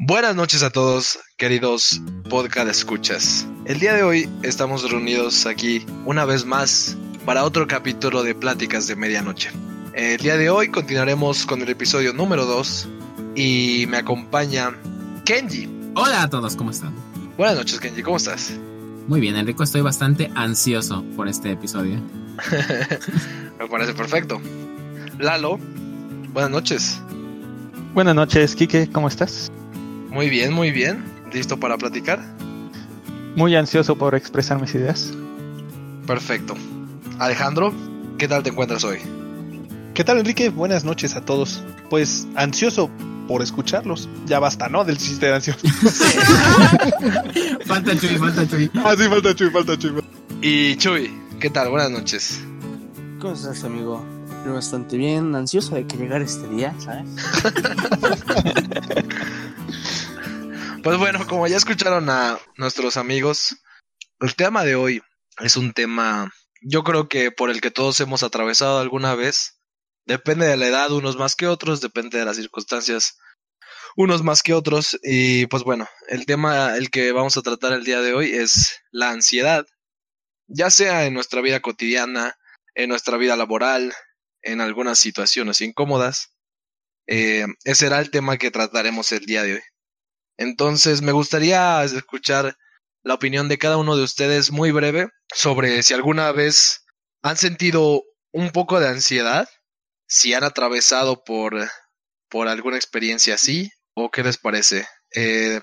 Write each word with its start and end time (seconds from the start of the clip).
Buenas 0.00 0.36
noches 0.36 0.62
a 0.62 0.70
todos, 0.70 1.18
queridos 1.36 2.00
podcast 2.30 2.70
escuchas. 2.70 3.48
El 3.64 3.80
día 3.80 3.94
de 3.94 4.04
hoy 4.04 4.28
estamos 4.44 4.88
reunidos 4.88 5.44
aquí 5.44 5.84
una 6.04 6.24
vez 6.24 6.44
más 6.44 6.96
para 7.26 7.42
otro 7.42 7.66
capítulo 7.66 8.22
de 8.22 8.32
Pláticas 8.32 8.86
de 8.86 8.94
Medianoche. 8.94 9.50
El 9.94 10.18
día 10.18 10.36
de 10.36 10.50
hoy 10.50 10.68
continuaremos 10.68 11.44
con 11.46 11.62
el 11.62 11.68
episodio 11.68 12.12
número 12.12 12.46
2 12.46 12.88
y 13.34 13.86
me 13.88 13.96
acompaña 13.96 14.72
Kenji. 15.24 15.68
Hola 15.96 16.22
a 16.22 16.30
todos, 16.30 16.54
¿cómo 16.54 16.70
están? 16.70 16.94
Buenas 17.36 17.56
noches, 17.56 17.80
Kenji, 17.80 18.04
¿cómo 18.04 18.18
estás? 18.18 18.52
Muy 19.08 19.18
bien, 19.18 19.34
Enrico, 19.34 19.64
estoy 19.64 19.80
bastante 19.80 20.30
ansioso 20.36 21.04
por 21.16 21.26
este 21.26 21.50
episodio. 21.50 22.00
me 23.58 23.66
parece 23.66 23.94
perfecto. 23.94 24.40
Lalo, 25.18 25.58
buenas 26.32 26.52
noches. 26.52 27.02
Buenas 27.94 28.14
noches, 28.14 28.54
Kike, 28.54 28.90
¿cómo 28.92 29.08
estás? 29.08 29.50
Muy 30.10 30.30
bien, 30.30 30.52
muy 30.52 30.70
bien. 30.70 31.04
¿Listo 31.32 31.60
para 31.60 31.76
platicar? 31.76 32.20
Muy 33.36 33.54
ansioso 33.54 33.96
por 33.96 34.14
expresar 34.14 34.60
mis 34.60 34.74
ideas. 34.74 35.12
Perfecto. 36.06 36.54
Alejandro, 37.18 37.72
¿qué 38.16 38.26
tal 38.26 38.42
te 38.42 38.50
encuentras 38.50 38.84
hoy? 38.84 38.98
¿Qué 39.94 40.04
tal, 40.04 40.18
Enrique? 40.18 40.48
Buenas 40.48 40.84
noches 40.84 41.16
a 41.16 41.24
todos. 41.24 41.62
Pues 41.90 42.26
ansioso 42.36 42.90
por 43.26 43.42
escucharlos. 43.42 44.08
Ya 44.26 44.38
basta, 44.38 44.68
¿no? 44.68 44.84
Del 44.84 44.96
chiste 44.96 45.26
de 45.26 45.34
ansioso. 45.34 45.60
falta 47.66 47.98
Chuy, 47.98 48.16
falta 48.16 48.48
Chuy. 48.48 48.70
Ah, 48.76 48.94
sí, 48.96 49.04
falta 49.08 49.34
Chuy, 49.34 49.50
falta 49.50 49.76
Chuy. 49.76 49.92
Y 50.40 50.76
Chuy, 50.76 51.10
¿qué 51.38 51.50
tal? 51.50 51.68
Buenas 51.68 51.90
noches. 51.90 52.40
¿Cómo 53.20 53.34
estás, 53.34 53.64
amigo? 53.64 54.02
Bastante 54.46 54.96
bien, 54.96 55.34
ansioso 55.34 55.74
de 55.74 55.86
que 55.86 55.96
llegara 55.96 56.24
este 56.24 56.48
día, 56.48 56.74
¿sabes? 56.78 57.04
Pues 60.82 60.96
bueno, 60.96 61.26
como 61.26 61.46
ya 61.46 61.56
escucharon 61.56 62.08
a 62.08 62.38
nuestros 62.56 62.96
amigos, 62.96 63.56
el 64.20 64.34
tema 64.34 64.64
de 64.64 64.74
hoy 64.74 65.02
es 65.40 65.56
un 65.56 65.72
tema, 65.72 66.32
yo 66.62 66.84
creo 66.84 67.08
que 67.08 67.30
por 67.30 67.50
el 67.50 67.60
que 67.60 67.70
todos 67.70 68.00
hemos 68.00 68.22
atravesado 68.22 68.78
alguna 68.78 69.14
vez. 69.14 69.60
Depende 70.06 70.46
de 70.46 70.56
la 70.56 70.68
edad, 70.68 70.90
unos 70.90 71.16
más 71.16 71.36
que 71.36 71.46
otros, 71.46 71.80
depende 71.80 72.18
de 72.18 72.24
las 72.24 72.36
circunstancias, 72.36 73.18
unos 73.96 74.22
más 74.22 74.42
que 74.42 74.54
otros. 74.54 74.98
Y 75.02 75.46
pues 75.46 75.62
bueno, 75.64 75.86
el 76.08 76.24
tema, 76.24 76.76
el 76.76 76.90
que 76.90 77.12
vamos 77.12 77.36
a 77.36 77.42
tratar 77.42 77.72
el 77.72 77.84
día 77.84 78.00
de 78.00 78.14
hoy 78.14 78.30
es 78.30 78.80
la 78.90 79.10
ansiedad, 79.10 79.66
ya 80.46 80.70
sea 80.70 81.04
en 81.04 81.14
nuestra 81.14 81.42
vida 81.42 81.60
cotidiana, 81.60 82.38
en 82.74 82.88
nuestra 82.88 83.18
vida 83.18 83.36
laboral, 83.36 83.92
en 84.42 84.60
algunas 84.60 84.98
situaciones 84.98 85.60
incómodas. 85.60 86.32
Eh, 87.08 87.46
ese 87.64 87.86
será 87.86 87.98
el 88.00 88.10
tema 88.10 88.36
que 88.36 88.50
trataremos 88.50 89.10
el 89.12 89.26
día 89.26 89.42
de 89.42 89.54
hoy. 89.54 89.62
Entonces, 90.36 91.02
me 91.02 91.12
gustaría 91.12 91.82
escuchar 91.82 92.56
la 93.02 93.14
opinión 93.14 93.48
de 93.48 93.58
cada 93.58 93.78
uno 93.78 93.96
de 93.96 94.04
ustedes 94.04 94.52
muy 94.52 94.70
breve 94.70 95.08
sobre 95.34 95.82
si 95.82 95.94
alguna 95.94 96.30
vez 96.32 96.84
han 97.22 97.36
sentido 97.36 98.02
un 98.32 98.50
poco 98.50 98.78
de 98.78 98.88
ansiedad, 98.88 99.48
si 100.06 100.34
han 100.34 100.44
atravesado 100.44 101.24
por, 101.24 101.68
por 102.28 102.46
alguna 102.46 102.76
experiencia 102.76 103.34
así, 103.34 103.70
o 103.94 104.10
qué 104.10 104.22
les 104.22 104.36
parece. 104.38 104.86
Eh, 105.14 105.60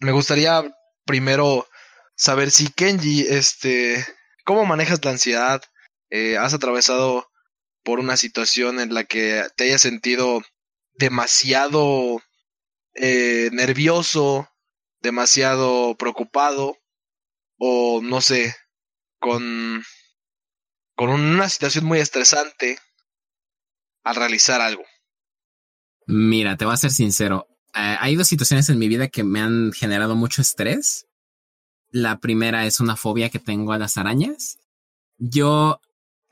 me 0.00 0.12
gustaría 0.12 0.62
primero 1.04 1.66
saber 2.14 2.50
si 2.50 2.68
Kenji, 2.70 3.26
este, 3.28 4.06
¿cómo 4.44 4.66
manejas 4.66 5.04
la 5.04 5.12
ansiedad? 5.12 5.62
Eh, 6.10 6.36
¿Has 6.36 6.54
atravesado 6.54 7.26
por 7.84 8.00
una 8.00 8.16
situación 8.16 8.80
en 8.80 8.94
la 8.94 9.04
que 9.04 9.44
te 9.56 9.64
hayas 9.64 9.82
sentido 9.82 10.42
demasiado 10.94 12.22
eh, 12.94 13.50
nervioso, 13.52 14.48
demasiado 15.00 15.94
preocupado 15.96 16.78
o 17.58 18.00
no 18.02 18.20
sé, 18.20 18.56
con, 19.20 19.84
con 20.96 21.10
una 21.10 21.48
situación 21.48 21.84
muy 21.84 21.98
estresante 21.98 22.78
al 24.02 24.16
realizar 24.16 24.60
algo. 24.60 24.84
Mira, 26.06 26.56
te 26.56 26.64
voy 26.64 26.74
a 26.74 26.78
ser 26.78 26.90
sincero. 26.90 27.46
Eh, 27.74 27.96
hay 27.98 28.16
dos 28.16 28.28
situaciones 28.28 28.68
en 28.68 28.78
mi 28.78 28.88
vida 28.88 29.08
que 29.08 29.24
me 29.24 29.40
han 29.40 29.72
generado 29.72 30.14
mucho 30.14 30.42
estrés. 30.42 31.06
La 31.90 32.20
primera 32.20 32.66
es 32.66 32.80
una 32.80 32.96
fobia 32.96 33.30
que 33.30 33.38
tengo 33.38 33.72
a 33.72 33.78
las 33.78 33.96
arañas. 33.96 34.58
Yo 35.18 35.80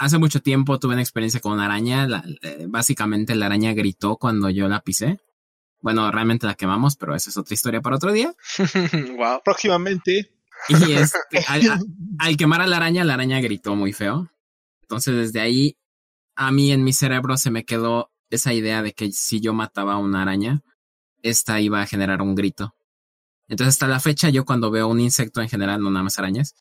hace 0.02 0.18
mucho 0.18 0.42
tiempo 0.42 0.80
tuve 0.80 0.94
una 0.94 1.02
experiencia 1.02 1.40
con 1.40 1.52
una 1.52 1.66
araña. 1.66 2.08
Eh, 2.42 2.66
básicamente 2.68 3.36
la 3.36 3.46
araña 3.46 3.72
gritó 3.72 4.16
cuando 4.16 4.50
yo 4.50 4.68
la 4.68 4.80
pisé. 4.80 5.20
Bueno, 5.80 6.10
realmente 6.10 6.46
la 6.46 6.54
quemamos, 6.54 6.96
pero 6.96 7.14
esa 7.14 7.30
es 7.30 7.36
otra 7.36 7.54
historia 7.54 7.80
para 7.80 7.96
otro 7.96 8.12
día. 8.12 8.34
wow. 9.16 9.40
Próximamente. 9.44 10.32
Y 10.68 10.92
este, 10.92 11.44
al, 12.18 12.36
quemar 12.36 12.62
a 12.62 12.66
la 12.66 12.76
araña, 12.78 13.04
la 13.04 13.14
araña 13.14 13.40
gritó 13.40 13.76
muy 13.76 13.92
feo. 13.92 14.28
Entonces, 14.82 15.14
desde 15.14 15.40
ahí, 15.40 15.76
a 16.34 16.50
mí 16.50 16.72
en 16.72 16.82
mi 16.82 16.92
cerebro 16.92 17.36
se 17.36 17.50
me 17.50 17.64
quedó 17.64 18.10
esa 18.30 18.52
idea 18.52 18.82
de 18.82 18.92
que 18.94 19.12
si 19.12 19.40
yo 19.40 19.54
mataba 19.54 19.94
a 19.94 19.98
una 19.98 20.22
araña, 20.22 20.62
esta 21.22 21.60
iba 21.60 21.80
a 21.80 21.86
generar 21.86 22.22
un 22.22 22.34
grito. 22.34 22.74
Entonces, 23.48 23.74
hasta 23.74 23.86
la 23.86 24.00
fecha, 24.00 24.30
yo 24.30 24.44
cuando 24.44 24.70
veo 24.70 24.88
un 24.88 25.00
insecto 25.00 25.40
en 25.40 25.48
general, 25.48 25.80
no 25.80 25.90
nada 25.90 26.04
más 26.04 26.18
arañas, 26.18 26.54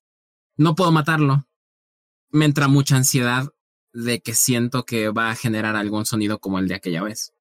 no 0.58 0.76
puedo 0.76 0.92
matarlo. 0.92 1.48
Me 2.32 2.46
entra 2.46 2.68
mucha 2.68 2.96
ansiedad 2.96 3.50
de 3.94 4.22
que 4.22 4.34
siento 4.34 4.86
que 4.86 5.10
va 5.10 5.30
a 5.30 5.36
generar 5.36 5.76
algún 5.76 6.06
sonido 6.06 6.40
como 6.40 6.60
el 6.60 6.68
de 6.68 6.76
aquella 6.76 7.04
vez. 7.04 7.34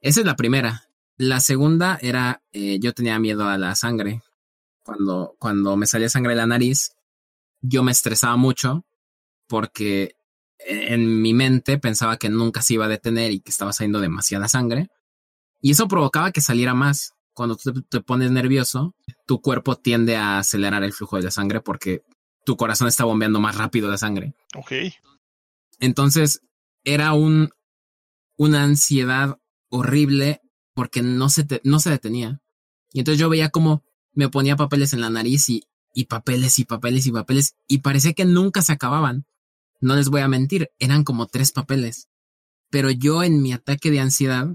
Esa 0.00 0.20
es 0.20 0.26
la 0.26 0.36
primera. 0.36 0.88
La 1.16 1.40
segunda 1.40 1.98
era, 2.00 2.42
eh, 2.52 2.78
yo 2.80 2.94
tenía 2.94 3.18
miedo 3.18 3.48
a 3.48 3.58
la 3.58 3.74
sangre. 3.74 4.22
Cuando, 4.82 5.36
cuando 5.38 5.76
me 5.76 5.86
salía 5.86 6.08
sangre 6.08 6.30
de 6.30 6.36
la 6.36 6.46
nariz, 6.46 6.92
yo 7.60 7.82
me 7.82 7.92
estresaba 7.92 8.36
mucho 8.36 8.86
porque 9.46 10.14
en 10.58 11.20
mi 11.20 11.34
mente 11.34 11.78
pensaba 11.78 12.16
que 12.16 12.28
nunca 12.28 12.62
se 12.62 12.74
iba 12.74 12.86
a 12.86 12.88
detener 12.88 13.32
y 13.32 13.40
que 13.40 13.50
estaba 13.50 13.72
saliendo 13.72 14.00
demasiada 14.00 14.48
sangre. 14.48 14.88
Y 15.60 15.72
eso 15.72 15.88
provocaba 15.88 16.32
que 16.32 16.40
saliera 16.40 16.74
más. 16.74 17.12
Cuando 17.34 17.56
tú 17.56 17.82
te 17.82 18.00
pones 18.00 18.30
nervioso, 18.30 18.94
tu 19.26 19.40
cuerpo 19.40 19.76
tiende 19.76 20.16
a 20.16 20.38
acelerar 20.38 20.84
el 20.84 20.92
flujo 20.92 21.16
de 21.16 21.24
la 21.24 21.30
sangre 21.30 21.60
porque 21.60 22.02
tu 22.44 22.56
corazón 22.56 22.88
está 22.88 23.04
bombeando 23.04 23.40
más 23.40 23.56
rápido 23.56 23.90
la 23.90 23.98
sangre. 23.98 24.34
Ok. 24.54 24.72
Entonces, 25.78 26.42
era 26.84 27.12
un, 27.12 27.50
una 28.36 28.64
ansiedad 28.64 29.38
horrible 29.68 30.40
porque 30.74 31.02
no 31.02 31.28
se, 31.28 31.46
no 31.64 31.80
se 31.80 31.90
detenía. 31.90 32.40
Y 32.92 33.00
entonces 33.00 33.20
yo 33.20 33.28
veía 33.28 33.50
como 33.50 33.84
me 34.12 34.28
ponía 34.28 34.56
papeles 34.56 34.92
en 34.92 35.00
la 35.00 35.10
nariz 35.10 35.48
y, 35.48 35.64
y 35.94 36.06
papeles 36.06 36.58
y 36.58 36.64
papeles 36.64 37.06
y 37.06 37.12
papeles 37.12 37.54
y 37.68 37.78
parecía 37.78 38.12
que 38.12 38.24
nunca 38.24 38.62
se 38.62 38.72
acababan. 38.72 39.26
No 39.80 39.96
les 39.96 40.08
voy 40.08 40.20
a 40.20 40.28
mentir, 40.28 40.70
eran 40.78 41.04
como 41.04 41.26
tres 41.26 41.52
papeles. 41.52 42.08
Pero 42.70 42.90
yo 42.90 43.22
en 43.22 43.42
mi 43.42 43.52
ataque 43.52 43.90
de 43.90 44.00
ansiedad, 44.00 44.48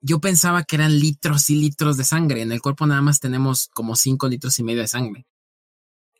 yo 0.00 0.20
pensaba 0.20 0.62
que 0.62 0.76
eran 0.76 0.98
litros 0.98 1.50
y 1.50 1.56
litros 1.56 1.96
de 1.96 2.04
sangre. 2.04 2.42
En 2.42 2.52
el 2.52 2.60
cuerpo 2.60 2.86
nada 2.86 3.00
más 3.00 3.20
tenemos 3.20 3.68
como 3.72 3.96
cinco 3.96 4.28
litros 4.28 4.58
y 4.58 4.62
medio 4.62 4.80
de 4.80 4.88
sangre. 4.88 5.26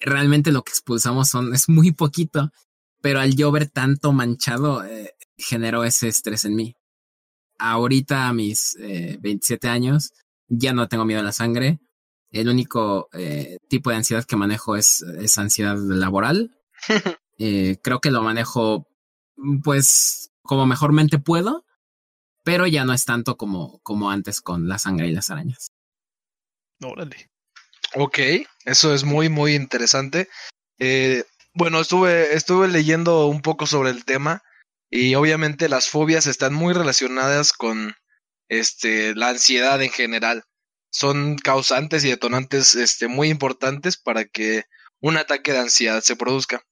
Realmente 0.01 0.53
lo 0.53 0.63
que 0.63 0.71
expulsamos 0.71 1.29
son, 1.29 1.55
es 1.55 1.69
muy 1.69 1.93
poquito, 1.93 2.51
pero 3.01 3.21
al 3.21 3.35
yo 3.35 3.51
ver 3.51 3.69
tanto 3.69 4.13
manchado, 4.13 4.85
eh, 4.85 5.15
generó 5.37 5.85
ese 5.85 6.09
estrés 6.09 6.45
en 6.45 6.57
mí 6.57 6.75
ahorita 7.59 8.29
a 8.29 8.33
mis 8.33 8.77
eh, 8.77 9.19
27 9.21 9.69
años 9.69 10.13
ya 10.49 10.73
no 10.73 10.89
tengo 10.89 11.05
miedo 11.05 11.21
a 11.21 11.25
la 11.25 11.33
sangre. 11.33 11.81
El 12.31 12.49
único 12.49 13.09
eh, 13.13 13.59
tipo 13.69 13.91
de 13.91 13.97
ansiedad 13.97 14.25
que 14.25 14.37
manejo 14.37 14.77
es, 14.77 15.03
es 15.03 15.37
ansiedad 15.39 15.77
laboral. 15.77 16.57
eh, 17.39 17.79
creo 17.83 18.01
que 18.01 18.11
lo 18.11 18.23
manejo 18.23 18.87
pues 19.63 20.31
como 20.43 20.67
mejormente 20.67 21.19
puedo, 21.19 21.65
pero 22.45 22.67
ya 22.67 22.85
no 22.85 22.93
es 22.93 23.05
tanto 23.05 23.37
como, 23.37 23.79
como 23.81 24.11
antes 24.11 24.41
con 24.41 24.69
la 24.69 24.79
sangre 24.79 25.09
y 25.09 25.13
las 25.13 25.31
arañas. 25.31 25.73
Órale. 26.83 27.31
Ok, 27.95 28.19
eso 28.65 28.95
es 28.95 29.05
muy, 29.05 29.29
muy 29.29 29.55
interesante. 29.55 30.29
Eh, 30.79 31.25
bueno, 31.55 31.81
estuve, 31.81 32.35
estuve 32.35 32.69
leyendo 32.69 33.27
un 33.27 33.41
poco 33.41 33.67
sobre 33.67 33.91
el 33.91 34.05
tema 34.05 34.43
y 34.91 35.15
obviamente 35.15 35.69
las 35.69 35.89
fobias 35.89 36.27
están 36.27 36.55
muy 36.55 36.75
relacionadas 36.75 37.53
con 37.53 37.95
este, 38.49 39.15
la 39.15 39.31
ansiedad 39.31 39.83
en 39.83 39.91
general. 39.91 40.45
Son 40.91 41.37
causantes 41.37 42.05
y 42.05 42.11
detonantes 42.11 42.75
este, 42.75 43.09
muy 43.09 43.29
importantes 43.29 43.97
para 43.97 44.25
que 44.25 44.65
un 45.01 45.17
ataque 45.17 45.53
de 45.53 45.59
ansiedad 45.59 46.03
se 46.03 46.17
produzca. 46.17 46.63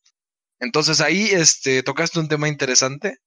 Entonces 0.61 1.01
ahí 1.01 1.31
este, 1.33 1.83
tocaste 1.83 2.19
un 2.19 2.29
tema 2.29 2.49
interesante 2.49 3.19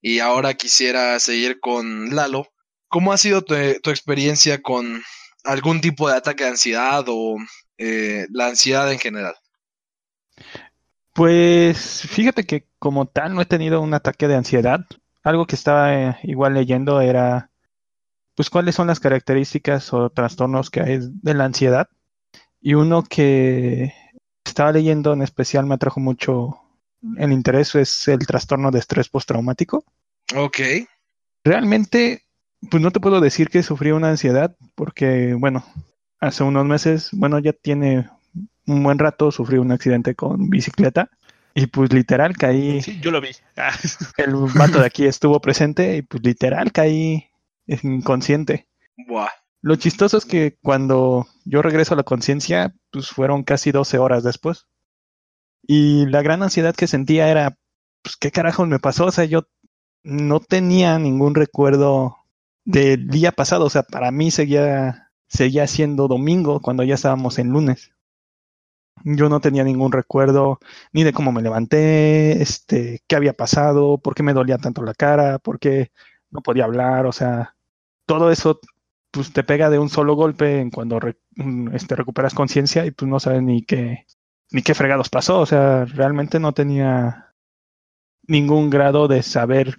y 0.00 0.20
ahora 0.20 0.54
quisiera 0.54 1.18
seguir 1.20 1.60
con 1.60 2.14
Lalo. 2.14 2.48
¿Cómo 2.88 3.12
ha 3.12 3.18
sido 3.18 3.42
tu, 3.42 3.54
tu 3.82 3.90
experiencia 3.90 4.62
con 4.62 5.02
algún 5.44 5.80
tipo 5.80 6.08
de 6.08 6.16
ataque 6.16 6.44
de 6.44 6.50
ansiedad 6.50 7.04
o 7.08 7.36
eh, 7.78 8.26
la 8.30 8.48
ansiedad 8.48 8.90
en 8.92 8.98
general? 8.98 9.34
Pues 11.12 12.02
fíjate 12.08 12.44
que 12.44 12.66
como 12.78 13.06
tal 13.06 13.34
no 13.34 13.42
he 13.42 13.46
tenido 13.46 13.80
un 13.80 13.94
ataque 13.94 14.28
de 14.28 14.36
ansiedad. 14.36 14.80
Algo 15.22 15.46
que 15.46 15.56
estaba 15.56 15.94
eh, 15.94 16.16
igual 16.22 16.54
leyendo 16.54 17.00
era 17.00 17.50
pues 18.34 18.48
cuáles 18.48 18.74
son 18.74 18.86
las 18.86 18.98
características 18.98 19.92
o 19.92 20.10
trastornos 20.10 20.70
que 20.70 20.80
hay 20.80 20.98
de 21.00 21.34
la 21.34 21.44
ansiedad. 21.44 21.88
Y 22.60 22.74
uno 22.74 23.02
que 23.02 23.92
estaba 24.44 24.72
leyendo 24.72 25.12
en 25.12 25.22
especial 25.22 25.66
me 25.66 25.74
atrajo 25.74 26.00
mucho 26.00 26.58
el 27.16 27.32
interés 27.32 27.74
es 27.74 28.08
el 28.08 28.26
trastorno 28.26 28.70
de 28.70 28.78
estrés 28.78 29.08
postraumático. 29.08 29.84
Ok. 30.36 30.60
Realmente, 31.44 32.24
pues 32.70 32.82
no 32.82 32.90
te 32.90 33.00
puedo 33.00 33.20
decir 33.20 33.48
que 33.48 33.62
sufrí 33.62 33.90
una 33.90 34.10
ansiedad 34.10 34.56
porque, 34.74 35.34
bueno, 35.34 35.64
hace 36.20 36.44
unos 36.44 36.64
meses, 36.64 37.10
bueno, 37.12 37.38
ya 37.38 37.52
tiene 37.52 38.08
un 38.66 38.82
buen 38.82 38.98
rato, 38.98 39.30
sufrí 39.30 39.58
un 39.58 39.72
accidente 39.72 40.14
con 40.14 40.48
bicicleta 40.48 41.10
y 41.54 41.66
pues 41.66 41.92
literal 41.92 42.36
caí, 42.36 42.80
Sí, 42.80 43.00
yo 43.00 43.10
lo 43.10 43.20
vi. 43.20 43.30
Ah, 43.56 43.72
el 44.16 44.34
vato 44.54 44.80
de 44.80 44.86
aquí 44.86 45.06
estuvo 45.06 45.40
presente 45.40 45.96
y 45.96 46.02
pues 46.02 46.22
literal 46.22 46.72
caí 46.72 47.26
inconsciente. 47.66 48.68
Buah. 48.96 49.28
Lo 49.60 49.76
chistoso 49.76 50.16
es 50.16 50.24
que 50.24 50.56
cuando 50.60 51.26
yo 51.44 51.62
regreso 51.62 51.94
a 51.94 51.96
la 51.96 52.02
conciencia, 52.02 52.74
pues 52.90 53.10
fueron 53.10 53.44
casi 53.44 53.70
12 53.70 53.98
horas 53.98 54.24
después. 54.24 54.66
Y 55.62 56.06
la 56.06 56.22
gran 56.22 56.42
ansiedad 56.42 56.74
que 56.74 56.88
sentía 56.88 57.28
era, 57.28 57.56
pues, 58.02 58.16
¿qué 58.16 58.32
carajos 58.32 58.66
me 58.66 58.80
pasó? 58.80 59.06
O 59.06 59.12
sea, 59.12 59.24
yo 59.24 59.46
no 60.02 60.40
tenía 60.40 60.98
ningún 60.98 61.36
recuerdo 61.36 62.16
del 62.64 63.08
día 63.08 63.32
pasado. 63.32 63.66
O 63.66 63.70
sea, 63.70 63.82
para 63.84 64.10
mí 64.10 64.30
seguía, 64.30 65.10
seguía 65.28 65.66
siendo 65.66 66.08
domingo 66.08 66.60
cuando 66.60 66.84
ya 66.84 66.94
estábamos 66.94 67.38
en 67.38 67.48
lunes. 67.50 67.92
Yo 69.04 69.28
no 69.28 69.40
tenía 69.40 69.64
ningún 69.64 69.90
recuerdo 69.92 70.60
ni 70.92 71.02
de 71.02 71.12
cómo 71.12 71.32
me 71.32 71.42
levanté, 71.42 72.40
este, 72.42 73.02
qué 73.08 73.16
había 73.16 73.32
pasado, 73.32 73.98
por 73.98 74.14
qué 74.14 74.22
me 74.22 74.32
dolía 74.34 74.58
tanto 74.58 74.82
la 74.82 74.94
cara, 74.94 75.38
por 75.40 75.58
qué 75.58 75.90
no 76.30 76.40
podía 76.42 76.64
hablar, 76.64 77.06
o 77.06 77.12
sea, 77.12 77.56
todo 78.06 78.30
eso 78.30 78.60
pues 79.10 79.32
te 79.32 79.44
pega 79.44 79.70
de 79.70 79.78
un 79.78 79.88
solo 79.90 80.14
golpe 80.14 80.60
en 80.60 80.70
cuando 80.70 81.00
re- 81.00 81.18
mm, 81.36 81.74
este, 81.74 81.96
recuperas 81.96 82.34
conciencia 82.34 82.86
y 82.86 82.92
pues 82.92 83.08
no 83.10 83.20
sabes 83.20 83.42
ni 83.42 83.64
qué 83.64 84.06
ni 84.52 84.62
qué 84.62 84.74
fregados 84.74 85.08
pasó, 85.10 85.40
o 85.40 85.46
sea, 85.46 85.84
realmente 85.86 86.38
no 86.40 86.52
tenía 86.54 87.34
ningún 88.28 88.70
grado 88.70 89.08
de 89.08 89.22
saber 89.22 89.76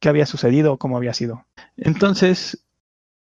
qué 0.00 0.10
había 0.10 0.26
sucedido 0.26 0.74
o 0.74 0.78
cómo 0.78 0.96
había 0.98 1.14
sido. 1.14 1.47
Entonces, 1.78 2.66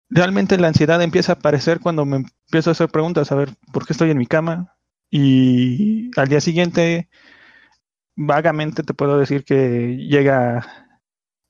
realmente 0.09 0.57
la 0.57 0.69
ansiedad 0.69 1.01
empieza 1.01 1.33
a 1.33 1.35
aparecer 1.35 1.79
cuando 1.81 2.05
me 2.05 2.17
empiezo 2.17 2.71
a 2.71 2.73
hacer 2.73 2.89
preguntas, 2.89 3.31
a 3.31 3.35
ver, 3.35 3.55
¿por 3.73 3.85
qué 3.87 3.93
estoy 3.93 4.11
en 4.11 4.19
mi 4.19 4.27
cama? 4.27 4.75
Y 5.11 6.11
al 6.19 6.27
día 6.29 6.41
siguiente, 6.41 7.09
vagamente 8.15 8.83
te 8.83 8.93
puedo 8.93 9.17
decir 9.17 9.43
que 9.43 9.97
llega 9.97 10.65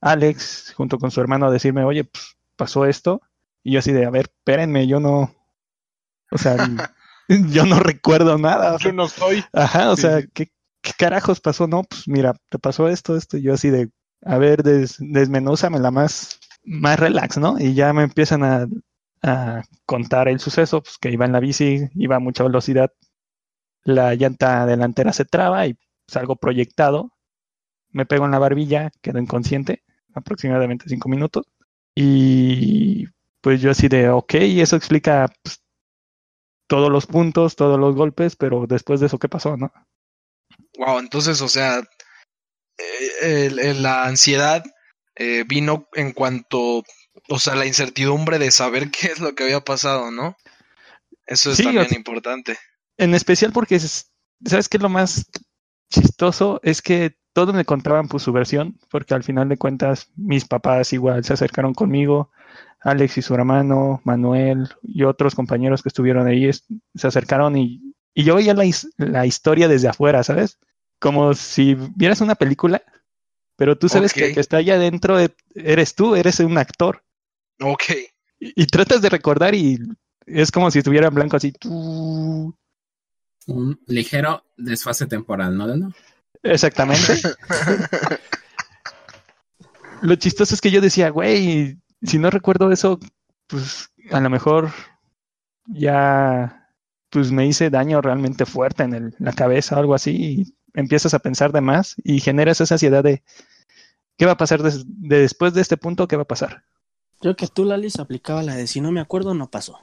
Alex 0.02 0.74
junto 0.76 0.98
con 1.00 1.12
su 1.12 1.22
hermano 1.22 1.48
a 1.48 1.52
decirme, 1.52 1.84
oye, 1.84 2.06
pues, 2.06 2.38
pasó 2.56 2.86
esto. 2.86 3.22
Y 3.64 3.74
yo 3.74 3.80
así 3.80 3.92
de, 3.92 4.06
a 4.06 4.10
ver, 4.10 4.26
espérenme, 4.38 4.88
yo 4.88 5.00
no, 5.00 5.36
o 6.32 6.38
sea, 6.38 6.58
yo 7.30 7.66
no 7.66 7.80
recuerdo 7.80 8.38
nada. 8.38 8.76
o 8.76 8.80
sea, 8.80 8.92
yo 8.92 8.94
no 8.94 9.08
soy. 9.08 9.44
Ajá, 9.54 9.92
o 9.92 9.96
Sí, 9.96 10.04
sea. 10.04 10.24
¿qué, 10.34 10.52
qué 10.82 10.92
carajos 10.98 11.42
pasó? 11.42 11.68
No, 11.68 11.84
pues 11.84 12.08
mira, 12.08 12.36
te 12.50 12.60
pasó 12.60 12.88
esto, 12.90 13.16
esto, 13.18 13.38
y 13.38 13.44
yo 13.44 13.54
así 13.54 13.70
de, 13.70 13.92
a 14.26 14.38
ver, 14.38 14.64
des, 14.64 14.98
desmenúzamela 15.00 15.92
más, 15.92 16.40
más 16.64 17.00
relax, 17.00 17.38
¿no? 17.38 17.60
Y 17.60 17.74
ya 17.74 17.94
me 17.94 18.04
empiezan 18.04 18.44
a, 18.44 18.68
contar 19.86 20.28
el 20.30 20.40
suceso, 20.40 20.82
pues 20.82 20.98
que 20.98 21.12
iba 21.12 21.26
en 21.26 21.32
la 21.32 21.40
bici, 21.40 21.90
iba 21.94 22.16
a 22.16 22.20
mucha 22.20 22.44
velocidad, 22.44 22.92
la 23.84 24.16
llanta 24.16 24.66
delantera 24.66 25.14
se 25.14 25.26
traba 25.26 25.68
y 25.68 25.78
salgo 26.08 26.38
proyectado, 26.38 27.14
me 27.92 28.08
pego 28.08 28.26
en 28.26 28.32
la 28.32 28.40
barbilla, 28.40 28.90
quedo 29.02 29.20
inconsciente, 29.20 29.84
aproximadamente 30.16 30.86
cinco 30.90 31.08
minutos, 31.08 31.46
y 31.94 33.06
pues 33.42 33.62
yo 33.62 33.70
así 33.70 33.90
de, 33.90 34.10
ok, 34.10 34.34
eso 34.34 34.76
explica 34.76 35.32
pues, 35.44 35.62
todos 36.66 36.90
los 36.90 37.06
puntos, 37.06 37.56
todos 37.56 37.80
los 37.80 37.96
golpes, 37.96 38.36
pero 38.36 38.66
después 38.66 39.00
de 39.02 39.06
eso, 39.06 39.20
¿qué 39.20 39.30
pasó, 39.30 39.56
no? 39.56 39.72
Wow, 40.80 40.98
entonces, 40.98 41.42
o 41.42 41.48
sea, 41.48 41.84
eh, 43.22 43.74
la 43.76 44.06
ansiedad 44.06 44.64
eh, 45.16 45.44
vino 45.48 45.88
en 45.94 46.12
cuanto, 46.14 46.84
o 47.30 47.40
sea, 47.40 47.56
la 47.56 47.66
incertidumbre 47.66 48.40
de 48.40 48.52
saber 48.52 48.92
qué 48.92 49.08
es 49.08 49.20
lo 49.20 49.36
que 49.36 49.44
había 49.44 49.62
pasado, 49.62 50.12
¿no? 50.12 50.38
Eso 51.28 51.52
es 51.52 51.58
Sí, 51.58 51.64
también 51.64 51.94
importante. 51.94 52.58
En 52.98 53.14
especial 53.16 53.52
porque, 53.52 53.76
es- 53.76 54.12
¿sabes 54.46 54.70
qué 54.70 54.78
es 54.78 54.84
lo 54.84 54.90
más 54.90 55.26
chistoso? 55.90 56.60
Es 56.64 56.82
que 56.82 57.16
todos 57.34 57.54
me 57.56 57.66
contaban 57.66 58.08
pues, 58.08 58.24
su 58.24 58.32
versión, 58.32 58.78
porque 58.90 59.14
al 59.14 59.24
final 59.24 59.50
de 59.50 59.58
cuentas 59.58 60.10
mis 60.16 60.46
papás 60.46 60.94
igual 60.94 61.24
se 61.24 61.34
acercaron 61.34 61.74
conmigo, 61.74 62.32
Alex 62.82 63.18
y 63.18 63.22
su 63.22 63.34
hermano, 63.36 64.02
Manuel 64.04 64.70
y 64.84 65.04
otros 65.04 65.36
compañeros 65.36 65.82
que 65.84 65.90
estuvieron 65.90 66.28
ahí 66.28 66.46
es- 66.48 66.66
se 66.96 67.08
acercaron 67.08 67.58
y, 67.58 67.94
y 68.14 68.24
yo 68.24 68.36
veía 68.36 68.54
la, 68.54 68.66
la 68.98 69.26
historia 69.26 69.68
desde 69.68 69.88
afuera, 69.88 70.24
¿sabes? 70.24 70.60
Como 71.00 71.34
si 71.34 71.76
vieras 71.96 72.22
una 72.22 72.36
película, 72.36 72.82
pero 73.62 73.78
tú 73.78 73.88
sabes 73.90 74.12
que 74.12 74.30
el 74.30 74.34
que 74.34 74.40
está 74.40 74.58
allá 74.58 74.74
adentro 74.74 75.20
e- 75.20 75.36
eres 75.54 75.94
tú, 75.94 76.16
eres 76.16 76.40
un 76.40 76.58
actor. 76.58 77.04
Ok. 77.60 77.84
Y, 78.40 78.64
y 78.64 78.66
tratas 78.66 79.04
de 79.04 79.10
recordar 79.10 79.54
y 79.54 79.78
es 80.26 80.52
como 80.52 80.72
si 80.72 80.80
estuviera 80.80 81.10
en 81.10 81.14
blanco 81.14 81.38
así. 81.38 81.52
tú. 81.52 82.58
Un 83.46 83.80
ligero 83.86 84.44
desfase 84.58 85.06
temporal, 85.06 85.56
¿no? 85.56 85.68
¿No? 85.78 85.94
Exactamente. 86.42 87.22
Lo 90.02 90.16
chistoso 90.16 90.56
es 90.56 90.62
que 90.62 90.72
yo 90.72 90.82
decía, 90.82 91.10
güey, 91.12 91.78
si 92.02 92.18
no 92.18 92.32
recuerdo 92.32 92.72
eso, 92.72 93.00
pues 93.46 93.92
a 94.10 94.20
lo 94.22 94.32
mejor 94.32 94.72
ya 95.68 96.68
pues 97.12 97.32
me 97.32 97.46
hice 97.46 97.70
daño 97.70 98.02
realmente 98.02 98.48
fuerte 98.48 98.82
en 98.82 98.96
el- 98.96 99.16
la 99.20 99.34
cabeza 99.34 99.76
o 99.76 99.80
algo 99.80 99.94
así 99.94 100.16
y 100.16 100.56
empiezas 100.74 101.14
a 101.14 101.20
pensar 101.20 101.52
de 101.52 101.62
más 101.62 101.94
y 102.04 102.22
generas 102.22 102.60
esa 102.60 102.74
ansiedad 102.74 103.04
de 103.04 103.22
¿qué 104.22 104.28
va 104.28 104.34
a 104.34 104.38
pasar 104.38 104.62
des- 104.62 104.84
de 104.86 105.18
después 105.18 105.52
de 105.56 105.62
este 105.62 105.78
punto? 105.78 106.08
¿Qué 106.08 106.16
va 106.16 106.22
a 106.22 106.28
pasar? 106.28 106.64
Yo 107.24 107.36
que 107.36 107.48
tú, 107.48 107.66
Lali, 107.66 107.90
se 107.90 108.04
aplicaba 108.04 108.44
la 108.44 108.54
de 108.54 108.68
si 108.68 108.80
no 108.80 108.92
me 108.92 109.02
acuerdo, 109.02 109.34
no 109.34 109.50
pasó. 109.50 109.80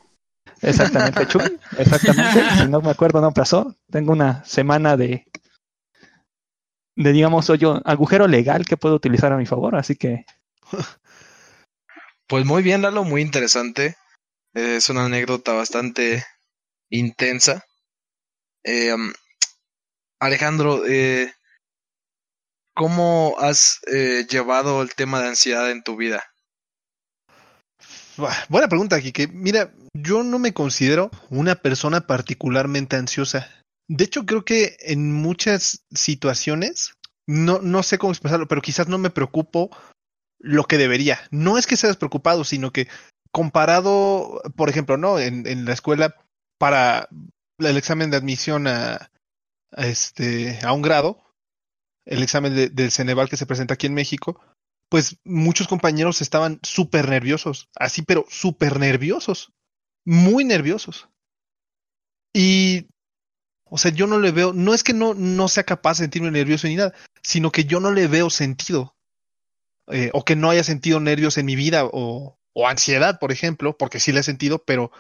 Exactamente, 0.63 1.27
Chuy. 1.27 1.59
Exactamente. 1.77 2.49
Si 2.57 2.69
no 2.69 2.81
me 2.81 2.93
acuerdo, 2.93 3.21
no 3.21 3.33
pasó. 3.33 3.75
Tengo 3.91 4.13
una 4.13 4.45
semana 4.45 4.97
de, 4.97 5.27
de 6.95 7.13
digamos, 7.13 7.51
hoyo, 7.51 7.83
agujero 7.85 8.29
legal 8.29 8.65
que 8.65 8.77
puedo 8.77 8.95
utilizar 8.95 9.33
a 9.33 9.37
mi 9.37 9.45
favor, 9.45 9.75
así 9.75 9.97
que 9.97 10.25
Pues 12.29 12.45
muy 12.47 12.63
bien, 12.63 12.83
Lalo, 12.83 13.03
muy 13.03 13.23
interesante. 13.23 13.97
Es 14.55 14.89
una 14.89 15.07
anécdota 15.07 15.53
bastante 15.53 16.25
intensa. 16.91 17.65
Eh, 18.63 18.95
um, 18.95 19.13
Alejandro, 20.21 20.87
eh, 20.87 21.33
¿cómo 22.79 23.35
has 23.41 23.81
eh, 23.93 24.25
llevado 24.31 24.83
el 24.83 24.95
tema 24.95 25.21
de 25.21 25.29
ansiedad 25.29 25.69
en 25.69 25.83
tu 25.83 25.97
vida? 25.97 26.23
Buena 28.49 28.69
pregunta, 28.69 29.01
Kike. 29.01 29.27
Mira, 29.27 29.75
yo 29.95 30.23
no 30.23 30.39
me 30.39 30.55
considero 30.55 31.11
una 31.29 31.57
persona 31.57 32.07
particularmente 32.07 32.95
ansiosa. 32.95 33.51
De 33.89 34.05
hecho, 34.05 34.25
creo 34.27 34.45
que 34.45 34.77
en 34.81 35.13
muchas 35.13 35.85
situaciones, 35.93 36.95
no, 37.27 37.59
no 37.61 37.83
sé 37.83 37.99
cómo 37.99 38.13
expresarlo, 38.13 38.47
pero 38.47 38.63
quizás 38.63 38.87
no 38.87 38.99
me 38.99 39.11
preocupo 39.11 39.77
lo 40.39 40.65
que 40.65 40.79
debería. 40.79 41.19
No 41.33 41.59
es 41.59 41.67
que 41.67 41.77
seas 41.77 41.97
preocupado, 41.97 42.45
sino 42.45 42.73
que 42.73 42.87
comparado, 43.33 44.41
por 44.55 44.69
ejemplo, 44.69 44.97
¿no? 44.97 45.19
En, 45.19 45.49
en 45.49 45.65
la 45.65 45.73
escuela, 45.73 46.15
para 46.59 47.09
el 47.59 47.77
examen 47.77 48.11
de 48.13 48.19
admisión 48.19 48.69
a 48.69 49.11
este, 49.77 50.61
a 50.63 50.73
un 50.73 50.83
grado, 50.83 51.28
el 52.09 52.23
examen 52.23 52.55
de- 52.55 52.69
del 52.71 52.91
Ceneval 52.91 53.29
que 53.29 53.37
se 53.37 53.47
presenta 53.47 53.75
aquí 53.75 53.87
en 53.87 53.95
México, 53.95 54.41
pues 54.89 55.19
muchos 55.25 55.69
compañeros 55.69 56.23
estaban 56.23 56.59
súper 56.63 57.09
nerviosos, 57.09 57.69
así, 57.77 58.03
pero 58.03 58.25
súper 58.29 58.81
nerviosos, 58.81 59.53
muy 60.07 60.45
nerviosos. 60.45 61.09
Y, 62.35 62.87
o 63.65 63.77
sea, 63.77 63.91
yo 63.93 64.07
no 64.07 64.19
le 64.19 64.33
veo, 64.33 64.53
no 64.55 64.73
es 64.73 64.83
que 64.83 64.95
no, 64.95 65.15
no 65.15 65.49
sea 65.49 65.65
capaz 65.65 65.99
de 65.99 66.05
sentirme 66.05 66.31
nervioso 66.31 66.67
ni 66.67 66.77
nada, 66.77 66.95
sino 67.23 67.51
que 67.53 67.65
yo 67.65 67.81
no 67.81 67.93
le 67.93 68.07
veo 68.07 68.31
sentido, 68.31 68.95
eh, 69.89 70.11
o 70.15 70.25
que 70.25 70.37
no 70.37 70.49
haya 70.51 70.65
sentido 70.65 71.01
nervios 71.01 71.37
en 71.37 71.47
mi 71.47 71.57
vida, 71.57 71.85
o, 71.85 72.39
o 72.55 72.69
ansiedad, 72.69 73.19
por 73.19 73.33
ejemplo, 73.33 73.77
porque 73.77 74.01
sí 74.01 74.13
le 74.13 74.21
he 74.21 74.23
sentido, 74.23 74.63
pero 74.65 74.91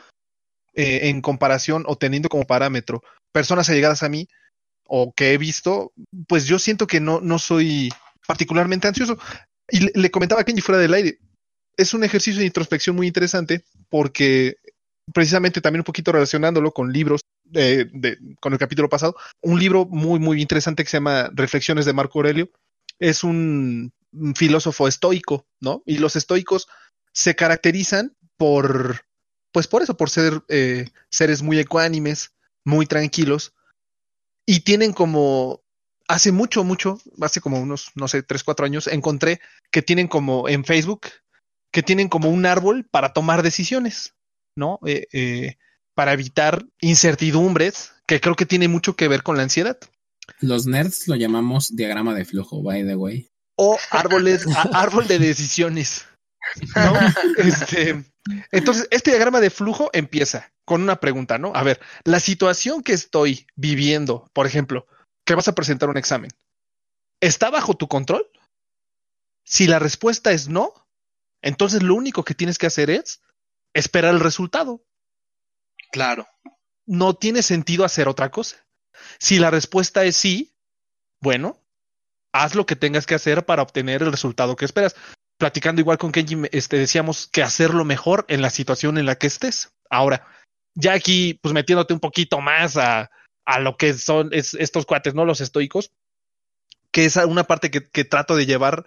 eh, 0.74 1.08
en 1.08 1.22
comparación 1.22 1.84
o 1.86 1.96
teniendo 1.96 2.28
como 2.28 2.44
parámetro 2.44 3.02
personas 3.32 3.70
allegadas 3.70 4.02
a 4.02 4.08
mí, 4.10 4.28
o 4.88 5.12
que 5.14 5.32
he 5.34 5.38
visto, 5.38 5.92
pues 6.26 6.46
yo 6.46 6.58
siento 6.58 6.86
que 6.88 6.98
no, 7.00 7.20
no 7.20 7.38
soy 7.38 7.90
particularmente 8.26 8.88
ansioso. 8.88 9.18
Y 9.70 9.98
le, 9.98 10.10
comentaba 10.10 10.40
a 10.40 10.44
Kenji 10.44 10.62
fuera 10.62 10.80
del 10.80 10.94
aire, 10.94 11.18
es 11.76 11.94
un 11.94 12.02
ejercicio 12.04 12.40
de 12.40 12.46
introspección 12.46 12.96
muy 12.96 13.06
interesante 13.06 13.62
porque 13.90 14.56
precisamente 15.14 15.60
también 15.60 15.80
un 15.80 15.84
poquito 15.84 16.10
relacionándolo 16.12 16.72
con 16.72 16.92
libros 16.92 17.20
de, 17.44 17.84
de- 17.92 18.18
con 18.40 18.52
el 18.52 18.58
capítulo 18.58 18.88
pasado, 18.88 19.14
un 19.42 19.58
libro 19.60 19.86
muy, 19.86 20.18
muy 20.18 20.42
interesante 20.42 20.82
que 20.84 20.90
se 20.90 20.96
llama 20.98 21.30
Reflexiones 21.32 21.84
de 21.86 21.92
Marco 21.92 22.18
Aurelio, 22.18 22.50
es 22.98 23.24
un, 23.24 23.92
un 24.12 24.34
filósofo 24.34 24.88
estoico, 24.88 25.46
¿no? 25.60 25.82
Y 25.86 25.98
los 25.98 26.16
estoicos 26.16 26.68
se 27.12 27.36
caracterizan 27.36 28.14
por, 28.36 29.02
pues 29.52 29.66
por 29.66 29.82
eso, 29.82 29.96
por 29.96 30.10
ser 30.10 30.42
eh, 30.48 30.86
seres 31.10 31.42
muy 31.42 31.58
ecuánimes, 31.58 32.32
muy 32.64 32.86
tranquilos, 32.86 33.54
y 34.50 34.60
tienen 34.60 34.94
como, 34.94 35.60
hace 36.08 36.32
mucho, 36.32 36.64
mucho, 36.64 36.98
hace 37.20 37.42
como 37.42 37.60
unos, 37.60 37.90
no 37.96 38.08
sé, 38.08 38.22
tres, 38.22 38.42
cuatro 38.42 38.64
años, 38.64 38.86
encontré 38.86 39.40
que 39.70 39.82
tienen 39.82 40.08
como 40.08 40.48
en 40.48 40.64
Facebook, 40.64 41.02
que 41.70 41.82
tienen 41.82 42.08
como 42.08 42.30
un 42.30 42.46
árbol 42.46 42.86
para 42.90 43.12
tomar 43.12 43.42
decisiones, 43.42 44.14
¿no? 44.56 44.78
Eh, 44.86 45.06
eh, 45.12 45.58
para 45.94 46.14
evitar 46.14 46.64
incertidumbres, 46.80 47.92
que 48.06 48.22
creo 48.22 48.36
que 48.36 48.46
tiene 48.46 48.68
mucho 48.68 48.96
que 48.96 49.06
ver 49.06 49.22
con 49.22 49.36
la 49.36 49.42
ansiedad. 49.42 49.76
Los 50.40 50.64
nerds 50.66 51.08
lo 51.08 51.16
llamamos 51.16 51.76
diagrama 51.76 52.14
de 52.14 52.24
flujo, 52.24 52.62
by 52.62 52.86
the 52.86 52.96
way. 52.96 53.28
O 53.56 53.78
árboles, 53.90 54.46
a- 54.56 54.80
árbol 54.80 55.06
de 55.08 55.18
decisiones. 55.18 56.06
¿no? 56.74 56.94
Este, 57.36 58.02
entonces, 58.50 58.88
este 58.90 59.10
diagrama 59.10 59.40
de 59.40 59.50
flujo 59.50 59.90
empieza 59.92 60.52
con 60.64 60.82
una 60.82 61.00
pregunta, 61.00 61.38
¿no? 61.38 61.52
A 61.54 61.62
ver, 61.62 61.80
la 62.04 62.20
situación 62.20 62.82
que 62.82 62.92
estoy 62.92 63.46
viviendo, 63.56 64.30
por 64.32 64.46
ejemplo, 64.46 64.86
que 65.24 65.34
vas 65.34 65.48
a 65.48 65.54
presentar 65.54 65.88
un 65.88 65.96
examen, 65.96 66.30
¿está 67.20 67.50
bajo 67.50 67.74
tu 67.74 67.88
control? 67.88 68.30
Si 69.44 69.66
la 69.66 69.78
respuesta 69.78 70.32
es 70.32 70.48
no, 70.48 70.74
entonces 71.42 71.82
lo 71.82 71.94
único 71.94 72.24
que 72.24 72.34
tienes 72.34 72.58
que 72.58 72.66
hacer 72.66 72.90
es 72.90 73.22
esperar 73.74 74.14
el 74.14 74.20
resultado. 74.20 74.84
Claro. 75.90 76.26
No 76.86 77.14
tiene 77.14 77.42
sentido 77.42 77.84
hacer 77.84 78.08
otra 78.08 78.30
cosa. 78.30 78.56
Si 79.18 79.38
la 79.38 79.50
respuesta 79.50 80.04
es 80.04 80.16
sí, 80.16 80.54
bueno, 81.20 81.60
haz 82.32 82.54
lo 82.54 82.66
que 82.66 82.76
tengas 82.76 83.06
que 83.06 83.14
hacer 83.14 83.46
para 83.46 83.62
obtener 83.62 84.02
el 84.02 84.10
resultado 84.10 84.56
que 84.56 84.64
esperas. 84.64 84.96
Platicando 85.38 85.80
igual 85.80 85.98
con 85.98 86.12
Kenji, 86.12 86.36
este, 86.50 86.78
decíamos 86.78 87.28
que 87.28 87.42
hacerlo 87.42 87.84
mejor 87.84 88.24
en 88.28 88.42
la 88.42 88.50
situación 88.50 88.98
en 88.98 89.06
la 89.06 89.14
que 89.14 89.28
estés. 89.28 89.70
Ahora, 89.88 90.26
ya 90.74 90.92
aquí, 90.92 91.38
pues 91.42 91.54
metiéndote 91.54 91.94
un 91.94 92.00
poquito 92.00 92.40
más 92.40 92.76
a, 92.76 93.10
lo 93.60 93.76
que 93.76 93.94
son 93.94 94.28
es- 94.32 94.54
estos 94.54 94.84
cuates, 94.84 95.14
¿no? 95.14 95.24
Los 95.24 95.40
estoicos, 95.40 95.92
que 96.92 97.04
es 97.04 97.16
una 97.16 97.44
parte 97.44 97.70
que, 97.70 97.88
que 97.88 98.04
trato 98.04 98.36
de 98.36 98.46
llevar 98.46 98.84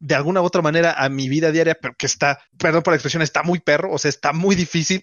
de 0.00 0.16
alguna 0.16 0.42
u 0.42 0.44
otra 0.44 0.62
manera 0.62 0.92
a 0.92 1.08
mi 1.08 1.28
vida 1.28 1.52
diaria, 1.52 1.76
pero 1.80 1.94
que 1.96 2.06
está, 2.06 2.40
perdón 2.58 2.82
por 2.82 2.92
la 2.92 2.96
expresión, 2.96 3.22
está 3.22 3.44
muy 3.44 3.60
perro, 3.60 3.92
o 3.92 3.98
sea, 3.98 4.08
está 4.08 4.32
muy 4.32 4.56
difícil, 4.56 5.02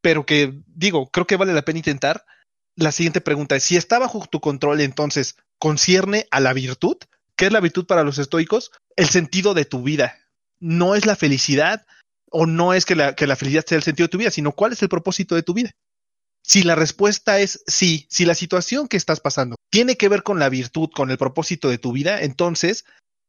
pero 0.00 0.24
que 0.24 0.54
digo, 0.66 1.10
creo 1.10 1.26
que 1.26 1.36
vale 1.36 1.52
la 1.52 1.62
pena 1.62 1.78
intentar. 1.80 2.24
La 2.74 2.92
siguiente 2.92 3.20
pregunta 3.20 3.56
es, 3.56 3.64
si 3.64 3.76
está 3.76 3.98
bajo 3.98 4.26
tu 4.26 4.40
control, 4.40 4.80
entonces, 4.80 5.36
¿concierne 5.58 6.26
a 6.30 6.40
la 6.40 6.54
virtud? 6.54 6.96
¿Qué 7.36 7.46
es 7.46 7.52
la 7.52 7.60
virtud 7.60 7.86
para 7.86 8.04
los 8.04 8.18
estoicos? 8.18 8.72
El 8.96 9.08
sentido 9.08 9.52
de 9.52 9.66
tu 9.66 9.82
vida. 9.82 10.16
No 10.60 10.94
es 10.94 11.06
la 11.06 11.16
felicidad 11.16 11.86
o 12.30 12.46
no 12.46 12.74
es 12.74 12.84
que 12.84 12.94
la, 12.94 13.14
que 13.14 13.26
la 13.26 13.36
felicidad 13.36 13.64
sea 13.66 13.76
el 13.76 13.82
sentido 13.82 14.06
de 14.06 14.10
tu 14.10 14.18
vida, 14.18 14.30
sino 14.30 14.52
cuál 14.52 14.72
es 14.72 14.82
el 14.82 14.88
propósito 14.88 15.34
de 15.34 15.42
tu 15.42 15.54
vida. 15.54 15.70
Si 16.42 16.62
la 16.62 16.74
respuesta 16.74 17.40
es 17.40 17.62
sí, 17.66 18.06
si 18.08 18.24
la 18.24 18.34
situación 18.34 18.88
que 18.88 18.96
estás 18.96 19.20
pasando 19.20 19.56
tiene 19.70 19.96
que 19.96 20.08
ver 20.08 20.22
con 20.22 20.38
la 20.38 20.48
virtud, 20.48 20.90
con 20.94 21.10
el 21.10 21.18
propósito 21.18 21.68
de 21.68 21.78
tu 21.78 21.92
vida, 21.92 22.22
entonces 22.22 22.84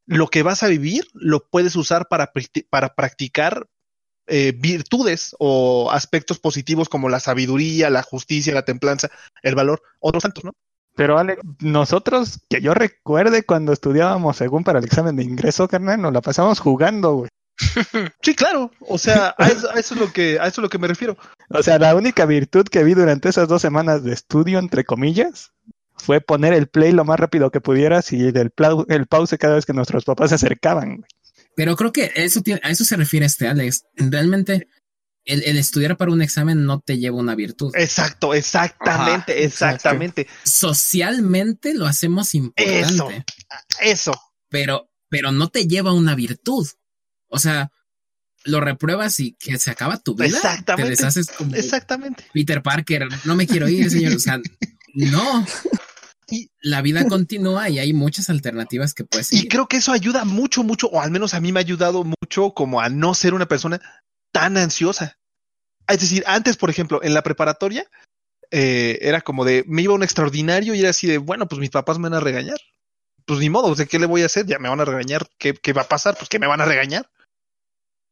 lo 0.06 0.28
que 0.28 0.44
vas 0.44 0.64
a 0.64 0.68
vivir 0.68 1.08
lo 1.14 1.48
puedes 1.50 1.76
usar 1.76 2.08
para, 2.08 2.32
para 2.70 2.96
practicar 2.96 3.68
eh, 4.28 4.54
virtudes 4.56 5.36
o 5.40 5.92
aspectos 5.92 6.40
positivos 6.40 6.88
como 6.88 7.10
la 7.10 7.20
sabiduría, 7.20 7.90
la 7.90 8.04
justicia, 8.04 8.54
la 8.54 8.66
templanza, 8.66 9.10
el 9.42 9.56
valor, 9.56 9.82
otros 10.00 10.24
tantos, 10.24 10.44
¿no? 10.44 10.54
Pero 11.00 11.18
Ale, 11.18 11.38
nosotros, 11.62 12.42
que 12.50 12.60
yo 12.60 12.74
recuerde 12.74 13.44
cuando 13.44 13.72
estudiábamos 13.72 14.36
según 14.36 14.66
para 14.66 14.80
el 14.80 14.86
examen 14.86 15.16
de 15.16 15.24
ingreso, 15.24 15.66
carnal, 15.70 16.02
nos 16.02 16.12
la 16.12 16.20
pasamos 16.20 16.60
jugando, 16.60 17.14
güey. 17.14 17.30
Sí, 18.22 18.36
claro. 18.36 18.70
O 18.82 18.98
sea, 18.98 19.34
a 19.38 19.48
eso, 19.48 19.70
a 19.72 19.80
eso 19.80 19.94
es 19.94 20.00
lo 20.02 20.12
que, 20.12 20.38
a 20.42 20.48
eso 20.48 20.60
es 20.60 20.64
lo 20.64 20.68
que 20.70 20.78
me 20.78 20.90
refiero. 20.90 21.16
O 21.52 21.64
sea, 21.64 21.80
la 21.80 21.96
única 21.96 22.26
virtud 22.26 22.66
que 22.66 22.84
vi 22.84 22.96
durante 22.96 23.30
esas 23.30 23.48
dos 23.48 23.62
semanas 23.62 24.04
de 24.04 24.12
estudio, 24.12 24.60
entre 24.60 24.84
comillas, 24.84 25.54
fue 25.96 26.20
poner 26.20 26.52
el 26.52 26.68
play 26.68 26.92
lo 26.92 27.06
más 27.06 27.18
rápido 27.18 27.50
que 27.50 27.62
pudieras 27.62 28.12
y 28.12 28.22
el, 28.28 28.54
plau- 28.54 28.86
el 28.90 29.08
pause 29.08 29.38
cada 29.38 29.56
vez 29.56 29.66
que 29.66 29.72
nuestros 29.74 30.04
papás 30.04 30.30
se 30.32 30.36
acercaban. 30.36 30.98
güey. 30.98 31.10
Pero 31.56 31.78
creo 31.78 31.94
que 31.94 32.12
eso 32.16 32.42
tiene, 32.42 32.60
a 32.62 32.72
eso 32.72 32.84
se 32.84 32.98
refiere 32.98 33.26
este 33.26 33.48
Alex. 33.48 33.86
Realmente, 33.96 34.68
el, 35.26 35.44
el 35.44 35.58
estudiar 35.58 35.98
para 35.98 36.12
un 36.12 36.22
examen 36.22 36.66
no 36.66 36.80
te 36.80 36.98
lleva 36.98 37.18
una 37.18 37.36
virtud. 37.36 37.72
Exacto, 37.76 38.34
exactamente, 38.34 39.34
Ajá, 39.34 39.42
exactamente. 39.42 40.28
Socialmente 40.44 41.74
lo 41.74 41.86
hacemos 41.88 42.34
importante, 42.36 43.26
Eso. 43.82 44.14
pero, 44.50 44.90
pero 45.10 45.32
no 45.32 45.50
te 45.50 45.68
lleva 45.68 45.94
una 45.94 46.16
virtud. 46.16 46.68
O 47.28 47.38
sea, 47.40 47.72
lo 48.46 48.62
repruebas 48.62 49.20
y 49.20 49.34
que 49.34 49.60
se 49.60 49.70
acaba 49.72 49.98
tu 49.98 50.16
vida. 50.16 50.28
Exactamente. 50.28 50.84
Te 50.84 50.90
deshaces 50.92 51.28
como 51.32 51.56
Exactamente. 51.56 52.26
Peter 52.34 52.64
Parker. 52.64 53.08
No 53.26 53.36
me 53.36 53.46
quiero 53.46 53.68
ir, 53.68 53.90
señor. 53.92 54.16
O 54.16 54.20
sea, 54.20 54.40
no. 54.94 55.46
Y- 56.32 56.50
La 56.62 56.82
vida 56.82 57.06
continúa 57.08 57.70
y 57.70 57.80
hay 57.80 57.92
muchas 57.94 58.30
alternativas 58.30 58.94
que 58.94 59.04
puedes 59.04 59.32
Y 59.34 59.38
seguir. 59.38 59.52
creo 59.52 59.68
que 59.68 59.78
eso 59.78 59.92
ayuda 59.92 60.26
mucho, 60.26 60.64
mucho, 60.64 60.88
o 60.88 61.02
al 61.02 61.12
menos 61.12 61.34
a 61.34 61.40
mí 61.42 61.52
me 61.52 61.60
ha 61.60 61.62
ayudado 61.62 62.04
mucho 62.04 62.54
como 62.54 62.82
a 62.82 62.90
no 62.90 63.14
ser 63.16 63.34
una 63.34 63.48
persona 63.48 63.82
tan 64.32 64.58
ansiosa. 64.58 65.18
Es 65.88 66.00
decir, 66.00 66.24
antes, 66.28 66.58
por 66.58 66.70
ejemplo, 66.70 67.02
en 67.04 67.14
la 67.14 67.24
preparatoria, 67.24 67.86
eh, 68.52 69.00
era 69.02 69.22
como 69.22 69.46
de, 69.46 69.64
me 69.68 69.82
iba 69.82 69.94
a 69.94 69.96
un 69.96 70.04
extraordinario 70.04 70.74
y 70.74 70.82
era 70.82 70.90
así 70.90 71.08
de, 71.08 71.18
bueno, 71.18 71.48
pues 71.48 71.60
mis 71.60 71.70
papás 71.70 71.98
me 71.98 72.10
van 72.10 72.16
a 72.16 72.20
regañar. 72.20 72.60
Pues 73.26 73.40
ni 73.40 73.50
modo, 73.50 73.76
¿de 73.76 73.88
qué 73.88 74.00
le 74.00 74.06
voy 74.08 74.24
a 74.24 74.28
hacer? 74.28 74.46
Ya 74.46 74.60
me 74.60 74.70
van 74.70 74.80
a 74.80 74.86
regañar. 74.86 75.28
¿Qué, 75.38 75.54
qué 75.54 75.74
va 75.74 75.84
a 75.84 75.88
pasar? 75.88 76.16
Pues 76.18 76.30
que 76.30 76.40
me 76.40 76.48
van 76.48 76.62
a 76.62 76.66
regañar. 76.66 77.10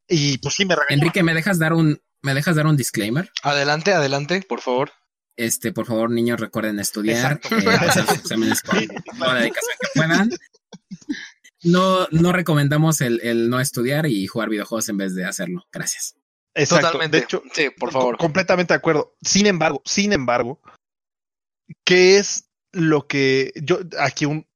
Y 0.07 0.37
pues 0.37 0.55
sí 0.55 0.65
me 0.65 0.75
regañaron. 0.75 0.99
Enrique, 0.99 1.23
¿me 1.23 1.33
dejas 1.33 1.59
dar 1.59 1.73
un, 1.73 1.99
me 2.21 2.33
dejas 2.33 2.55
dar 2.55 2.67
un 2.67 2.77
disclaimer? 2.77 3.31
Adelante, 3.41 3.93
adelante, 3.93 4.41
por 4.47 4.61
favor. 4.61 4.91
Este, 5.35 5.71
por 5.71 5.85
favor, 5.85 6.09
niños, 6.09 6.39
recuerden 6.39 6.79
estudiar, 6.79 7.33
Exacto. 7.33 7.55
eh, 7.55 7.63
pasar 7.77 8.07
sus 8.07 8.17
exámenes 8.17 8.61
con 8.63 8.79
toda 9.19 9.33
la 9.33 9.39
dedicación 9.41 9.75
que 9.79 9.87
puedan. 9.99 10.29
No, 11.63 12.07
no 12.11 12.31
recomendamos 12.33 13.01
el, 13.01 13.19
el 13.23 13.49
no 13.49 13.59
estudiar 13.59 14.05
y 14.05 14.27
jugar 14.27 14.49
videojuegos 14.49 14.89
en 14.89 14.97
vez 14.97 15.15
de 15.15 15.25
hacerlo. 15.25 15.65
Gracias. 15.71 16.15
Exacto. 16.55 16.87
Totalmente. 16.87 17.17
De 17.17 17.23
hecho, 17.23 17.43
sí, 17.53 17.69
por 17.77 17.91
favor. 17.91 18.17
Co- 18.17 18.23
Completamente 18.25 18.73
de 18.73 18.77
acuerdo. 18.77 19.15
Sin 19.21 19.45
embargo, 19.47 19.81
sin 19.85 20.13
embargo, 20.13 20.61
¿qué 21.85 22.17
es 22.17 22.49
lo 22.73 23.07
que 23.07 23.51
yo 23.55 23.79
aquí 23.99 24.25
un 24.25 24.47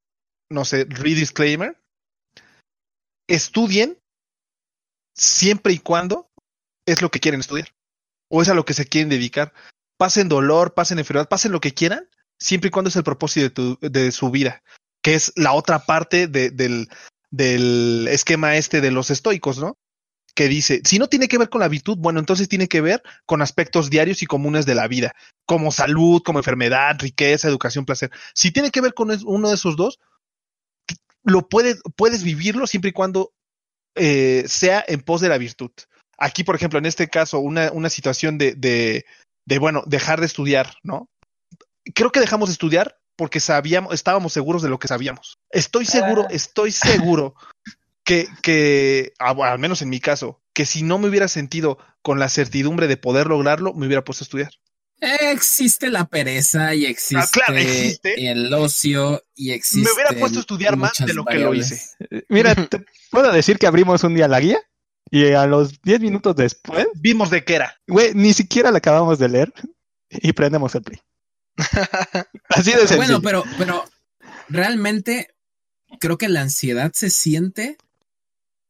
no 0.50 0.66
sé, 0.66 0.86
redisclaimer? 0.90 1.78
Estudien 3.28 3.98
siempre 5.16 5.74
y 5.74 5.78
cuando 5.80 6.30
es 6.86 7.02
lo 7.02 7.10
que 7.10 7.20
quieren 7.20 7.40
estudiar 7.40 7.70
o 8.30 8.42
es 8.42 8.50
a 8.50 8.54
lo 8.54 8.66
que 8.66 8.74
se 8.74 8.86
quieren 8.86 9.10
dedicar. 9.10 9.54
Pasen 9.98 10.30
dolor, 10.30 10.74
pasen 10.74 11.00
enfermedad, 11.00 11.30
pasen 11.30 11.52
lo 11.52 11.62
que 11.62 11.74
quieran, 11.74 12.10
siempre 12.40 12.70
y 12.70 12.72
cuando 12.72 12.90
es 12.90 12.96
el 12.96 13.04
propósito 13.04 13.44
de, 13.44 13.50
tu- 13.50 13.78
de 13.82 14.12
su 14.12 14.32
vida, 14.32 14.64
que 15.02 15.16
es 15.16 15.32
la 15.36 15.54
otra 15.54 15.86
parte 15.86 16.28
de- 16.28 16.52
del, 16.52 16.90
del 17.32 18.08
esquema 18.10 18.56
este 18.56 18.82
de 18.82 18.92
los 18.92 19.10
estoicos, 19.10 19.58
¿no? 19.60 19.78
que 20.34 20.48
dice, 20.48 20.82
si 20.86 20.98
no 20.98 21.10
tiene 21.10 21.28
que 21.28 21.38
ver 21.38 21.50
con 21.50 21.60
la 21.60 21.68
virtud, 21.68 21.98
bueno, 22.00 22.20
entonces 22.20 22.48
tiene 22.48 22.70
que 22.70 22.80
ver 22.80 23.04
con 23.26 23.42
aspectos 23.42 23.90
diarios 23.90 24.22
y 24.22 24.26
comunes 24.26 24.66
de 24.66 24.76
la 24.76 24.88
vida, 24.88 25.14
como 25.46 25.72
salud, 25.72 26.22
como 26.24 26.40
enfermedad, 26.40 26.96
riqueza, 27.00 27.50
educación, 27.50 27.86
placer. 27.86 28.12
Si 28.34 28.52
tiene 28.52 28.72
que 28.72 28.80
ver 28.80 28.94
con 28.94 29.12
uno 29.26 29.50
de 29.50 29.56
esos 29.56 29.76
dos, 29.76 30.00
lo 31.24 31.50
puedes, 31.50 31.82
puedes 31.98 32.24
vivirlo 32.24 32.66
siempre 32.66 32.90
y 32.90 32.94
cuando 32.94 33.34
eh, 33.96 34.46
sea 34.48 34.84
en 34.88 35.02
pos 35.02 35.20
de 35.20 35.30
la 35.30 35.38
virtud. 35.38 35.72
Aquí, 36.18 36.44
por 36.46 36.56
ejemplo, 36.56 36.80
en 36.80 36.86
este 36.86 37.10
caso, 37.10 37.40
una, 37.40 37.72
una 37.74 37.90
situación 37.90 38.38
de, 38.38 38.54
de, 38.56 39.06
de, 39.46 39.60
bueno, 39.60 39.84
dejar 39.86 40.22
de 40.22 40.28
estudiar, 40.28 40.76
¿no? 40.82 41.10
Creo 41.94 42.12
que 42.12 42.20
dejamos 42.22 42.48
de 42.48 42.54
estudiar 42.54 43.01
porque 43.22 43.40
sabíamos, 43.40 43.94
estábamos 43.94 44.34
seguros 44.34 44.64
de 44.64 44.70
lo 44.70 44.80
que 44.80 44.88
sabíamos. 44.88 45.38
Estoy 45.52 45.86
seguro, 45.86 46.26
estoy 46.32 46.72
seguro 46.72 47.36
que, 48.04 48.28
que 48.42 49.14
a- 49.20 49.30
al 49.52 49.60
menos 49.60 49.84
en 49.84 49.90
mi 49.90 50.00
caso, 50.00 50.42
que 50.54 50.66
si 50.66 50.82
no 50.82 50.98
me 50.98 51.08
hubiera 51.08 51.28
sentido 51.28 51.78
con 52.02 52.18
la 52.18 52.30
certidumbre 52.30 52.88
de 52.88 52.98
poder 52.98 53.28
lograrlo, 53.28 53.76
me 53.76 53.86
hubiera 53.86 54.04
puesto 54.04 54.24
a 54.24 54.26
estudiar. 54.26 54.52
Existe 55.00 55.92
la 55.92 56.06
pereza 56.06 56.74
y 56.74 56.88
existe, 56.88 57.18
Ah, 57.24 57.28
claro, 57.32 57.58
existe. 57.58 58.32
el 58.32 58.52
ocio 58.56 59.24
y 59.36 59.52
existe. 59.52 59.88
me 59.88 59.94
hubiera 59.94 60.20
puesto 60.20 60.40
a 60.40 60.42
estudiar 60.42 60.76
más 60.76 60.94
de 60.98 61.14
lo 61.14 61.24
que 61.24 61.38
lo 61.38 61.54
hice. 61.54 61.80
Mira, 62.28 62.56
te 62.56 62.84
puedo 63.12 63.32
decir 63.32 63.60
que 63.60 63.68
abrimos 63.68 64.04
un 64.04 64.16
día 64.16 64.28
la 64.28 64.40
guía 64.40 64.58
y 65.12 65.32
a 65.34 65.46
los 65.46 65.80
10 65.84 66.00
minutos 66.00 66.36
después, 66.36 66.88
Vimos 66.96 67.30
de 67.30 67.44
qué 67.44 67.54
era. 67.54 67.78
güey, 67.88 68.16
ni 68.16 68.34
siquiera 68.34 68.72
la 68.72 68.80
acabamos 68.80 69.20
de 69.20 69.30
leer 69.30 69.54
y 70.10 70.34
prendemos 70.34 70.74
el 70.74 70.82
play. 70.82 71.00
Así 72.50 72.72
de 72.72 72.88
sencillo. 72.88 72.98
Bueno, 72.98 73.22
pero, 73.22 73.44
pero 73.58 73.86
realmente 74.50 75.34
creo 76.00 76.18
que 76.18 76.30
la 76.30 76.42
ansiedad 76.42 76.92
se 76.94 77.10
siente 77.10 77.78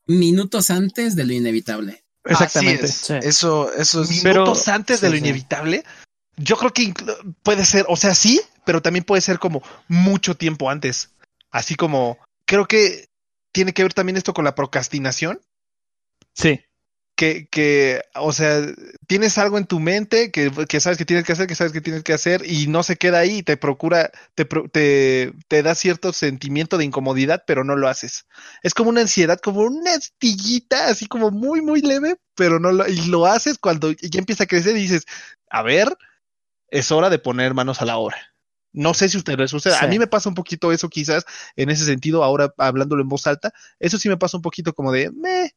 minutos 0.05 0.69
antes 0.69 1.15
de 1.15 1.23
lo 1.25 1.33
inevitable. 1.33 2.03
Exactamente. 2.25 2.85
Así 2.85 3.13
es. 3.13 3.23
Sí. 3.23 3.27
Eso, 3.27 3.73
eso 3.73 4.03
es. 4.03 4.21
Pero- 4.21 4.41
Minutos 4.43 4.67
antes 4.67 5.01
de 5.01 5.09
lo 5.09 5.15
sí. 5.15 5.19
inevitable. 5.19 5.83
Yo 6.37 6.57
creo 6.57 6.73
que 6.73 6.93
puede 7.43 7.65
ser, 7.65 7.85
o 7.87 7.95
sea, 7.95 8.15
sí, 8.15 8.41
pero 8.65 8.81
también 8.81 9.03
puede 9.03 9.21
ser 9.21 9.37
como 9.37 9.61
mucho 9.87 10.35
tiempo 10.35 10.69
antes. 10.69 11.09
Así 11.51 11.75
como, 11.75 12.17
creo 12.45 12.67
que 12.67 13.09
tiene 13.51 13.73
que 13.73 13.83
ver 13.83 13.93
también 13.93 14.17
esto 14.17 14.33
con 14.33 14.45
la 14.45 14.55
procrastinación. 14.55 15.41
Sí. 16.33 16.61
Que, 17.21 17.47
que, 17.51 18.01
o 18.15 18.33
sea, 18.33 18.65
tienes 19.05 19.37
algo 19.37 19.59
en 19.59 19.67
tu 19.67 19.79
mente 19.79 20.31
que, 20.31 20.49
que 20.67 20.79
sabes 20.79 20.97
que 20.97 21.05
tienes 21.05 21.23
que 21.23 21.33
hacer, 21.33 21.45
que 21.45 21.53
sabes 21.53 21.71
que 21.71 21.79
tienes 21.79 22.01
que 22.01 22.13
hacer 22.13 22.41
y 22.49 22.65
no 22.65 22.81
se 22.81 22.95
queda 22.95 23.19
ahí, 23.19 23.43
te 23.43 23.57
procura, 23.57 24.09
te, 24.33 24.43
te, 24.45 25.31
te 25.47 25.61
da 25.61 25.75
cierto 25.75 26.13
sentimiento 26.13 26.79
de 26.79 26.85
incomodidad, 26.85 27.43
pero 27.45 27.63
no 27.63 27.75
lo 27.75 27.87
haces. 27.87 28.25
Es 28.63 28.73
como 28.73 28.89
una 28.89 29.01
ansiedad, 29.01 29.39
como 29.39 29.61
una 29.61 29.93
astillita, 29.93 30.87
así 30.87 31.05
como 31.05 31.29
muy, 31.29 31.61
muy 31.61 31.81
leve, 31.81 32.15
pero 32.33 32.59
no 32.59 32.71
lo, 32.71 32.87
y 32.87 33.05
lo 33.05 33.27
haces 33.27 33.59
cuando 33.59 33.91
ya 33.91 34.17
empieza 34.17 34.45
a 34.45 34.47
crecer 34.47 34.75
y 34.75 34.81
dices, 34.81 35.05
a 35.51 35.61
ver, 35.61 35.95
es 36.69 36.91
hora 36.91 37.11
de 37.11 37.19
poner 37.19 37.53
manos 37.53 37.83
a 37.83 37.85
la 37.85 37.97
obra. 37.97 38.17
No 38.73 38.95
sé 38.95 39.09
si 39.09 39.17
a 39.17 39.19
ustedes 39.19 39.37
les 39.37 39.51
sucede. 39.51 39.75
A 39.79 39.85
mí 39.85 39.99
me 39.99 40.07
pasa 40.07 40.27
un 40.27 40.33
poquito 40.33 40.71
eso, 40.71 40.89
quizás, 40.89 41.25
en 41.55 41.69
ese 41.69 41.85
sentido, 41.85 42.23
ahora 42.23 42.51
hablándolo 42.57 43.03
en 43.03 43.09
voz 43.09 43.27
alta. 43.27 43.53
Eso 43.79 43.99
sí 43.99 44.09
me 44.09 44.17
pasa 44.17 44.37
un 44.37 44.41
poquito 44.41 44.73
como 44.73 44.91
de, 44.91 45.11
me, 45.11 45.53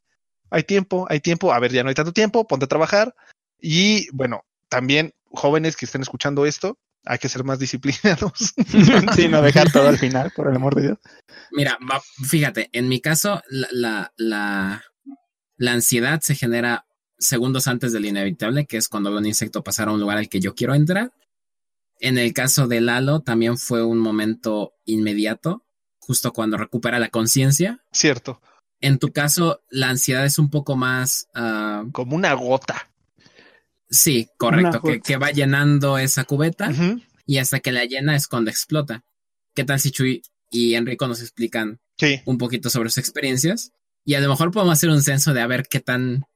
hay 0.50 0.62
tiempo, 0.64 1.06
hay 1.08 1.20
tiempo. 1.20 1.52
A 1.52 1.58
ver, 1.58 1.72
ya 1.72 1.82
no 1.82 1.88
hay 1.88 1.94
tanto 1.94 2.12
tiempo, 2.12 2.46
ponte 2.46 2.64
a 2.64 2.68
trabajar. 2.68 3.14
Y 3.60 4.08
bueno, 4.12 4.42
también 4.68 5.12
jóvenes 5.30 5.76
que 5.76 5.84
estén 5.86 6.02
escuchando 6.02 6.46
esto, 6.46 6.78
hay 7.04 7.18
que 7.18 7.28
ser 7.28 7.44
más 7.44 7.58
disciplinados. 7.60 8.54
sí, 9.14 9.28
no 9.28 9.42
dejar 9.42 9.70
todo 9.72 9.88
al 9.88 9.98
final, 9.98 10.30
por 10.34 10.48
el 10.48 10.56
amor 10.56 10.74
de 10.74 10.82
Dios. 10.82 10.98
Mira, 11.52 11.78
va- 11.90 12.02
fíjate, 12.26 12.68
en 12.72 12.88
mi 12.88 13.00
caso, 13.00 13.42
la, 13.48 13.68
la, 13.72 14.12
la, 14.16 14.82
la 15.56 15.72
ansiedad 15.72 16.20
se 16.20 16.34
genera 16.34 16.86
segundos 17.18 17.68
antes 17.68 17.92
del 17.92 18.06
inevitable, 18.06 18.66
que 18.66 18.76
es 18.76 18.88
cuando 18.88 19.10
veo 19.10 19.18
un 19.20 19.26
insecto 19.26 19.62
pasar 19.62 19.88
a 19.88 19.92
un 19.92 20.00
lugar 20.00 20.18
al 20.18 20.28
que 20.28 20.40
yo 20.40 20.54
quiero 20.54 20.74
entrar. 20.74 21.12
En 22.00 22.18
el 22.18 22.32
caso 22.32 22.66
de 22.66 22.80
Lalo, 22.80 23.20
también 23.20 23.56
fue 23.56 23.84
un 23.84 23.98
momento 23.98 24.74
inmediato, 24.84 25.64
justo 26.00 26.32
cuando 26.32 26.56
recupera 26.58 26.98
la 26.98 27.08
conciencia. 27.08 27.82
Cierto, 27.92 28.42
En 28.84 28.98
tu 28.98 29.12
caso, 29.12 29.62
la 29.70 29.88
ansiedad 29.88 30.26
es 30.26 30.38
un 30.38 30.50
poco 30.50 30.76
más, 30.76 31.30
ah, 31.34 31.84
como 31.90 32.16
una 32.16 32.34
gota. 32.34 32.90
sí, 33.88 34.28
correcto, 34.36 34.82
que, 34.82 35.16
va 35.16 35.30
llenando 35.30 35.96
esa 35.96 36.24
cubeta 36.24 36.70
y 37.24 37.38
hasta 37.38 37.60
que 37.60 37.72
la 37.72 37.86
llena 37.86 38.14
es 38.14 38.28
cuando 38.28 38.50
explota. 38.50 39.02
¿Qué 39.54 39.64
tal 39.64 39.80
si 39.80 39.90
Chuy 39.90 40.20
y 40.50 40.74
Enrico 40.74 41.08
nos 41.08 41.22
explican 41.22 41.80
Sí, 41.96 42.20
un 42.26 42.36
poquito 42.36 42.68
sobre 42.68 42.90
sus 42.90 42.98
experiencias 42.98 43.72
y 44.04 44.14
a 44.14 44.20
lo 44.20 44.28
mejor 44.28 44.50
podemos 44.50 44.74
hacer 44.74 44.90
un 44.90 45.02
censo 45.02 45.32
de 45.32 45.40
a 45.40 45.46
ver 45.46 45.66
qué 45.66 45.80
tan 45.80 46.26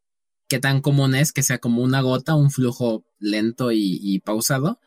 qué 0.48 0.58
tan 0.58 0.80
común 0.80 1.14
es 1.14 1.34
que 1.34 1.42
sea 1.42 1.58
como 1.58 1.82
una 1.82 2.00
gota, 2.00 2.34
un 2.34 2.50
flujo 2.50 3.04
lento 3.18 3.72
y, 3.72 3.98
y 4.00 4.20
pausado, 4.20 4.80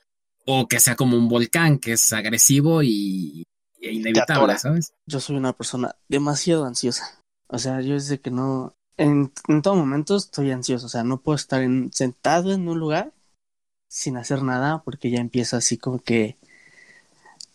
o 0.48 0.68
que 0.68 0.80
sea 0.80 0.96
como 0.96 1.16
un 1.16 1.30
volcán 1.30 1.78
que 1.78 1.92
es 1.92 2.12
agresivo 2.12 2.82
y, 2.82 3.44
e 3.80 3.92
inevitable. 3.92 4.58
¿sabes? 4.58 4.96
Yo 5.06 5.20
soy 5.20 5.36
una 5.36 5.54
persona 5.54 5.96
demasiado 6.08 6.66
ansiosa. 6.66 7.21
O 7.52 7.60
sea, 7.60 7.82
yo 7.82 7.94
desde 7.96 8.20
que 8.20 8.32
no... 8.32 8.76
En, 8.98 9.32
en 9.48 9.62
todo 9.62 9.76
momento 9.76 10.16
estoy 10.16 10.52
ansioso. 10.52 10.86
O 10.88 10.90
sea, 10.90 11.04
no 11.04 11.22
puedo 11.22 11.36
estar 11.36 11.62
en- 11.62 11.92
sentado 11.94 12.52
en 12.54 12.68
un 12.68 12.80
lugar 12.80 13.14
sin 13.90 14.18
hacer 14.18 14.44
nada 14.44 14.84
porque 14.84 15.12
ya 15.12 15.20
empiezo 15.20 15.58
así 15.58 15.78
como 15.78 16.00
que 16.00 16.38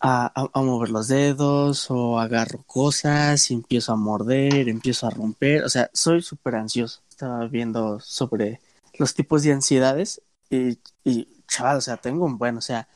a, 0.00 0.26
a- 0.34 0.50
a 0.52 0.62
mover 0.62 0.90
los 0.90 1.08
dedos 1.08 1.90
o 1.90 2.18
agarro 2.18 2.62
cosas 2.66 3.50
y 3.50 3.54
empiezo 3.54 3.92
a 3.92 3.96
morder, 3.96 4.68
empiezo 4.68 5.06
a 5.06 5.10
romper. 5.10 5.64
O 5.64 5.68
sea, 5.68 5.90
soy 5.92 6.22
súper 6.22 6.56
ansioso. 6.56 7.02
Estaba 7.08 7.46
viendo 7.48 8.00
sobre 8.00 8.60
los 8.98 9.14
tipos 9.14 9.42
de 9.42 9.52
ansiedades 9.52 10.22
y, 10.50 10.78
y 11.04 11.28
chaval, 11.48 11.78
o 11.78 11.80
sea, 11.80 11.96
tengo 11.96 12.24
un 12.26 12.38
buen, 12.38 12.56
o 12.56 12.60
sea, 12.60 12.88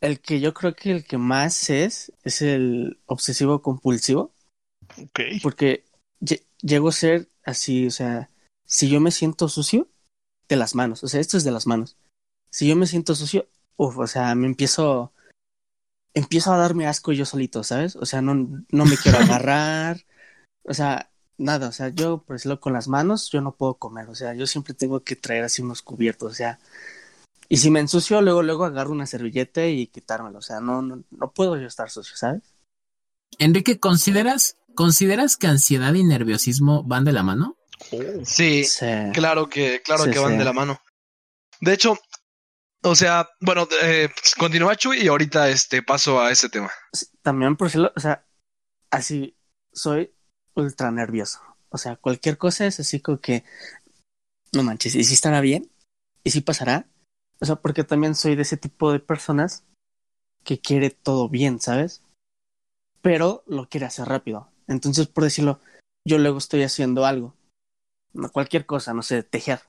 el 0.00 0.20
que 0.20 0.40
yo 0.40 0.54
creo 0.54 0.74
que 0.74 0.92
el 0.92 1.04
que 1.06 1.18
más 1.18 1.70
es 1.70 2.12
es 2.24 2.42
el 2.42 2.98
obsesivo 3.06 3.62
compulsivo 3.62 4.32
ok. 5.02 5.20
porque 5.42 5.84
lle- 6.20 6.44
llego 6.62 6.88
a 6.88 6.92
ser 6.92 7.28
así, 7.44 7.86
o 7.86 7.90
sea, 7.90 8.28
si 8.64 8.88
yo 8.88 9.00
me 9.00 9.10
siento 9.10 9.48
sucio, 9.48 9.88
de 10.48 10.56
las 10.56 10.74
manos, 10.74 11.02
o 11.02 11.08
sea, 11.08 11.20
esto 11.20 11.36
es 11.36 11.44
de 11.44 11.50
las 11.50 11.66
manos. 11.66 11.96
Si 12.50 12.68
yo 12.68 12.76
me 12.76 12.86
siento 12.86 13.14
sucio, 13.14 13.48
uff, 13.76 13.98
o 13.98 14.06
sea, 14.06 14.34
me 14.34 14.46
empiezo, 14.46 15.12
empiezo 16.14 16.52
a 16.52 16.56
darme 16.56 16.86
asco 16.86 17.12
yo 17.12 17.26
solito, 17.26 17.64
¿sabes? 17.64 17.96
O 17.96 18.06
sea, 18.06 18.22
no, 18.22 18.34
no 18.34 18.84
me 18.84 18.96
quiero 18.96 19.18
agarrar, 19.40 20.04
o 20.62 20.74
sea, 20.74 21.10
nada, 21.38 21.68
o 21.68 21.72
sea, 21.72 21.88
yo, 21.88 22.22
por 22.22 22.36
decirlo, 22.36 22.60
con 22.60 22.72
las 22.72 22.88
manos, 22.88 23.30
yo 23.30 23.40
no 23.40 23.56
puedo 23.56 23.74
comer, 23.74 24.08
o 24.08 24.14
sea, 24.14 24.34
yo 24.34 24.46
siempre 24.46 24.74
tengo 24.74 25.00
que 25.00 25.16
traer 25.16 25.44
así 25.44 25.62
unos 25.62 25.82
cubiertos, 25.82 26.32
o 26.32 26.34
sea, 26.34 26.58
y 27.48 27.58
si 27.58 27.70
me 27.70 27.80
ensucio, 27.80 28.20
luego, 28.22 28.42
luego 28.42 28.64
agarro 28.64 28.92
una 28.92 29.06
servilleta 29.06 29.66
y 29.66 29.86
quitármelo, 29.88 30.38
o 30.38 30.42
sea, 30.42 30.60
no, 30.60 30.82
no, 30.82 31.04
no 31.10 31.30
puedo 31.32 31.56
yo 31.56 31.66
estar 31.66 31.90
sucio, 31.90 32.16
¿sabes? 32.16 32.42
Enrique, 33.38 33.78
¿consideras 33.78 34.56
consideras 34.76 35.36
que 35.36 35.48
ansiedad 35.48 35.92
y 35.94 36.04
nerviosismo 36.04 36.84
van 36.84 37.04
de 37.04 37.12
la 37.12 37.24
mano? 37.24 37.56
Sí, 38.24 38.64
Sí. 38.64 38.86
claro 39.12 39.48
que, 39.48 39.82
claro 39.82 40.04
Sí, 40.04 40.10
que 40.12 40.18
van 40.20 40.32
sí. 40.32 40.38
de 40.38 40.44
la 40.44 40.52
mano. 40.52 40.80
De 41.60 41.72
hecho, 41.72 41.98
o 42.82 42.94
sea, 42.94 43.28
bueno, 43.40 43.66
eh, 43.82 44.08
continúa 44.38 44.76
Chuy 44.76 45.00
y 45.02 45.08
ahorita 45.08 45.48
este 45.48 45.82
paso 45.82 46.20
a 46.20 46.30
ese 46.30 46.48
tema. 46.48 46.70
también 47.22 47.56
por 47.56 47.66
decirlo, 47.66 47.92
o 47.96 48.00
sea, 48.00 48.24
así 48.90 49.36
soy 49.72 50.14
ultra 50.54 50.90
nervioso. 50.92 51.40
O 51.70 51.78
sea, 51.78 51.96
cualquier 51.96 52.38
cosa 52.38 52.66
es 52.66 52.78
así 52.78 53.00
como 53.00 53.20
que 53.20 53.44
no 54.52 54.62
manches, 54.62 54.94
¿y 54.94 55.02
si 55.04 55.14
estará 55.14 55.40
bien? 55.40 55.70
¿Y 56.24 56.30
si 56.30 56.40
pasará? 56.40 56.88
O 57.40 57.44
sea, 57.44 57.56
porque 57.56 57.84
también 57.84 58.14
soy 58.14 58.36
de 58.36 58.42
ese 58.42 58.56
tipo 58.56 58.92
de 58.92 59.00
personas 59.00 59.64
que 60.44 60.60
quiere 60.60 60.90
todo 60.90 61.28
bien, 61.28 61.60
¿sabes? 61.60 62.02
Pero 63.02 63.42
lo 63.46 63.68
quiere 63.68 63.86
hacer 63.86 64.06
rápido. 64.08 64.50
Entonces, 64.68 65.06
por 65.06 65.24
decirlo, 65.24 65.60
yo 66.04 66.18
luego 66.18 66.38
estoy 66.38 66.62
haciendo 66.62 67.04
algo. 67.06 67.34
No, 68.12 68.30
cualquier 68.30 68.66
cosa, 68.66 68.94
no 68.94 69.02
sé, 69.02 69.22
tejer. 69.22 69.60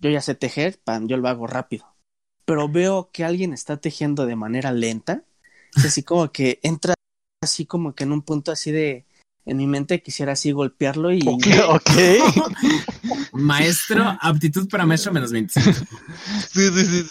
Yo 0.00 0.10
ya 0.10 0.20
sé 0.20 0.34
tejer, 0.34 0.78
pam, 0.82 1.06
yo 1.08 1.16
lo 1.16 1.28
hago 1.28 1.46
rápido. 1.46 1.86
Pero 2.44 2.68
veo 2.68 3.10
que 3.12 3.24
alguien 3.24 3.52
está 3.52 3.76
tejiendo 3.78 4.26
de 4.26 4.36
manera 4.36 4.72
lenta. 4.72 5.24
Es 5.76 5.84
así 5.84 6.02
como 6.02 6.30
que 6.32 6.60
entra 6.62 6.94
así 7.42 7.66
como 7.66 7.94
que 7.94 8.04
en 8.04 8.12
un 8.12 8.22
punto 8.22 8.50
así 8.52 8.72
de 8.72 9.04
en 9.44 9.56
mi 9.56 9.66
mente 9.66 10.02
quisiera 10.02 10.32
así 10.32 10.50
golpearlo 10.52 11.12
y 11.12 11.20
Ok. 11.26 11.46
ok. 11.68 13.32
Maestro, 13.32 14.16
aptitud 14.20 14.68
para 14.68 14.86
maestro 14.86 15.12
menos 15.12 15.32
25. 15.32 15.70
Sí, 16.50 16.68
sí, 16.70 16.84
sí. 16.86 17.10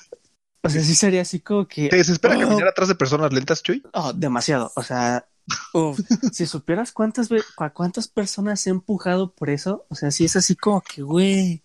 o 0.63 0.69
sea 0.69 0.81
sí 0.83 0.95
sería 0.95 1.21
así 1.21 1.39
como 1.39 1.67
que 1.67 1.89
¿Te 1.89 1.95
desespera 1.97 2.35
Oh. 2.35 2.39
caminar 2.41 2.67
atrás 2.67 2.89
de 2.89 2.95
personas 2.95 3.31
lentas, 3.33 3.63
Chuy? 3.63 3.83
oh, 3.93 4.13
demasiado 4.13 4.71
o 4.75 4.83
sea 4.83 5.27
uf, 5.73 5.99
si 6.31 6.45
supieras 6.45 6.91
cuántas 6.91 7.29
cua- 7.29 7.71
cuántas 7.73 8.07
personas 8.07 8.65
he 8.67 8.69
empujado 8.69 9.31
por 9.33 9.49
eso 9.49 9.85
o 9.89 9.95
sea 9.95 10.11
sí 10.11 10.25
es 10.25 10.35
así 10.35 10.55
como 10.55 10.81
que 10.81 11.01
güey 11.01 11.63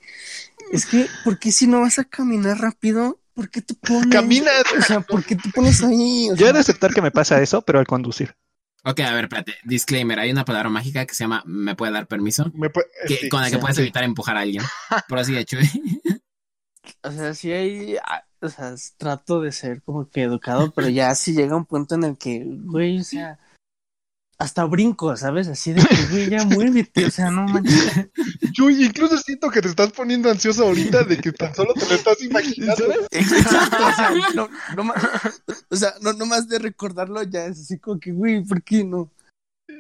es 0.73 0.87
que 0.87 1.07
¿por 1.25 1.39
qué 1.39 1.51
si 1.53 1.67
no 1.67 1.81
vas 1.81 1.99
a 1.99 2.05
caminar 2.05 2.59
rápido 2.59 3.19
¿por 3.35 3.51
qué 3.51 3.61
te 3.63 3.75
pones 3.75 4.07
Camina. 4.09 4.51
o 4.79 4.83
sea 4.83 5.01
¿por 5.01 5.25
qué 5.25 5.37
te 5.37 5.51
pones 5.51 5.83
ahí 5.83 6.29
O 6.31 6.35
Yo 6.37 6.45
he 6.47 6.49
sea, 6.49 6.53
de 6.53 6.59
aceptar 6.61 6.93
que 6.95 7.03
me 7.03 7.11
pasa 7.11 7.41
eso, 7.43 7.63
pero 7.63 7.79
al 7.79 7.87
conducir. 7.87 8.35
Ok, 8.85 8.99
a 9.01 9.15
ver, 9.15 9.25
espérate. 9.27 9.55
Disclaimer, 9.65 10.19
hay 10.19 10.33
una 10.33 10.45
palabra 10.45 10.69
mágica 10.69 11.07
que 11.07 11.15
se 11.15 11.23
llama 11.25 11.43
¿me 11.47 11.77
puede 11.77 11.93
dar 11.93 12.09
permiso? 12.09 12.51
Me 12.55 12.69
puede- 12.69 12.89
Que, 13.07 13.17
sí. 13.17 13.29
con 13.29 13.41
la 13.41 13.49
que 13.49 13.55
sí, 13.57 13.61
puedes 13.61 13.77
sí. 13.77 13.83
evitar 13.83 14.03
empujar 14.03 14.37
a 14.37 14.41
alguien. 14.41 14.65
Por 15.09 15.19
así 15.21 15.33
de 15.33 15.45
Chuy. 15.45 15.71
O 17.05 17.11
sea, 17.13 17.33
sí 17.35 17.53
hay, 17.53 17.97
ah, 18.05 18.25
o 18.41 18.49
sea, 18.49 18.75
trato 18.97 19.41
de 19.41 19.53
ser 19.53 19.83
como 19.83 20.09
que 20.11 20.23
educado, 20.23 20.73
pero 20.73 20.89
ya 20.89 21.15
sí 21.15 21.33
llega 21.33 21.55
un 21.57 21.65
punto 21.65 21.95
en 21.95 22.05
el 22.05 22.19
que, 22.19 22.43
güey, 22.45 22.99
o 22.99 23.05
sea, 23.05 23.39
hasta 24.43 24.65
brinco, 24.65 25.17
¿sabes? 25.17 25.47
Así 25.47 25.73
de 25.73 25.83
que, 25.83 26.07
güey, 26.11 26.29
ya 26.29 26.45
muévete, 26.45 27.07
o 27.07 27.11
sea, 27.11 27.31
no 27.31 27.45
manches. 27.45 28.09
Chuy, 28.53 28.85
incluso 28.85 29.17
siento 29.19 29.51
que 29.51 29.63
te 29.63 29.69
estás 29.69 29.93
poniendo 29.93 30.29
ansioso 30.29 30.65
ahorita 30.65 31.05
de 31.05 31.17
que 31.19 31.31
tan 31.31 31.55
solo 31.55 31.73
te 31.75 31.87
lo 31.87 31.95
estás 31.95 32.21
imaginando. 32.25 32.85
Exacto, 33.13 33.87
o 33.87 33.93
sea, 33.93 34.11
no, 34.35 34.49
no 34.77 34.85
más, 34.85 34.97
o 35.71 35.77
sea, 35.77 35.95
no, 36.01 36.13
no 36.13 36.27
más 36.27 36.49
de 36.49 36.59
recordarlo 36.59 37.23
ya 37.23 37.47
es 37.47 37.61
así 37.61 37.79
como 37.79 38.01
que, 38.01 38.11
güey, 38.11 38.45
¿por 38.45 38.63
qué 38.63 38.83
no? 38.83 39.11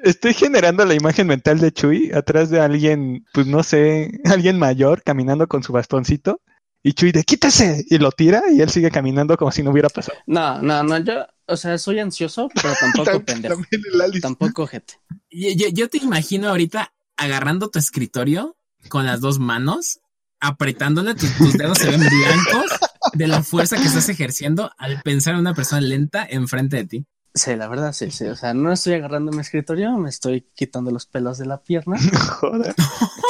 Estoy 0.04 0.32
generando 0.32 0.84
la 0.84 0.94
imagen 0.94 1.26
mental 1.26 1.58
de 1.58 1.72
Chuy 1.72 2.12
atrás 2.12 2.48
de 2.48 2.60
alguien, 2.60 3.26
pues 3.34 3.48
no 3.48 3.64
sé, 3.64 4.20
alguien 4.24 4.58
mayor 4.58 5.02
caminando 5.02 5.48
con 5.48 5.64
su 5.64 5.72
bastoncito. 5.72 6.40
Y 6.84 6.94
Chuy 6.94 7.12
de 7.12 7.22
quítese 7.22 7.84
y 7.88 7.98
lo 7.98 8.10
tira 8.10 8.42
y 8.50 8.60
él 8.60 8.68
sigue 8.68 8.90
caminando 8.90 9.36
como 9.36 9.52
si 9.52 9.62
no 9.62 9.70
hubiera 9.70 9.88
pasado. 9.88 10.18
No, 10.26 10.60
no, 10.60 10.82
no, 10.82 10.98
yo, 10.98 11.26
o 11.52 11.56
sea, 11.56 11.78
soy 11.78 12.00
ansioso, 12.00 12.48
pero 12.54 12.74
tampoco 12.80 13.10
Tam- 13.10 13.24
pendejo, 13.24 13.54
También 13.54 13.82
el 13.94 14.00
Alice. 14.00 14.20
tampoco 14.20 14.66
gente. 14.66 14.94
Yo, 15.30 15.50
yo- 15.54 15.68
yo 15.68 15.88
te 15.88 15.98
imagino 15.98 16.48
ahorita 16.48 16.92
agarrando 17.16 17.68
tu 17.70 17.78
escritorio 17.78 18.56
con 18.88 19.06
las 19.06 19.20
dos 19.20 19.38
manos, 19.38 20.00
apretándole, 20.40 21.14
tus, 21.14 21.32
tus 21.36 21.52
dedos 21.54 21.78
se 21.78 21.88
ven 21.90 22.00
blancos 22.00 22.70
de 23.12 23.26
la 23.28 23.42
fuerza 23.44 23.76
que 23.76 23.84
estás 23.86 24.08
ejerciendo 24.08 24.72
al 24.76 25.00
pensar 25.02 25.34
en 25.34 25.40
una 25.40 25.54
persona 25.54 25.80
lenta 25.80 26.26
enfrente 26.28 26.76
de 26.78 26.84
ti. 26.84 27.06
Sí, 27.34 27.54
la 27.56 27.68
verdad, 27.68 27.92
sí, 27.92 28.10
sí, 28.10 28.26
o 28.26 28.36
sea, 28.36 28.52
no 28.52 28.72
estoy 28.72 28.94
agarrando 28.94 29.30
mi 29.32 29.40
escritorio, 29.40 29.92
me 29.98 30.10
estoy 30.10 30.46
quitando 30.54 30.90
los 30.90 31.06
pelos 31.06 31.38
de 31.38 31.46
la 31.46 31.62
pierna. 31.62 31.96
Joder. 32.40 32.74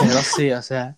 Pero 0.00 0.22
sí, 0.22 0.50
o 0.52 0.62
sea, 0.62 0.96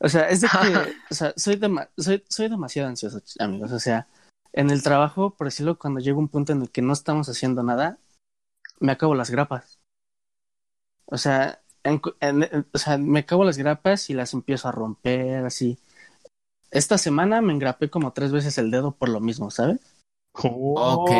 o 0.00 0.08
sea, 0.08 0.28
es 0.28 0.40
de 0.40 0.48
que, 0.48 0.56
o 1.10 1.14
sea, 1.14 1.32
soy, 1.36 1.60
soy, 1.98 2.24
soy 2.28 2.48
demasiado 2.48 2.88
ansioso, 2.88 3.20
amigos. 3.38 3.70
O 3.70 3.78
sea, 3.78 4.08
en 4.56 4.70
el 4.70 4.82
trabajo, 4.82 5.30
por 5.34 5.46
decirlo, 5.48 5.78
cuando 5.78 6.00
llega 6.00 6.16
un 6.18 6.28
punto 6.28 6.52
en 6.52 6.62
el 6.62 6.70
que 6.70 6.80
no 6.82 6.92
estamos 6.92 7.28
haciendo 7.28 7.62
nada, 7.62 7.98
me 8.80 8.92
acabo 8.92 9.14
las 9.14 9.30
grapas. 9.30 9.78
O 11.06 11.18
sea, 11.18 11.60
en- 11.82 12.00
en- 12.20 12.42
en- 12.44 12.66
o 12.72 12.78
sea, 12.78 12.96
me 12.96 13.20
acabo 13.20 13.44
las 13.44 13.58
grapas 13.58 14.08
y 14.10 14.14
las 14.14 14.32
empiezo 14.32 14.68
a 14.68 14.72
romper 14.72 15.44
así. 15.44 15.78
Esta 16.70 16.98
semana 16.98 17.40
me 17.40 17.52
engrapé 17.52 17.90
como 17.90 18.12
tres 18.12 18.32
veces 18.32 18.56
el 18.58 18.70
dedo 18.70 18.92
por 18.92 19.08
lo 19.08 19.20
mismo, 19.20 19.50
¿sabes? 19.50 19.80
Ok. 20.34 21.10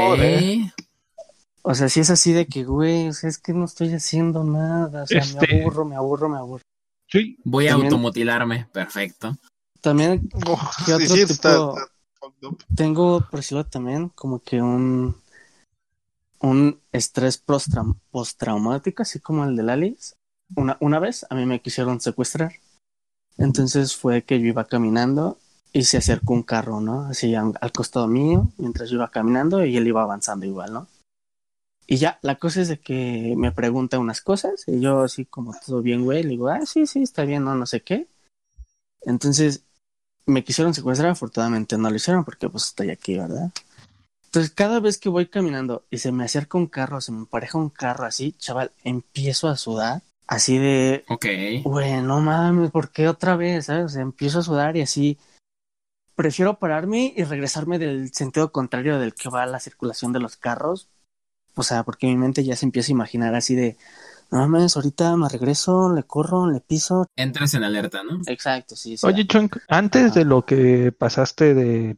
O 1.62 1.74
sea, 1.74 1.88
si 1.88 2.00
es 2.00 2.10
así 2.10 2.32
de 2.32 2.46
que, 2.46 2.64
güey, 2.64 3.08
o 3.08 3.12
sea, 3.12 3.30
es 3.30 3.38
que 3.38 3.52
no 3.52 3.64
estoy 3.64 3.92
haciendo 3.94 4.44
nada. 4.44 5.04
O 5.04 5.06
sea, 5.06 5.20
Este- 5.20 5.46
me 5.54 5.62
aburro, 5.62 5.84
me 5.84 5.96
aburro, 5.96 6.28
me 6.28 6.38
aburro. 6.38 6.62
Sí, 7.10 7.38
Voy 7.44 7.66
a 7.66 7.70
También- 7.72 7.92
automutilarme. 7.92 8.66
Perfecto. 8.72 9.36
También 9.80 10.28
Oh, 10.46 10.58
¿Qué 10.86 10.94
otro 10.94 11.06
sí, 11.06 11.20
está- 11.20 11.50
tipo? 11.52 11.78
está 11.78 11.93
fucked 12.24 12.46
up. 12.46 12.64
tengo, 12.74 13.20
por 13.20 13.40
decirlo 13.40 13.64
también, 13.64 14.08
como 14.10 14.40
que 14.42 14.60
un, 14.62 15.16
un 16.40 16.80
estrés 16.92 17.44
postra- 17.44 17.94
postraumático, 18.10 19.02
así 19.02 19.20
como 19.20 19.44
el 19.44 19.56
de 19.56 19.72
Alice. 19.72 20.14
Una, 20.56 20.76
una 20.80 20.98
vez 20.98 21.26
a 21.30 21.34
mí 21.34 21.46
me 21.46 21.60
quisieron 21.60 22.00
secuestrar. 22.00 22.52
Entonces 23.36 23.96
fue 23.96 24.22
que 24.22 24.40
yo 24.40 24.46
iba 24.46 24.64
caminando 24.66 25.38
y 25.72 25.84
se 25.84 25.96
acercó 25.96 26.34
un 26.34 26.42
carro, 26.44 26.80
¿no? 26.80 27.06
Así 27.06 27.34
al, 27.34 27.52
al 27.60 27.72
costado 27.72 28.06
mío, 28.06 28.52
mientras 28.58 28.90
yo 28.90 28.96
iba 28.96 29.10
caminando 29.10 29.64
y 29.64 29.76
él 29.76 29.86
iba 29.88 30.02
avanzando 30.02 30.46
igual, 30.46 30.72
¿no? 30.72 30.88
Y 31.86 31.96
ya, 31.96 32.18
la 32.22 32.36
cosa 32.36 32.62
es 32.62 32.68
de 32.68 32.78
que 32.78 33.34
me 33.36 33.52
pregunta 33.52 33.98
unas 33.98 34.22
cosas 34.22 34.64
y 34.66 34.80
yo 34.80 35.02
así 35.02 35.26
como 35.26 35.52
todo 35.66 35.82
bien, 35.82 36.04
güey, 36.04 36.22
le 36.22 36.30
digo, 36.30 36.48
ah, 36.48 36.64
sí, 36.64 36.86
sí, 36.86 37.02
está 37.02 37.24
bien, 37.24 37.44
no, 37.44 37.54
no 37.56 37.66
sé 37.66 37.82
qué. 37.82 38.06
Entonces 39.02 39.64
me 40.26 40.44
quisieron 40.44 40.74
secuestrar, 40.74 41.10
afortunadamente 41.10 41.76
no 41.76 41.90
lo 41.90 41.96
hicieron 41.96 42.24
porque 42.24 42.48
pues 42.48 42.66
estoy 42.66 42.90
aquí, 42.90 43.16
¿verdad? 43.18 43.50
Entonces 44.26 44.52
cada 44.52 44.80
vez 44.80 44.98
que 44.98 45.08
voy 45.08 45.26
caminando 45.26 45.84
y 45.90 45.98
se 45.98 46.10
me 46.10 46.24
acerca 46.24 46.58
un 46.58 46.66
carro, 46.66 47.00
se 47.00 47.12
me 47.12 47.18
empareja 47.18 47.58
un 47.58 47.70
carro 47.70 48.04
así, 48.04 48.32
chaval, 48.32 48.72
empiezo 48.82 49.48
a 49.48 49.56
sudar, 49.56 50.02
así 50.26 50.58
de, 50.58 51.04
Ok. 51.08 51.26
güey, 51.62 52.02
no 52.02 52.20
mames, 52.20 52.70
¿por 52.70 52.90
qué 52.90 53.08
otra 53.08 53.36
vez? 53.36 53.66
¿Sabes? 53.66 53.84
O 53.84 53.88
sea, 53.90 54.02
empiezo 54.02 54.40
a 54.40 54.42
sudar 54.42 54.76
y 54.76 54.82
así 54.82 55.18
prefiero 56.16 56.58
pararme 56.58 57.12
y 57.16 57.24
regresarme 57.24 57.78
del 57.78 58.12
sentido 58.12 58.50
contrario 58.50 58.98
del 58.98 59.14
que 59.14 59.28
va 59.28 59.46
la 59.46 59.60
circulación 59.60 60.12
de 60.12 60.20
los 60.20 60.36
carros. 60.36 60.88
O 61.54 61.62
sea, 61.62 61.84
porque 61.84 62.06
mi 62.06 62.16
mente 62.16 62.44
ya 62.44 62.56
se 62.56 62.66
empieza 62.66 62.90
a 62.90 62.96
imaginar 62.96 63.34
así 63.34 63.54
de, 63.54 63.76
no 64.34 64.48
mames, 64.48 64.76
ahorita 64.76 65.16
me 65.16 65.28
regreso, 65.28 65.92
le 65.92 66.02
corro, 66.02 66.50
le 66.50 66.60
piso. 66.60 67.06
Entras 67.16 67.54
en 67.54 67.64
alerta, 67.64 68.02
¿no? 68.02 68.20
Exacto, 68.26 68.74
sí, 68.76 68.96
sí. 68.96 69.06
Oye, 69.06 69.26
Chunk, 69.26 69.58
antes 69.68 70.06
Ajá. 70.10 70.18
de 70.18 70.24
lo 70.24 70.44
que 70.44 70.92
pasaste 70.92 71.54
de, 71.54 71.96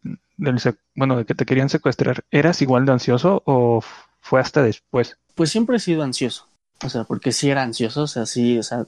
bueno, 0.95 1.17
de 1.17 1.25
que 1.25 1.35
te 1.35 1.47
querían 1.47 1.69
secuestrar, 1.71 2.25
¿eras 2.31 2.61
igual 2.63 2.85
de 2.85 2.93
ansioso 2.93 3.43
o 3.47 3.83
fue 4.21 4.41
hasta 4.41 4.63
después? 4.63 5.17
Pues 5.35 5.51
siempre 5.51 5.77
he 5.79 5.81
sido 5.81 6.03
ansioso. 6.03 6.47
O 6.85 6.91
sea, 6.91 7.05
porque 7.05 7.33
sí 7.33 7.49
era 7.49 7.63
ansioso, 7.63 8.03
o 8.03 8.07
sea, 8.07 8.27
sí, 8.27 8.59
o 8.59 8.63
sea, 8.63 8.85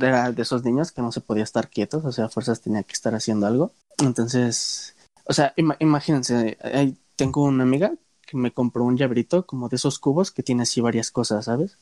era 0.00 0.32
de 0.32 0.42
esos 0.42 0.64
niños 0.64 0.92
que 0.92 1.02
no 1.02 1.12
se 1.12 1.20
podía 1.20 1.44
estar 1.44 1.68
quietos, 1.68 2.04
o 2.04 2.12
sea, 2.12 2.26
a 2.26 2.28
fuerzas 2.30 2.62
tenía 2.62 2.82
que 2.84 2.94
estar 2.94 3.14
haciendo 3.14 3.46
algo. 3.46 3.72
Entonces, 3.98 4.96
o 5.24 5.32
sea, 5.34 5.52
ima- 5.56 5.76
imagínense, 5.78 6.56
ahí 6.62 6.96
tengo 7.16 7.44
una 7.44 7.64
amiga 7.64 7.92
que 8.26 8.36
me 8.36 8.52
compró 8.52 8.84
un 8.84 8.96
llaverito 8.96 9.44
como 9.46 9.68
de 9.68 9.76
esos 9.76 9.98
cubos 9.98 10.30
que 10.30 10.42
tiene 10.42 10.62
así 10.62 10.80
varias 10.80 11.10
cosas, 11.10 11.44
¿sabes? 11.46 11.76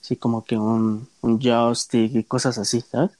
Así 0.00 0.16
como 0.16 0.44
que 0.44 0.56
un, 0.56 1.08
un 1.20 1.40
joystick 1.40 2.14
y 2.14 2.24
cosas 2.24 2.58
así, 2.58 2.80
¿sabes? 2.80 3.10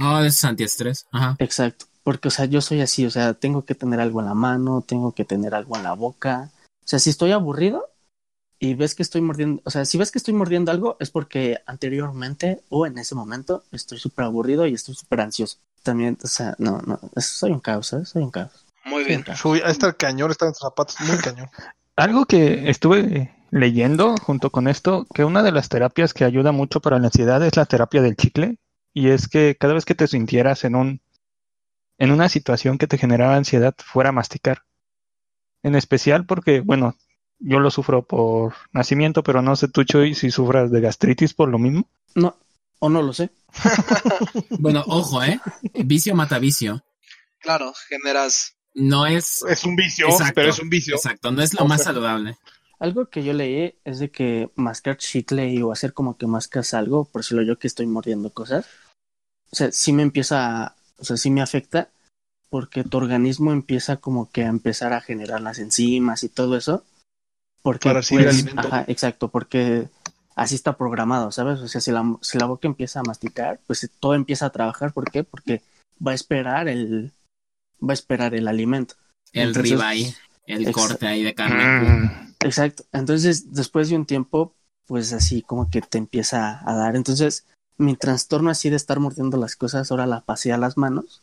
Oh, 0.00 0.18
de 0.18 0.28
esos 0.28 0.44
antiestrés. 0.44 1.06
Ajá. 1.10 1.36
Exacto. 1.38 1.86
Porque, 2.02 2.28
o 2.28 2.30
sea, 2.30 2.44
yo 2.44 2.60
soy 2.60 2.80
así, 2.80 3.04
o 3.04 3.10
sea, 3.10 3.34
tengo 3.34 3.64
que 3.64 3.74
tener 3.74 4.00
algo 4.00 4.20
en 4.20 4.26
la 4.26 4.34
mano, 4.34 4.82
tengo 4.86 5.12
que 5.12 5.24
tener 5.24 5.54
algo 5.54 5.76
en 5.76 5.82
la 5.82 5.92
boca. 5.92 6.50
O 6.54 6.88
sea, 6.88 6.98
si 6.98 7.10
estoy 7.10 7.32
aburrido 7.32 7.86
y 8.58 8.74
ves 8.74 8.94
que 8.94 9.02
estoy 9.02 9.20
mordiendo, 9.20 9.60
o 9.64 9.70
sea, 9.70 9.84
si 9.84 9.98
ves 9.98 10.10
que 10.10 10.18
estoy 10.18 10.34
mordiendo 10.34 10.70
algo 10.70 10.96
es 11.00 11.10
porque 11.10 11.58
anteriormente 11.66 12.62
o 12.70 12.86
en 12.86 12.98
ese 12.98 13.14
momento 13.14 13.62
estoy 13.72 13.98
súper 13.98 14.24
aburrido 14.24 14.66
y 14.66 14.74
estoy 14.74 14.94
súper 14.94 15.20
ansioso. 15.20 15.58
También, 15.82 16.18
o 16.22 16.26
sea, 16.26 16.54
no, 16.58 16.80
no, 16.86 16.98
soy 17.20 17.50
un 17.50 17.60
caos, 17.60 17.88
¿sabes? 17.88 18.08
Soy 18.08 18.22
un 18.22 18.30
caos. 18.30 18.52
Muy 18.86 19.04
bien. 19.04 19.24
Uy, 19.44 19.60
ahí 19.64 19.72
está 19.72 19.88
el 19.88 19.96
cañón, 19.96 20.30
está 20.30 20.46
en 20.46 20.52
tus 20.52 20.60
zapatos, 20.60 20.96
muy 21.00 21.18
cañón. 21.18 21.48
Algo 21.96 22.24
que 22.24 22.70
estuve 22.70 23.34
leyendo 23.50 24.14
junto 24.16 24.50
con 24.50 24.68
esto, 24.68 25.06
que 25.14 25.24
una 25.24 25.42
de 25.42 25.52
las 25.52 25.68
terapias 25.68 26.14
que 26.14 26.24
ayuda 26.24 26.52
mucho 26.52 26.80
para 26.80 26.98
la 26.98 27.06
ansiedad 27.06 27.42
es 27.44 27.56
la 27.56 27.66
terapia 27.66 28.02
del 28.02 28.16
chicle, 28.16 28.58
y 28.94 29.08
es 29.08 29.28
que 29.28 29.56
cada 29.58 29.74
vez 29.74 29.84
que 29.84 29.94
te 29.94 30.06
sintieras 30.08 30.64
en 30.64 30.74
un 30.74 31.00
en 32.00 32.12
una 32.12 32.28
situación 32.28 32.78
que 32.78 32.86
te 32.86 32.96
generaba 32.98 33.34
ansiedad, 33.34 33.74
fuera 33.78 34.10
a 34.10 34.12
masticar. 34.12 34.62
En 35.64 35.74
especial 35.74 36.26
porque, 36.26 36.60
bueno, 36.60 36.96
yo 37.40 37.58
lo 37.58 37.72
sufro 37.72 38.02
por 38.06 38.54
nacimiento, 38.72 39.24
pero 39.24 39.42
no 39.42 39.56
sé 39.56 39.66
tú, 39.66 39.82
Choy, 39.82 40.14
si 40.14 40.30
sufras 40.30 40.70
de 40.70 40.80
gastritis 40.80 41.34
por 41.34 41.48
lo 41.48 41.58
mismo. 41.58 41.88
No, 42.14 42.36
o 42.78 42.88
no 42.88 43.02
lo 43.02 43.12
sé. 43.12 43.30
Bueno, 44.60 44.84
ojo, 44.86 45.22
¿eh? 45.24 45.40
Vicio 45.84 46.14
mata 46.14 46.38
vicio. 46.38 46.84
Claro, 47.40 47.72
generas. 47.88 48.54
No 48.74 49.06
es. 49.06 49.42
Es 49.48 49.64
un 49.64 49.74
vicio, 49.74 50.06
Exacto, 50.08 50.32
pero 50.36 50.50
es 50.50 50.58
un 50.60 50.68
vicio. 50.70 50.94
Exacto, 50.94 51.32
no 51.32 51.42
es 51.42 51.52
lo 51.54 51.64
O 51.64 51.68
más 51.68 51.78
sea- 51.82 51.92
saludable. 51.92 52.36
Algo 52.80 53.06
que 53.06 53.24
yo 53.24 53.32
leí 53.32 53.74
es 53.84 53.98
de 53.98 54.10
que 54.10 54.50
mascar 54.54 54.96
chicle 54.98 55.62
o 55.62 55.72
hacer 55.72 55.92
como 55.92 56.16
que 56.16 56.26
mascas 56.26 56.74
algo, 56.74 57.04
por 57.04 57.24
si 57.24 57.34
lo 57.34 57.42
yo 57.42 57.58
que 57.58 57.66
estoy 57.66 57.86
mordiendo 57.86 58.30
cosas, 58.30 58.66
o 59.50 59.56
sea, 59.56 59.72
sí 59.72 59.92
me 59.92 60.02
empieza, 60.02 60.64
a- 60.66 60.74
o 60.98 61.04
sea, 61.04 61.16
sí 61.16 61.30
me 61.30 61.42
afecta 61.42 61.88
porque 62.50 62.84
tu 62.84 62.96
organismo 62.98 63.52
empieza 63.52 63.96
como 63.96 64.30
que 64.30 64.44
a 64.44 64.48
empezar 64.48 64.92
a 64.92 65.00
generar 65.00 65.40
las 65.40 65.58
enzimas 65.58 66.22
y 66.22 66.28
todo 66.28 66.56
eso. 66.56 66.84
Porque, 67.62 67.88
Para 67.88 68.00
pues, 68.00 68.26
alimento. 68.26 68.60
Ajá, 68.60 68.84
exacto, 68.86 69.28
porque 69.28 69.88
así 70.36 70.54
está 70.54 70.76
programado, 70.76 71.32
¿sabes? 71.32 71.58
O 71.60 71.68
sea, 71.68 71.80
si 71.80 71.90
la, 71.90 72.16
si 72.22 72.38
la 72.38 72.46
boca 72.46 72.68
empieza 72.68 73.00
a 73.00 73.02
masticar, 73.02 73.58
pues 73.66 73.90
todo 73.98 74.14
empieza 74.14 74.46
a 74.46 74.50
trabajar. 74.50 74.92
¿Por 74.92 75.10
qué? 75.10 75.24
Porque 75.24 75.62
va 76.04 76.12
a 76.12 76.14
esperar 76.14 76.68
el, 76.68 77.10
va 77.82 77.90
a 77.90 77.94
esperar 77.94 78.34
el 78.34 78.46
alimento. 78.48 78.94
El 79.32 79.48
Entonces- 79.48 79.72
ribeye, 79.72 80.14
el 80.46 80.72
corte 80.72 81.06
ahí 81.08 81.22
de 81.24 81.34
carne. 81.34 81.64
Mm. 81.80 82.27
Exacto. 82.40 82.84
Entonces, 82.92 83.52
después 83.52 83.88
de 83.88 83.96
un 83.96 84.06
tiempo, 84.06 84.54
pues 84.86 85.12
así 85.12 85.42
como 85.42 85.70
que 85.70 85.82
te 85.82 85.98
empieza 85.98 86.60
a 86.68 86.74
dar. 86.74 86.96
Entonces, 86.96 87.46
mi 87.76 87.96
trastorno 87.96 88.50
así 88.50 88.70
de 88.70 88.76
estar 88.76 89.00
mordiendo 89.00 89.36
las 89.36 89.56
cosas, 89.56 89.90
ahora 89.90 90.06
la 90.06 90.20
pasé 90.20 90.52
a 90.52 90.58
las 90.58 90.76
manos 90.76 91.22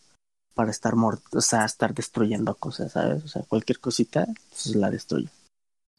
para 0.54 0.71
estar 0.71 0.95
mor 0.95 1.19
o 1.34 1.41
sea, 1.41 1.65
estar 1.65 1.93
destruyendo 1.93 2.56
cosas, 2.56 2.93
¿sabes? 2.93 3.23
O 3.23 3.28
sea, 3.28 3.43
cualquier 3.43 3.80
cosita, 3.80 4.25
pues 4.49 4.75
la 4.75 4.89
destruyo. 4.89 5.30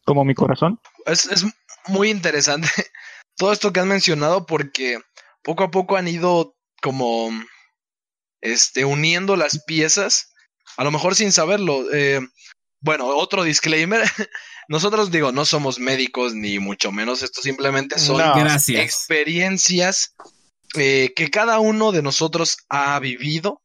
Como 0.05 0.25
mi 0.25 0.35
corazón. 0.35 0.81
Es, 1.05 1.27
es 1.27 1.45
muy 1.89 2.11
interesante 2.11 2.69
todo 3.37 3.53
esto 3.53 3.73
que 3.73 3.81
han 3.81 3.89
mencionado 3.89 4.47
porque 4.47 4.99
poco 5.43 5.65
a 5.65 5.71
poco 5.71 5.97
han 5.97 6.09
ido 6.09 6.55
como 6.83 7.29
este 8.41 8.85
uniendo 8.85 9.37
las 9.37 9.63
piezas, 9.65 10.33
a 10.77 10.85
lo 10.85 10.91
mejor 10.91 11.15
sin 11.15 11.33
saberlo. 11.33 11.85
Eh, 11.93 12.21
bueno, 12.81 13.07
otro 13.07 13.43
disclaimer. 13.43 14.03
Nosotros 14.69 15.11
digo, 15.11 15.33
no 15.33 15.45
somos 15.45 15.79
médicos 15.79 16.35
ni 16.35 16.59
mucho 16.59 16.91
menos, 16.93 17.23
esto 17.23 17.41
simplemente 17.41 17.99
son 17.99 18.19
No. 18.19 18.35
Experiencias 18.69 20.15
eh, 20.75 21.13
que 21.15 21.31
cada 21.31 21.61
uno 21.61 21.93
de 21.93 22.03
nosotros 22.03 22.59
ha 22.69 22.99
vivido. 22.99 23.63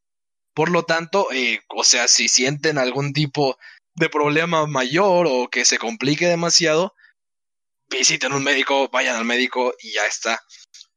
Por 0.54 0.70
lo 0.70 0.84
tanto, 0.84 1.32
eh, 1.32 1.60
o 1.68 1.82
sea, 1.82 2.08
si 2.08 2.28
sienten 2.28 2.78
algún 2.78 3.12
tipo 3.12 3.58
de 3.94 4.08
problema 4.08 4.66
mayor 4.66 5.26
o 5.28 5.48
que 5.48 5.64
se 5.64 5.78
complique 5.78 6.26
demasiado, 6.26 6.94
visiten 7.90 8.32
un 8.32 8.42
médico, 8.42 8.88
vayan 8.88 9.16
al 9.16 9.24
médico 9.24 9.74
y 9.80 9.92
ya 9.92 10.06
está. 10.06 10.40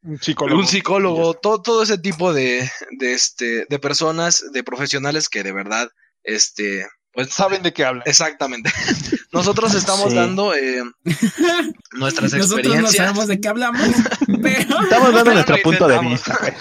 Un 0.04 0.19
psicólogo. 0.19 0.60
Un 0.60 0.67
psicólogo, 0.67 1.34
todo, 1.34 1.62
todo 1.62 1.84
ese 1.84 1.97
tipo 1.97 2.34
de, 2.34 2.69
de, 2.91 3.13
este, 3.13 3.65
de 3.67 3.80
personas, 3.80 4.43
de 4.51 4.63
profesionales 4.63 5.30
que 5.30 5.41
de 5.41 5.51
verdad, 5.51 5.89
este, 6.23 6.86
pues 7.15 7.30
Saben 7.34 7.63
de 7.63 7.73
qué 7.73 7.86
hablan. 7.86 8.04
Exactamente. 8.06 8.71
Nosotros 9.32 9.73
estamos 9.73 10.10
Sí. 10.12 10.15
dando 10.15 10.54
eh, 10.54 10.84
nuestras 11.93 12.32
Nosotros 12.34 12.49
no 12.49 12.58
experiencias. 12.60 12.95
sabemos 12.95 13.28
de 13.28 13.39
qué 13.41 13.47
hablamos, 13.47 13.82
pero. 14.41 14.60
Estamos 14.84 14.89
dando 15.13 15.23
Pero 15.23 15.34
nuestro 15.34 15.58
lo 15.58 15.63
punto 15.63 15.88
de 15.88 15.99
vista. 15.99 16.38
pues. 16.39 16.54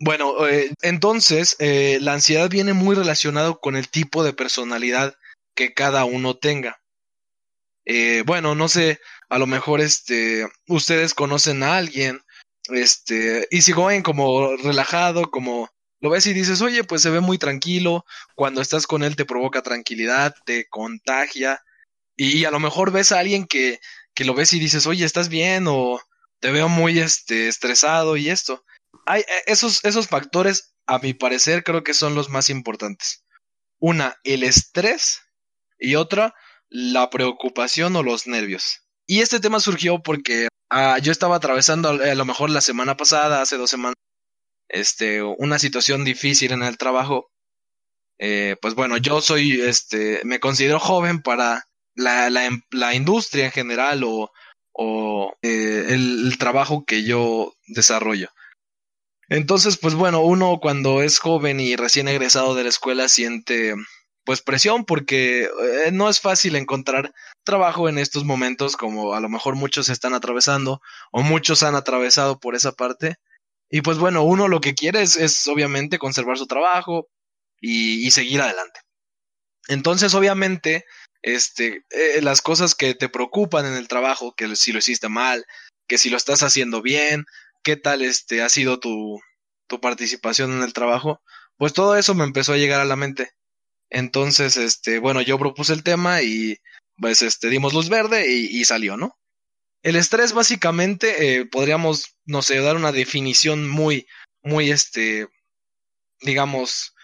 Bueno, 0.00 0.46
eh, 0.46 0.72
entonces 0.82 1.56
eh, 1.58 1.98
la 2.00 2.12
ansiedad 2.14 2.48
viene 2.48 2.72
muy 2.72 2.94
relacionado 2.94 3.58
con 3.60 3.74
el 3.76 3.88
tipo 3.88 4.22
de 4.22 4.32
personalidad 4.32 5.16
que 5.56 5.74
cada 5.74 6.04
uno 6.04 6.36
tenga. 6.36 6.78
Eh, 7.84 8.22
bueno, 8.26 8.54
no 8.54 8.68
sé, 8.68 9.00
a 9.28 9.38
lo 9.38 9.46
mejor 9.46 9.80
este, 9.80 10.46
ustedes 10.68 11.14
conocen 11.14 11.62
a 11.64 11.76
alguien, 11.78 12.20
este, 12.70 13.48
y 13.50 13.62
si 13.62 13.72
goen 13.72 14.02
como 14.02 14.54
relajado, 14.56 15.30
como 15.30 15.68
lo 16.00 16.10
ves 16.10 16.26
y 16.26 16.32
dices, 16.32 16.60
oye, 16.62 16.84
pues 16.84 17.02
se 17.02 17.10
ve 17.10 17.20
muy 17.20 17.38
tranquilo, 17.38 18.04
cuando 18.34 18.60
estás 18.60 18.86
con 18.86 19.02
él 19.02 19.16
te 19.16 19.24
provoca 19.24 19.62
tranquilidad, 19.62 20.34
te 20.44 20.66
contagia, 20.68 21.60
y 22.16 22.44
a 22.44 22.50
lo 22.50 22.60
mejor 22.60 22.92
ves 22.92 23.12
a 23.12 23.20
alguien 23.20 23.46
que, 23.46 23.80
que 24.14 24.24
lo 24.24 24.34
ves 24.34 24.52
y 24.52 24.58
dices, 24.58 24.86
oye, 24.86 25.04
¿estás 25.04 25.28
bien? 25.28 25.66
o 25.68 26.00
te 26.40 26.50
veo 26.52 26.68
muy 26.68 26.98
este, 26.98 27.48
estresado 27.48 28.16
y 28.16 28.30
esto 28.30 28.64
hay 29.08 29.22
eh, 29.22 29.42
esos, 29.46 29.84
esos 29.84 30.06
factores, 30.08 30.74
a 30.86 30.98
mi 30.98 31.14
parecer, 31.14 31.64
creo 31.64 31.82
que 31.82 31.94
son 31.94 32.14
los 32.14 32.28
más 32.28 32.50
importantes. 32.50 33.24
Una, 33.78 34.16
el 34.24 34.42
estrés 34.42 35.22
y 35.78 35.96
otra, 35.96 36.34
la 36.68 37.10
preocupación 37.10 37.96
o 37.96 38.02
los 38.02 38.26
nervios. 38.26 38.82
Y 39.06 39.20
este 39.20 39.40
tema 39.40 39.60
surgió 39.60 40.02
porque 40.02 40.48
ah, 40.70 40.98
yo 40.98 41.12
estaba 41.12 41.36
atravesando 41.36 41.88
a 41.88 42.14
lo 42.14 42.24
mejor 42.24 42.50
la 42.50 42.60
semana 42.60 42.96
pasada, 42.96 43.42
hace 43.42 43.56
dos 43.56 43.70
semanas, 43.70 43.94
este, 44.68 45.22
una 45.22 45.58
situación 45.58 46.04
difícil 46.04 46.52
en 46.52 46.62
el 46.62 46.78
trabajo. 46.78 47.30
Eh, 48.18 48.56
pues 48.60 48.74
bueno, 48.74 48.96
yo 48.96 49.20
soy, 49.20 49.60
este, 49.60 50.20
me 50.24 50.40
considero 50.40 50.80
joven 50.80 51.22
para 51.22 51.64
la, 51.94 52.30
la, 52.30 52.46
em, 52.46 52.62
la 52.70 52.94
industria 52.94 53.46
en 53.46 53.52
general 53.52 54.02
o, 54.04 54.30
o 54.72 55.34
eh, 55.42 55.86
el, 55.88 56.36
trabajo 56.38 56.84
que 56.84 57.02
yo 57.02 57.52
desarrollo. 57.66 58.28
Entonces, 59.28 59.76
pues 59.76 59.94
bueno, 59.94 60.22
uno 60.22 60.58
cuando 60.60 61.02
es 61.02 61.18
joven 61.18 61.60
y 61.60 61.76
recién 61.76 62.08
egresado 62.08 62.54
de 62.54 62.62
la 62.62 62.68
escuela 62.70 63.08
siente 63.08 63.74
pues 64.24 64.42
presión 64.42 64.84
porque 64.84 65.44
eh, 65.86 65.90
no 65.90 66.08
es 66.08 66.20
fácil 66.20 66.54
encontrar 66.54 67.12
trabajo 67.44 67.88
en 67.88 67.98
estos 67.98 68.24
momentos 68.24 68.76
como 68.76 69.14
a 69.14 69.20
lo 69.20 69.28
mejor 69.28 69.54
muchos 69.54 69.88
están 69.88 70.14
atravesando 70.14 70.80
o 71.12 71.22
muchos 71.22 71.62
han 71.62 71.74
atravesado 71.74 72.38
por 72.38 72.54
esa 72.54 72.72
parte. 72.72 73.16
Y 73.70 73.82
pues 73.82 73.98
bueno, 73.98 74.22
uno 74.22 74.48
lo 74.48 74.60
que 74.60 74.74
quiere 74.74 75.02
es, 75.02 75.16
es 75.16 75.46
obviamente 75.46 75.98
conservar 75.98 76.38
su 76.38 76.46
trabajo 76.46 77.08
y, 77.60 78.10
seguir 78.10 78.40
adelante. 78.40 78.80
Entonces, 79.68 80.14
obviamente, 80.14 80.84
este, 81.22 81.84
eh, 81.90 82.22
las 82.22 82.40
cosas 82.40 82.74
que 82.74 82.94
te 82.94 83.08
preocupan 83.08 83.66
en 83.66 83.74
el 83.74 83.88
trabajo, 83.88 84.34
que 84.34 84.56
si 84.56 84.72
lo 84.72 84.78
hiciste 84.78 85.08
mal, 85.08 85.44
que 85.86 85.98
si 85.98 86.08
lo 86.08 86.16
estás 86.16 86.42
haciendo 86.42 86.80
bien, 86.80 87.26
qué 87.62 87.76
tal 87.76 88.02
este 88.02 88.42
ha 88.42 88.48
sido 88.48 88.80
tu, 88.80 89.20
tu 89.66 89.80
participación 89.80 90.52
en 90.52 90.62
el 90.62 90.72
trabajo, 90.72 91.20
pues 91.58 91.72
todo 91.74 91.96
eso 91.96 92.14
me 92.14 92.24
empezó 92.24 92.54
a 92.54 92.58
llegar 92.58 92.80
a 92.80 92.86
la 92.86 92.96
mente. 92.96 93.32
Entonces, 93.90 94.56
este, 94.56 94.98
bueno, 94.98 95.20
yo 95.20 95.38
propuse 95.38 95.72
el 95.72 95.82
tema 95.82 96.22
y 96.22 96.58
pues 96.96 97.22
este 97.22 97.48
dimos 97.48 97.74
luz 97.74 97.88
verde 97.88 98.28
y 98.28 98.64
salió, 98.64 98.96
¿no? 98.96 99.18
El 99.82 99.96
estrés 99.96 100.32
básicamente 100.32 101.38
eh, 101.40 101.46
podríamos, 101.46 102.16
no 102.26 102.42
sé, 102.42 102.58
dar 102.60 102.76
una 102.76 102.92
definición 102.92 103.68
muy, 103.68 104.06
muy, 104.42 104.70
este, 104.70 105.28
digamos... 106.20 106.94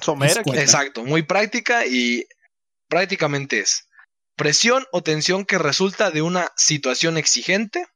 Somera. 0.00 0.42
Exacto, 0.54 1.04
muy 1.04 1.22
práctica 1.22 1.86
y 1.86 2.26
prácticamente 2.88 3.60
es 3.60 3.88
presión 4.36 4.86
o 4.90 5.02
tensión 5.02 5.44
que 5.44 5.58
resulta 5.58 6.10
de 6.10 6.22
una 6.22 6.50
situación 6.56 7.18
exigente 7.18 7.86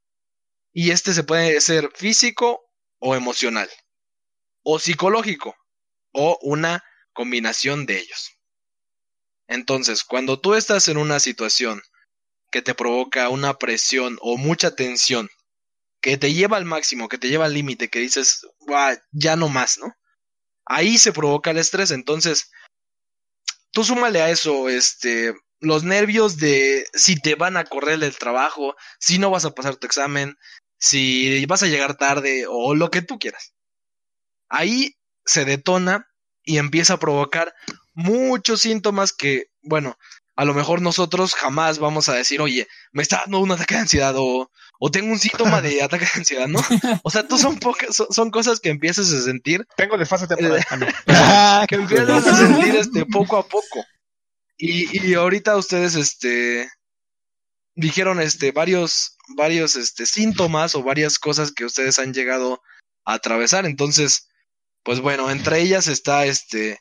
y 0.73 0.91
este 0.91 1.15
se 1.15 1.25
puede 1.25 1.61
ser 1.63 1.91
físico 1.95 2.71
o 2.99 3.17
emocional 3.17 3.69
o 4.63 4.79
psicológico 4.79 5.57
o 6.13 6.39
una 6.43 6.85
combinación 7.13 7.87
de 7.87 7.99
ellos. 7.99 8.33
Entonces, 9.49 10.05
cuando 10.05 10.41
tú 10.41 10.55
estás 10.55 10.89
en 10.89 10.99
una 10.99 11.21
situación 11.21 11.83
que 12.51 12.63
te 12.63 12.75
provoca 12.75 13.29
una 13.29 13.59
presión 13.59 14.19
o 14.21 14.37
mucha 14.37 14.75
tensión, 14.75 15.29
que 16.01 16.17
te 16.17 16.33
lleva 16.33 16.57
al 16.57 16.65
máximo, 16.65 17.09
que 17.09 17.19
te 17.19 17.29
lleva 17.29 17.47
al 17.47 17.55
límite, 17.55 17.89
que 17.89 18.01
dices, 18.01 18.47
ya 19.13 19.37
no 19.37 19.49
más, 19.49 19.79
¿no? 19.79 19.95
Ahí 20.65 20.99
se 20.99 21.13
provoca 21.13 21.51
el 21.51 21.59
estrés, 21.59 21.91
entonces, 21.91 22.51
tú 23.73 23.85
súmale 23.85 24.21
a 24.21 24.31
eso, 24.31 24.69
este, 24.69 25.35
los 25.61 25.85
nervios 25.85 26.39
de 26.39 26.87
si 26.95 27.21
te 27.21 27.35
van 27.35 27.57
a 27.57 27.65
correr 27.65 27.99
del 27.99 28.17
trabajo, 28.17 28.75
si 28.99 29.19
no 29.19 29.31
vas 29.31 29.45
a 29.45 29.55
pasar 29.55 29.77
tu 29.77 29.87
examen, 29.87 30.37
si 30.79 31.45
vas 31.47 31.63
a 31.63 31.67
llegar 31.67 31.97
tarde 31.97 32.47
o 32.49 32.75
lo 32.75 32.91
que 32.91 33.03
tú 33.03 33.19
quieras. 33.19 33.55
Ahí 34.49 34.97
se 35.25 35.45
detona 35.45 36.09
y 36.43 36.59
empieza 36.59 36.95
a 36.95 36.99
provocar 36.99 37.55
muchos 37.95 38.61
síntomas 38.61 39.13
que, 39.13 39.47
bueno, 39.63 39.99
a 40.37 40.45
lo 40.45 40.53
mejor 40.53 40.83
nosotros 40.83 41.35
jamás 41.35 41.79
vamos 41.79 42.11
a 42.11 42.15
decir, 42.15 42.43
oye, 42.43 42.69
me 42.93 43.03
está 43.03 43.21
dando 43.21 43.41
un 43.41 43.53
ataque 43.53 43.75
de 43.75 43.81
ansiedad 43.81 44.15
o, 44.17 44.51
o 44.79 44.91
tengo 44.91 45.11
un 45.11 45.19
síntoma 45.19 45.63
de 45.63 45.83
ataque 45.83 46.05
de 46.05 46.21
ansiedad, 46.21 46.47
¿no? 46.47 46.61
O 47.03 47.11
sea, 47.11 47.27
tú 47.27 47.39
son, 47.39 47.59
pocas, 47.59 47.97
son, 47.97 48.09
son, 48.11 48.31
cosas 48.31 48.61
que 48.61 48.69
empiezas 48.69 49.11
a 49.13 49.23
sentir. 49.23 49.67
Tengo 49.77 49.97
desfase 49.97 50.27
temporal. 50.27 50.59
Eh, 50.59 50.67
que 51.69 51.75
empiezas 51.77 52.27
a 52.27 52.37
sentir 52.37 52.77
este, 52.77 53.07
poco 53.07 53.39
a 53.39 53.49
poco. 53.49 53.85
Y, 54.59 55.07
y 55.07 55.15
ahorita 55.15 55.57
ustedes, 55.57 55.95
este, 55.95 56.71
dijeron, 57.75 58.21
este, 58.21 58.53
varios, 58.53 59.17
varios, 59.37 59.77
este, 59.77 60.05
síntomas 60.05 60.75
o 60.75 60.83
varias 60.83 61.19
cosas 61.19 61.51
que 61.51 61.65
ustedes 61.65 61.99
han 61.99 62.13
llegado 62.13 62.61
a 63.07 63.15
atravesar. 63.15 63.65
Entonces, 63.65 64.29
pues 64.83 65.01
bueno, 65.01 65.31
entre 65.31 65.61
ellas 65.63 65.89
está, 65.89 66.27
este, 66.27 66.79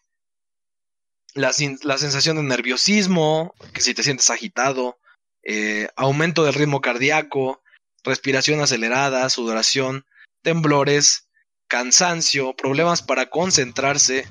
la, 1.36 1.52
la, 1.84 1.98
sensación 1.98 2.38
de 2.38 2.44
nerviosismo, 2.44 3.54
que 3.74 3.82
si 3.82 3.94
te 3.94 4.04
sientes 4.04 4.30
agitado, 4.30 4.98
eh, 5.44 5.90
aumento 5.96 6.44
del 6.44 6.56
ritmo 6.56 6.82
cardíaco, 6.82 7.62
respiración 8.04 8.62
acelerada, 8.62 9.30
sudoración, 9.30 10.06
temblores, 10.42 11.28
cansancio, 11.68 12.56
problemas 12.56 13.02
para 13.02 13.30
concentrarse, 13.30 14.28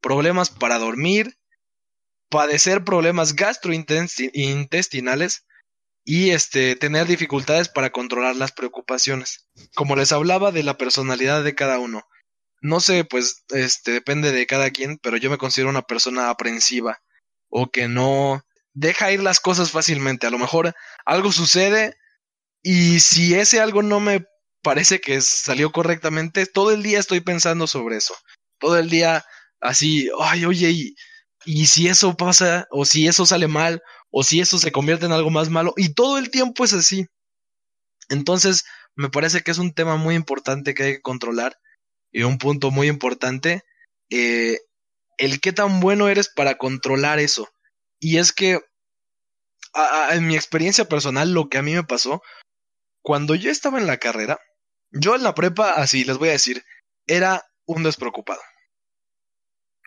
problemas 0.00 0.50
para 0.50 0.78
dormir, 0.78 1.38
padecer 2.28 2.84
problemas 2.84 3.36
gastrointestinales 3.36 5.46
y 6.04 6.30
este 6.30 6.74
tener 6.74 7.06
dificultades 7.06 7.68
para 7.68 7.90
controlar 7.90 8.34
las 8.34 8.50
preocupaciones. 8.52 9.46
Como 9.74 9.94
les 9.94 10.10
hablaba 10.10 10.50
de 10.50 10.64
la 10.64 10.76
personalidad 10.76 11.44
de 11.44 11.54
cada 11.54 11.78
uno 11.78 12.04
no 12.60 12.80
sé, 12.80 13.04
pues, 13.04 13.44
este, 13.50 13.92
depende 13.92 14.32
de 14.32 14.46
cada 14.46 14.70
quien, 14.70 14.98
pero 14.98 15.16
yo 15.16 15.30
me 15.30 15.38
considero 15.38 15.70
una 15.70 15.82
persona 15.82 16.30
aprensiva 16.30 17.00
o 17.48 17.70
que 17.70 17.88
no 17.88 18.42
deja 18.74 19.12
ir 19.12 19.22
las 19.22 19.40
cosas 19.40 19.70
fácilmente. 19.70 20.26
A 20.26 20.30
lo 20.30 20.38
mejor 20.38 20.74
algo 21.04 21.32
sucede 21.32 21.96
y 22.62 23.00
si 23.00 23.34
ese 23.34 23.60
algo 23.60 23.82
no 23.82 24.00
me 24.00 24.24
parece 24.62 25.00
que 25.00 25.20
salió 25.20 25.72
correctamente, 25.72 26.46
todo 26.46 26.72
el 26.72 26.82
día 26.82 26.98
estoy 26.98 27.20
pensando 27.20 27.66
sobre 27.66 27.96
eso. 27.96 28.14
Todo 28.58 28.78
el 28.78 28.90
día 28.90 29.24
así, 29.60 30.10
ay, 30.20 30.44
oye, 30.44 30.70
y, 30.70 30.94
y 31.44 31.66
si 31.66 31.88
eso 31.88 32.16
pasa, 32.16 32.66
o 32.70 32.84
si 32.84 33.06
eso 33.06 33.24
sale 33.26 33.48
mal, 33.48 33.82
o 34.10 34.22
si 34.22 34.40
eso 34.40 34.58
se 34.58 34.72
convierte 34.72 35.06
en 35.06 35.12
algo 35.12 35.30
más 35.30 35.48
malo, 35.50 35.74
y 35.76 35.94
todo 35.94 36.18
el 36.18 36.30
tiempo 36.30 36.64
es 36.64 36.72
así. 36.72 37.06
Entonces, 38.08 38.64
me 38.96 39.10
parece 39.10 39.42
que 39.42 39.50
es 39.50 39.58
un 39.58 39.72
tema 39.72 39.96
muy 39.96 40.14
importante 40.14 40.74
que 40.74 40.82
hay 40.82 40.92
que 40.94 41.02
controlar 41.02 41.56
y 42.12 42.22
un 42.22 42.38
punto 42.38 42.70
muy 42.70 42.88
importante, 42.88 43.62
eh, 44.10 44.58
el 45.18 45.40
qué 45.40 45.52
tan 45.52 45.80
bueno 45.80 46.08
eres 46.08 46.28
para 46.28 46.56
controlar 46.56 47.18
eso. 47.18 47.48
Y 48.00 48.18
es 48.18 48.32
que, 48.32 48.60
a, 49.74 50.08
a, 50.08 50.14
en 50.14 50.26
mi 50.26 50.36
experiencia 50.36 50.86
personal, 50.86 51.32
lo 51.32 51.48
que 51.48 51.58
a 51.58 51.62
mí 51.62 51.74
me 51.74 51.84
pasó, 51.84 52.22
cuando 53.02 53.34
yo 53.34 53.50
estaba 53.50 53.78
en 53.78 53.86
la 53.86 53.98
carrera, 53.98 54.38
yo 54.90 55.14
en 55.14 55.22
la 55.22 55.34
prepa, 55.34 55.72
así 55.72 56.04
les 56.04 56.18
voy 56.18 56.28
a 56.28 56.32
decir, 56.32 56.64
era 57.06 57.44
un 57.66 57.82
despreocupado. 57.82 58.40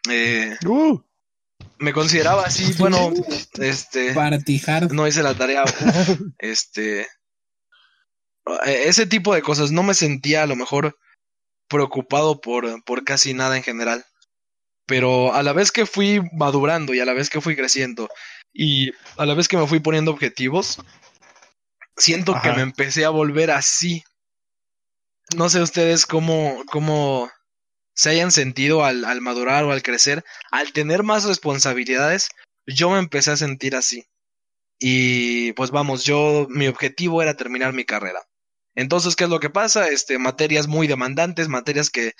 Eh, 0.10 0.58
uh. 0.66 1.00
Me 1.78 1.94
consideraba 1.94 2.44
así, 2.44 2.74
bueno, 2.80 3.12
este, 3.60 4.14
Partijar. 4.14 4.92
no 4.92 5.08
hice 5.08 5.24
la 5.24 5.36
tarea, 5.36 5.64
este, 6.40 7.08
ese 8.66 9.06
tipo 9.06 9.34
de 9.34 9.42
cosas, 9.42 9.72
no 9.72 9.84
me 9.84 9.94
sentía 9.94 10.44
a 10.44 10.48
lo 10.48 10.56
mejor 10.56 10.98
preocupado 11.72 12.42
por, 12.42 12.84
por 12.84 13.04
casi 13.04 13.34
nada 13.34 13.58
en 13.58 13.64
general. 13.64 14.06
Pero 14.86 15.34
a 15.34 15.42
la 15.42 15.54
vez 15.54 15.72
que 15.72 15.86
fui 15.86 16.20
madurando 16.34 16.94
y 16.94 17.00
a 17.00 17.06
la 17.06 17.14
vez 17.14 17.30
que 17.30 17.42
fui 17.42 17.56
creciendo 17.56 18.10
y 18.54 18.92
a 19.18 19.26
la 19.26 19.34
vez 19.34 19.48
que 19.48 19.58
me 19.58 19.68
fui 19.68 19.80
poniendo 19.80 20.12
objetivos, 20.12 20.80
siento 21.96 22.34
Ajá. 22.34 22.42
que 22.42 22.52
me 22.58 22.62
empecé 22.62 23.06
a 23.06 23.10
volver 23.10 23.52
así. 23.52 24.04
No 25.36 25.50
sé 25.50 25.62
ustedes 25.62 26.06
cómo, 26.06 26.62
cómo 26.70 27.32
se 27.96 28.10
hayan 28.10 28.32
sentido 28.32 28.84
al, 28.84 29.06
al 29.06 29.22
madurar 29.22 29.64
o 29.64 29.72
al 29.72 29.82
crecer, 29.82 30.26
al 30.52 30.74
tener 30.74 31.04
más 31.04 31.24
responsabilidades, 31.24 32.30
yo 32.66 32.90
me 32.90 33.00
empecé 33.00 33.32
a 33.32 33.38
sentir 33.38 33.76
así. 33.76 34.06
Y 34.78 35.54
pues 35.54 35.72
vamos, 35.72 36.04
yo 36.04 36.48
mi 36.50 36.68
objetivo 36.68 37.22
era 37.22 37.38
terminar 37.38 37.72
mi 37.72 37.86
carrera. 37.86 38.22
Entonces, 38.76 39.16
¿qué 39.16 39.26
es 39.26 39.30
lo 39.30 39.40
que 39.40 39.50
pasa? 39.50 39.90
Este, 39.90 40.18
materias 40.18 40.68
muy 40.68 40.88
demandantes, 40.88 41.48
materias 41.48 41.90
que 41.90 42.14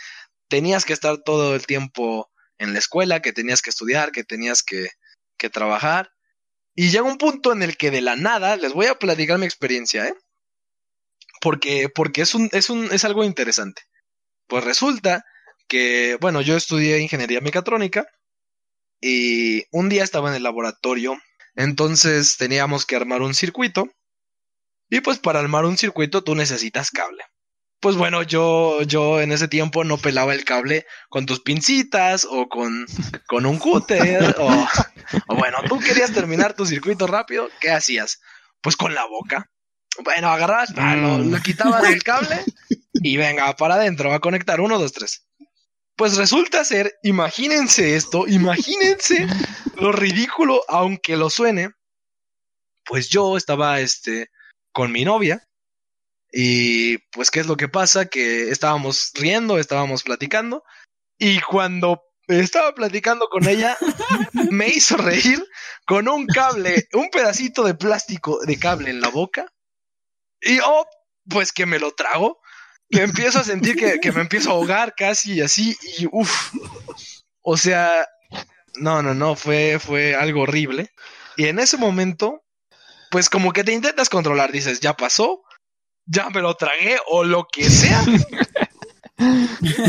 tenías 0.48 0.86
que 0.86 0.94
estar 0.94 1.18
todo 1.20 1.56
el 1.56 1.66
tiempo 1.66 2.30
en 2.58 2.74
la 2.74 2.80
escuela, 2.80 3.22
que 3.22 3.34
tenías 3.34 3.62
que 3.62 3.70
estudiar, 3.70 4.12
que 4.12 4.24
tenías 4.24 4.64
que, 4.64 4.90
que 5.38 5.50
trabajar. 5.50 6.12
Y 6.76 6.90
llega 6.90 7.04
un 7.04 7.18
punto 7.18 7.54
en 7.54 7.64
el 7.64 7.78
que 7.78 7.92
de 7.92 8.02
la 8.02 8.16
nada, 8.16 8.56
les 8.58 8.74
voy 8.74 8.88
a 8.88 8.96
platicar 8.96 9.38
mi 9.38 9.46
experiencia, 9.46 10.08
¿eh? 10.08 10.14
Porque, 11.42 11.90
porque 11.90 12.22
es 12.22 12.36
un, 12.36 12.50
es 12.52 12.70
un, 12.70 12.86
es 12.92 13.04
algo 13.04 13.24
interesante. 13.24 13.82
Pues 14.48 14.64
resulta 14.64 15.26
que, 15.68 16.18
bueno, 16.22 16.42
yo 16.42 16.56
estudié 16.56 17.00
ingeniería 17.00 17.42
mecatrónica 17.42 18.06
y 19.02 19.64
un 19.72 19.90
día 19.90 20.04
estaba 20.04 20.30
en 20.30 20.36
el 20.36 20.44
laboratorio, 20.44 21.18
entonces 21.56 22.38
teníamos 22.38 22.86
que 22.86 22.96
armar 22.96 23.22
un 23.22 23.34
circuito 23.34 23.90
y 24.92 25.02
pues 25.02 25.18
para 25.18 25.40
armar 25.40 25.66
un 25.66 25.80
circuito 25.80 26.24
tú 26.24 26.36
necesitas 26.36 26.92
cable. 26.92 27.24
Pues 27.80 27.96
bueno, 27.96 28.22
yo, 28.22 28.84
yo 28.84 29.22
en 29.22 29.32
ese 29.32 29.48
tiempo 29.48 29.84
no 29.84 29.98
pelaba 29.98 30.36
el 30.36 30.46
cable 30.46 30.86
con 31.10 31.26
tus 31.26 31.40
pincitas 31.40 32.28
o 32.30 32.48
con, 32.48 32.86
con 33.28 33.48
un 33.48 33.58
cúter 33.58 34.36
o, 34.38 34.48
o 35.28 35.36
bueno, 35.36 35.58
tú 35.68 35.80
querías 35.80 36.14
terminar 36.14 36.54
tu 36.54 36.68
circuito 36.68 37.08
rápido, 37.08 37.50
¿qué 37.60 37.72
hacías? 37.72 38.20
pues 38.62 38.76
con 38.76 38.94
la 38.94 39.06
boca. 39.06 39.50
Bueno, 40.04 40.30
agarrabas, 40.30 40.72
pa, 40.74 40.96
lo, 40.96 41.18
lo 41.18 41.42
quitabas 41.42 41.84
del 41.84 42.02
cable 42.04 42.44
y 42.94 43.18
venga, 43.18 43.54
para 43.56 43.76
adentro, 43.76 44.10
va 44.10 44.16
a 44.16 44.22
conectar. 44.22 44.62
Uno, 44.62 44.80
dos, 44.80 44.94
tres. 44.94 45.28
Pues 45.98 46.16
resulta 46.16 46.64
ser, 46.64 46.96
imagínense 47.04 47.96
esto, 47.96 48.28
imagínense 48.28 49.28
lo 49.76 49.92
ridículo, 49.92 50.64
aunque 50.70 51.18
lo 51.18 51.30
suene. 51.30 51.72
Pues 52.86 53.10
yo 53.10 53.38
estaba, 53.38 53.80
este, 53.82 54.30
con 54.72 54.92
mi 54.92 55.06
novia. 55.06 55.48
Y 56.32 56.98
pues, 57.12 57.30
¿qué 57.30 57.42
es 57.42 57.48
lo 57.48 57.58
que 57.58 57.68
pasa? 57.68 58.06
Que 58.06 58.50
estábamos 58.50 59.12
riendo, 59.16 59.58
estábamos 59.58 60.04
platicando. 60.04 60.64
Y 61.18 61.42
cuando 61.42 62.02
estaba 62.28 62.74
platicando 62.74 63.28
con 63.30 63.48
ella, 63.48 63.78
me 64.52 64.68
hizo 64.70 64.98
reír 64.98 65.44
con 65.86 66.08
un 66.08 66.26
cable, 66.26 66.88
un 66.94 67.10
pedacito 67.10 67.64
de 67.64 67.76
plástico 67.76 68.40
de 68.46 68.58
cable 68.58 68.90
en 68.90 69.02
la 69.02 69.10
boca. 69.10 69.46
Y 70.42 70.60
oh, 70.60 70.86
pues 71.30 71.52
que 71.52 71.66
me 71.66 71.80
lo 71.80 71.92
trago. 71.92 72.40
Que 72.90 73.04
empiezo 73.04 73.40
a 73.40 73.44
sentir 73.46 73.78
que, 73.78 74.00
que 74.02 74.12
me 74.12 74.22
empiezo 74.22 74.50
a 74.50 74.54
ahogar 74.54 74.96
casi 74.96 75.36
y 75.36 75.42
así. 75.42 75.78
Y 75.98 76.08
uff. 76.12 76.54
O 77.42 77.58
sea, 77.58 78.06
no, 78.76 79.02
no, 79.02 79.14
no, 79.14 79.36
fue, 79.36 79.80
fue 79.80 80.16
algo 80.16 80.42
horrible. 80.42 80.92
Y 81.38 81.46
en 81.48 81.60
ese 81.60 81.78
momento, 81.78 82.44
pues 83.12 83.30
como 83.30 83.54
que 83.54 83.64
te 83.64 83.74
intentas 83.74 84.10
controlar, 84.10 84.52
dices, 84.52 84.80
ya 84.80 84.96
pasó, 84.96 85.44
ya 86.06 86.30
me 86.32 86.42
lo 86.42 86.56
tragué 86.56 86.98
o 87.08 87.24
lo 87.24 87.46
que 87.52 87.70
sea. 87.70 88.04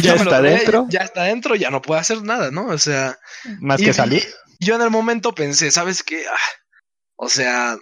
Ya 0.02 0.14
está 0.16 0.28
tragué, 0.28 0.50
dentro, 0.50 0.87
Ya 0.90 1.00
está 1.00 1.22
dentro, 1.22 1.54
ya 1.54 1.70
no 1.70 1.80
puedo 1.80 1.98
hacer 1.98 2.22
nada, 2.22 2.50
¿no? 2.50 2.66
O 2.66 2.76
sea, 2.76 3.18
más 3.61 3.80
y- 3.80 3.87
que 3.87 3.94
salir. 3.94 4.22
yo 4.61 4.74
en 4.74 4.82
el 4.82 4.90
momento 4.90 5.35
pensé, 5.35 5.70
¿sabes 5.70 6.02
qué? 6.02 6.22
Ah, 6.30 6.50
o 7.16 7.30
sea, 7.30 7.78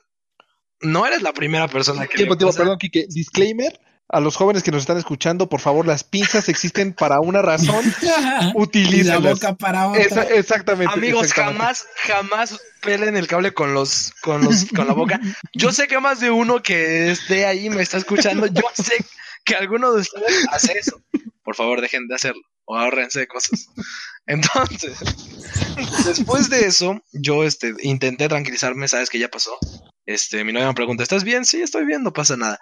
no 0.81 1.07
eres 1.07 1.23
la 1.23 1.33
primera 1.33 1.67
persona 1.67 2.07
que... 2.07 2.15
Tiempo, 2.17 2.35
le 2.35 2.39
tiempo, 2.39 2.53
pasa. 2.53 2.59
perdón, 2.63 2.79
Kike. 2.79 3.07
Disclaimer. 3.09 3.81
A 4.13 4.19
los 4.19 4.35
jóvenes 4.35 4.63
que 4.65 4.73
nos 4.73 4.81
están 4.83 4.99
escuchando, 4.99 5.49
por 5.49 5.61
favor, 5.61 5.87
las 5.87 6.03
pinzas 6.03 6.49
existen 6.49 6.93
para 6.93 7.21
una 7.21 7.43
razón. 7.43 7.85
y 8.03 8.07
la 8.07 8.53
Utilícenlas. 8.57 9.23
boca 9.23 9.55
para 9.55 9.89
otra. 9.89 10.03
Esa- 10.03 10.23
exactamente. 10.25 10.93
Amigos, 10.93 11.27
exactamente. 11.29 11.61
jamás, 11.61 11.87
jamás 12.07 12.61
pelen 12.83 13.17
el 13.17 13.29
cable 13.29 13.55
con 13.55 13.73
los, 13.73 14.13
con 14.23 14.43
los, 14.45 14.65
con 14.75 14.89
la 14.89 14.95
boca. 14.95 15.21
Yo 15.55 15.71
sé 15.73 15.87
que 15.87 16.01
más 16.01 16.19
de 16.21 16.31
uno 16.31 16.61
que 16.63 17.13
esté 17.13 17.47
ahí 17.47 17.71
me 17.71 17.83
está 17.83 17.99
escuchando. 17.99 18.47
Yo 18.47 18.63
sé 18.75 19.05
que 19.45 19.55
alguno 19.55 19.93
de 19.93 20.01
ustedes 20.01 20.47
hace 20.51 20.73
eso. 20.79 21.01
Por 21.45 21.55
favor, 21.55 21.81
dejen 21.81 22.09
de 22.09 22.17
hacerlo 22.17 22.43
o 22.65 22.77
ahorrense 22.77 23.21
de 23.21 23.27
cosas. 23.27 23.67
Entonces, 24.27 24.99
después 26.05 26.51
de 26.51 26.67
eso, 26.67 27.01
yo 27.13 27.45
este, 27.45 27.75
intenté 27.83 28.29
tranquilizarme, 28.29 28.87
sabes 28.87 29.11
que 29.11 29.19
ya 29.19 29.29
pasó. 29.29 29.57
Este, 30.07 30.45
mi 30.45 30.53
novia 30.53 30.69
me 30.69 30.75
pregunta, 30.75 31.03
¿estás 31.03 31.25
bien? 31.25 31.45
Sí, 31.45 31.63
estoy 31.63 31.85
bien, 31.85 32.03
no 32.03 32.13
pasa 32.13 32.37
nada. 32.37 32.59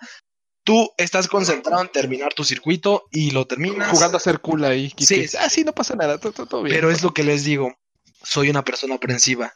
Tú 0.69 0.93
estás 0.99 1.29
concentrado 1.29 1.81
en 1.81 1.89
terminar 1.89 2.35
tu 2.35 2.45
circuito 2.45 3.07
y 3.11 3.31
lo 3.31 3.47
terminas. 3.47 3.89
Jugando 3.91 4.19
a 4.19 4.21
ser 4.21 4.41
cool 4.41 4.65
ahí. 4.65 4.91
Kike. 4.91 5.27
Sí. 5.29 5.37
Ah, 5.41 5.49
sí, 5.49 5.65
no 5.65 5.73
pasa 5.75 5.95
nada. 5.97 6.19
Todo- 6.19 6.45
todo 6.45 6.63
bien. 6.63 6.77
Pero 6.77 6.91
es 6.91 7.03
lo 7.03 7.15
que 7.15 7.25
les 7.25 7.43
digo, 7.45 7.75
soy 8.23 8.51
una 8.51 8.65
persona 8.65 8.97
aprensiva. 8.97 9.55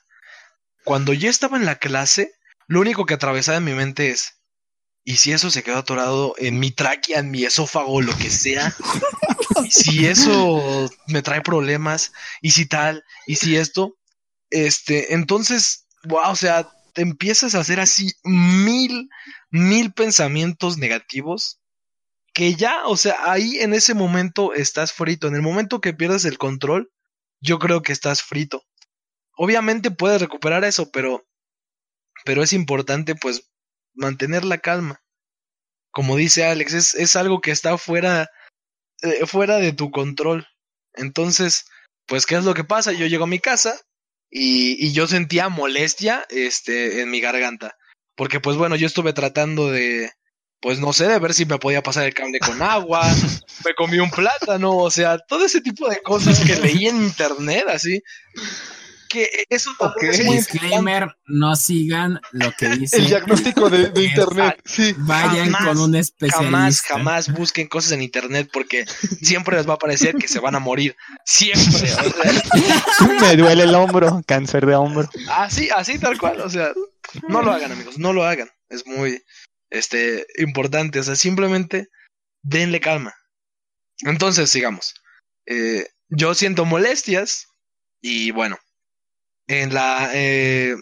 Cuando 0.84 1.12
yo 1.12 1.28
estaba 1.28 1.58
en 1.58 1.66
la 1.66 1.76
clase, 1.76 2.32
lo 2.66 2.80
único 2.80 3.04
que 3.04 3.12
atravesaba 3.12 3.58
en 3.58 3.64
mi 3.64 3.72
mente 3.74 4.08
es, 4.10 4.40
¿y 5.04 5.16
si 5.16 5.32
eso 5.32 5.50
se 5.50 5.62
quedó 5.62 5.76
atorado 5.76 6.34
en 6.38 6.58
mi 6.58 6.70
tráquea, 6.70 7.18
en 7.18 7.30
mi 7.30 7.44
esófago, 7.44 8.00
lo 8.00 8.16
que 8.16 8.30
sea? 8.30 8.74
¿Y 9.66 9.70
si 9.70 10.06
eso 10.06 10.90
me 11.08 11.20
trae 11.20 11.42
problemas? 11.42 12.12
¿Y 12.40 12.52
si 12.52 12.64
tal? 12.64 13.04
¿Y 13.26 13.36
si 13.36 13.56
esto? 13.56 13.98
Este, 14.48 15.12
entonces, 15.12 15.86
wow, 16.04 16.30
o 16.30 16.36
sea, 16.36 16.70
te 16.92 17.02
empiezas 17.02 17.54
a 17.54 17.60
hacer 17.60 17.80
así 17.80 18.12
mil, 18.24 19.08
mil 19.50 19.92
pensamientos 19.92 20.78
negativos 20.78 21.60
que 22.34 22.54
ya, 22.54 22.86
o 22.86 22.96
sea, 22.96 23.16
ahí 23.30 23.58
en 23.58 23.74
ese 23.74 23.94
momento 23.94 24.54
estás 24.54 24.92
frito. 24.92 25.28
En 25.28 25.34
el 25.34 25.42
momento 25.42 25.80
que 25.80 25.92
pierdes 25.92 26.24
el 26.24 26.38
control, 26.38 26.90
yo 27.40 27.58
creo 27.58 27.82
que 27.82 27.92
estás 27.92 28.22
frito. 28.22 28.64
Obviamente 29.36 29.90
puedes 29.90 30.20
recuperar 30.20 30.64
eso, 30.64 30.90
pero, 30.90 31.26
pero 32.24 32.42
es 32.42 32.52
importante 32.52 33.14
pues 33.14 33.50
mantener 33.94 34.44
la 34.44 34.58
calma. 34.58 35.02
Como 35.90 36.16
dice 36.16 36.44
Alex, 36.46 36.72
es, 36.72 36.94
es 36.94 37.16
algo 37.16 37.40
que 37.40 37.50
está 37.50 37.76
fuera, 37.76 38.30
eh, 39.02 39.26
fuera 39.26 39.56
de 39.56 39.72
tu 39.72 39.90
control. 39.90 40.46
Entonces, 40.94 41.66
pues, 42.06 42.24
¿qué 42.24 42.36
es 42.36 42.44
lo 42.44 42.54
que 42.54 42.64
pasa? 42.64 42.92
Yo 42.92 43.06
llego 43.06 43.24
a 43.24 43.28
mi 43.28 43.38
casa 43.38 43.78
y, 44.34 44.84
y 44.84 44.92
yo 44.92 45.06
sentía 45.06 45.50
molestia 45.50 46.26
este, 46.30 47.02
en 47.02 47.10
mi 47.10 47.20
garganta. 47.20 47.76
Porque, 48.16 48.40
pues 48.40 48.56
bueno, 48.56 48.76
yo 48.76 48.86
estuve 48.86 49.12
tratando 49.12 49.70
de, 49.70 50.10
pues 50.60 50.80
no 50.80 50.94
sé, 50.94 51.06
de 51.06 51.18
ver 51.18 51.34
si 51.34 51.44
me 51.44 51.58
podía 51.58 51.82
pasar 51.82 52.06
el 52.06 52.14
cable 52.14 52.38
con 52.38 52.62
agua, 52.62 53.02
me 53.64 53.74
comí 53.74 53.98
un 53.98 54.10
plátano, 54.10 54.76
o 54.78 54.90
sea, 54.90 55.18
todo 55.18 55.44
ese 55.44 55.60
tipo 55.60 55.86
de 55.88 56.00
cosas 56.00 56.40
que 56.40 56.56
leí 56.56 56.86
en 56.86 57.02
internet, 57.02 57.64
así. 57.68 58.00
Que 59.12 59.24
Ok. 59.24 59.46
es 59.50 59.66
muy 59.66 59.72
importante. 59.72 60.32
Disclaimer, 60.32 61.16
no 61.26 61.54
sigan 61.54 62.18
lo 62.30 62.50
que 62.52 62.68
dice. 62.70 62.96
El 62.96 63.06
diagnóstico 63.08 63.68
de, 63.68 63.90
de 63.90 64.04
internet. 64.04 64.60
Sí. 64.64 64.94
Vayan 64.98 65.52
Jamás, 65.52 65.64
con 65.66 65.78
un 65.80 65.94
especialista. 65.96 66.44
Jamás, 66.44 66.80
jamás 66.80 67.32
busquen 67.32 67.68
cosas 67.68 67.92
en 67.92 68.02
internet 68.02 68.48
porque 68.52 68.86
siempre 69.22 69.56
les 69.56 69.68
va 69.68 69.74
a 69.74 69.78
parecer 69.78 70.14
que 70.14 70.28
se 70.28 70.40
van 70.40 70.54
a 70.54 70.60
morir. 70.60 70.96
Siempre. 71.26 71.92
O 71.92 73.04
sea, 73.04 73.20
Me 73.20 73.36
duele 73.36 73.64
el 73.64 73.74
hombro, 73.74 74.22
cáncer 74.26 74.64
de 74.64 74.74
hombro. 74.74 75.08
así, 75.30 75.68
así 75.76 75.98
tal 75.98 76.18
cual. 76.18 76.40
O 76.40 76.48
sea, 76.48 76.72
no 77.28 77.42
lo 77.42 77.52
hagan, 77.52 77.72
amigos. 77.72 77.98
No 77.98 78.12
lo 78.14 78.24
hagan. 78.24 78.48
Es 78.70 78.86
muy 78.86 79.22
este, 79.68 80.26
importante. 80.38 81.00
O 81.00 81.02
sea, 81.02 81.16
simplemente 81.16 81.88
denle 82.42 82.80
calma. 82.80 83.12
Entonces, 84.00 84.48
sigamos. 84.50 84.94
Eh, 85.46 85.86
yo 86.08 86.34
siento 86.34 86.64
molestias 86.64 87.46
y 88.00 88.30
bueno, 88.32 88.58
en 89.60 89.74
la, 89.74 90.10
eh, 90.14 90.74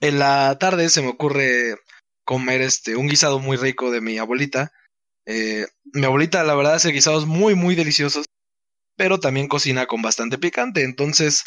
en 0.00 0.18
la 0.18 0.58
tarde 0.58 0.90
se 0.90 1.02
me 1.02 1.08
ocurre 1.08 1.76
comer 2.24 2.60
este, 2.62 2.96
un 2.96 3.08
guisado 3.08 3.38
muy 3.38 3.56
rico 3.56 3.90
de 3.90 4.00
mi 4.00 4.18
abuelita. 4.18 4.72
Eh, 5.26 5.66
mi 5.92 6.04
abuelita, 6.04 6.42
la 6.44 6.54
verdad, 6.54 6.74
hace 6.74 6.90
guisados 6.90 7.26
muy, 7.26 7.54
muy 7.54 7.74
deliciosos, 7.74 8.26
pero 8.96 9.20
también 9.20 9.48
cocina 9.48 9.86
con 9.86 10.02
bastante 10.02 10.38
picante. 10.38 10.82
Entonces, 10.82 11.44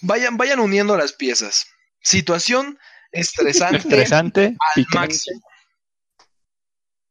vayan, 0.00 0.36
vayan 0.36 0.60
uniendo 0.60 0.96
las 0.96 1.12
piezas. 1.12 1.66
Situación 2.00 2.78
estresante 3.12 3.78
Estresante, 3.78 4.46
al 4.46 4.56
picante. 4.74 4.98
máximo. 4.98 5.40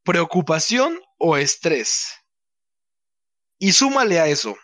Preocupación 0.03 0.99
o 1.17 1.37
estrés. 1.37 2.07
Y 3.59 3.71
súmale 3.71 4.19
a 4.19 4.27
eso, 4.27 4.57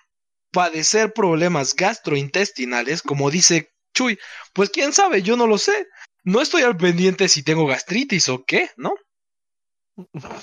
padecer 0.51 1.13
problemas 1.13 1.75
gastrointestinales, 1.75 3.01
como 3.01 3.29
dice 3.31 3.71
Chuy, 3.95 4.17
pues 4.53 4.69
quién 4.69 4.93
sabe, 4.93 5.21
yo 5.21 5.35
no 5.37 5.47
lo 5.47 5.57
sé. 5.57 5.87
No 6.23 6.41
estoy 6.41 6.63
al 6.63 6.77
pendiente 6.77 7.27
si 7.29 7.43
tengo 7.43 7.65
gastritis 7.65 8.29
o 8.29 8.43
qué, 8.45 8.69
¿no? 8.77 8.91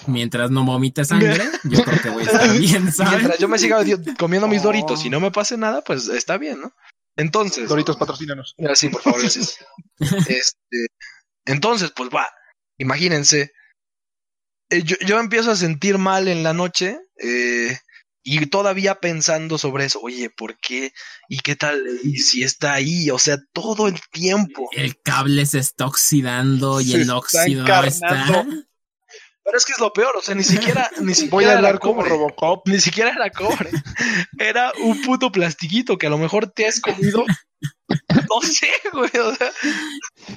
Mientras 0.06 0.50
no 0.50 0.64
vomite 0.64 1.04
sangre, 1.04 1.38
yo 1.64 1.82
creo 1.82 2.02
que 2.02 2.10
voy 2.10 2.22
a 2.24 2.26
estar 2.26 2.58
bien, 2.58 2.92
¿sabes? 2.92 3.12
Mientras 3.14 3.38
yo 3.38 3.48
me 3.48 3.58
siga 3.58 3.78
comiendo 4.18 4.48
mis 4.48 4.60
Oh. 4.60 4.64
doritos 4.64 5.04
y 5.04 5.10
no 5.10 5.18
me 5.20 5.30
pase 5.30 5.56
nada, 5.56 5.82
pues 5.82 6.08
está 6.08 6.36
bien, 6.38 6.60
¿no? 6.60 6.72
Entonces, 7.16 7.66
Doritos, 7.68 7.96
patrocínanos. 7.96 8.54
Ah, 8.58 8.74
Sí, 8.74 8.88
por 8.90 9.00
favor, 9.00 9.20
gracias. 9.20 9.58
Este, 10.28 10.86
entonces, 11.46 11.90
pues 11.96 12.10
va, 12.14 12.28
imagínense, 12.78 13.52
eh, 14.68 14.82
yo, 14.82 14.96
yo 15.06 15.18
empiezo 15.18 15.50
a 15.52 15.56
sentir 15.56 15.96
mal 15.96 16.28
en 16.28 16.42
la 16.42 16.52
noche 16.52 16.98
eh, 17.22 17.78
y 18.28 18.44
todavía 18.46 18.96
pensando 18.96 19.56
sobre 19.56 19.84
eso, 19.84 20.00
oye, 20.02 20.30
¿por 20.30 20.58
qué? 20.58 20.92
¿Y 21.28 21.38
qué 21.38 21.54
tal? 21.54 21.80
¿Y 22.02 22.16
si 22.18 22.42
está 22.42 22.74
ahí? 22.74 23.08
O 23.10 23.18
sea, 23.20 23.38
todo 23.52 23.86
el 23.86 24.00
tiempo. 24.10 24.68
El 24.72 25.00
cable 25.00 25.46
se 25.46 25.60
está 25.60 25.86
oxidando 25.86 26.80
y 26.80 26.86
Se 26.86 26.94
el 26.96 27.00
está 27.02 27.16
óxido 27.16 27.62
no 27.64 27.82
está. 27.84 28.08
encarnando. 28.08 28.66
Pero 29.44 29.58
es 29.58 29.64
que 29.64 29.72
es 29.74 29.78
lo 29.78 29.92
peor, 29.92 30.16
o 30.16 30.22
sea, 30.22 30.34
ni 30.34 30.42
siquiera, 30.42 30.90
ni 31.00 31.14
siquiera 31.14 31.30
Voy 31.30 31.44
a 31.44 31.48
era 31.50 31.56
hablar 31.58 31.78
como 31.78 31.98
cobre. 31.98 32.08
Robocop. 32.10 32.66
Ni 32.68 32.80
siquiera 32.80 33.10
era 33.12 33.30
cobre. 33.30 33.70
Era 34.38 34.72
un 34.82 35.00
puto 35.02 35.30
plastiquito 35.30 35.96
que 35.96 36.08
a 36.08 36.10
lo 36.10 36.18
mejor 36.18 36.48
te 36.50 36.66
has 36.66 36.80
comido. 36.80 37.24
No 37.88 38.40
sé, 38.42 38.68
güey. 38.92 39.10
O 39.22 39.34
sea, 39.36 39.52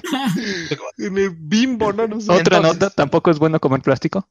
En 0.98 1.18
el 1.18 1.30
bimbo, 1.36 1.92
no, 1.92 2.06
no 2.06 2.20
sé. 2.20 2.30
Otra 2.30 2.58
Entonces- 2.58 2.80
nota, 2.82 2.90
tampoco 2.94 3.30
es 3.32 3.38
bueno 3.40 3.58
comer 3.58 3.80
plástico. 3.82 4.28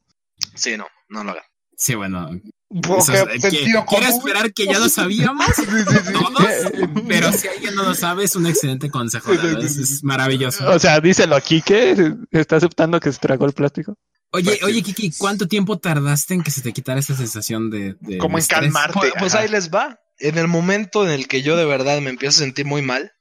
sí, 0.55 0.77
no, 0.77 0.87
no 1.09 1.23
lo 1.25 1.31
hagan. 1.31 1.43
Sí, 1.75 1.95
bueno. 1.95 2.29
Es- 2.69 3.41
que- 3.41 3.49
quiero 3.87 4.05
esperar 4.07 4.53
que 4.53 4.65
ya 4.67 4.77
lo 4.79 4.89
sabíamos 4.89 5.45
Sí, 5.55 5.63
sí, 5.65 5.95
sí. 6.05 6.13
todos, 6.13 7.03
pero 7.07 7.31
si 7.33 7.47
alguien 7.47 7.73
no 7.75 7.83
lo 7.83 7.95
sabe, 7.95 8.23
es 8.25 8.35
un 8.35 8.45
excelente 8.45 8.89
consejo. 8.91 9.33
la 9.33 9.41
verdad, 9.41 9.63
Es, 9.63 9.77
es 9.77 10.03
maravilloso. 10.03 10.69
O 10.69 10.77
sea, 10.77 10.99
díselo 10.99 11.35
aquí 11.35 11.61
que 11.61 12.13
está 12.31 12.57
aceptando 12.57 12.99
que 12.99 13.11
se 13.11 13.17
tragó 13.19 13.45
el 13.45 13.53
plástico. 13.53 13.95
Oye, 14.31 14.45
Pues 14.59 14.63
oye, 14.63 14.83
Kiki, 14.83 15.11
¿cuánto 15.17 15.47
tiempo 15.47 15.79
tardaste 15.79 16.35
en 16.35 16.43
que 16.43 16.51
se 16.51 16.61
te 16.61 16.71
quitara 16.71 16.99
esa 16.99 17.15
sensación 17.15 17.71
de. 17.71 17.95
de 18.01 18.19
Como 18.19 18.37
en 18.37 18.41
estrés? 18.43 18.59
calmarte. 18.61 18.99
Pues, 18.99 19.13
pues 19.17 19.33
ahí 19.35 19.47
les 19.47 19.71
va. 19.71 19.97
En 20.19 20.37
el 20.37 20.47
momento 20.47 21.03
en 21.05 21.11
el 21.11 21.27
que 21.27 21.41
yo 21.41 21.55
de 21.57 21.65
verdad 21.65 21.99
me 22.01 22.11
empiezo 22.11 22.37
a 22.41 22.43
sentir 22.45 22.65
muy 22.67 22.83
mal, 22.83 23.13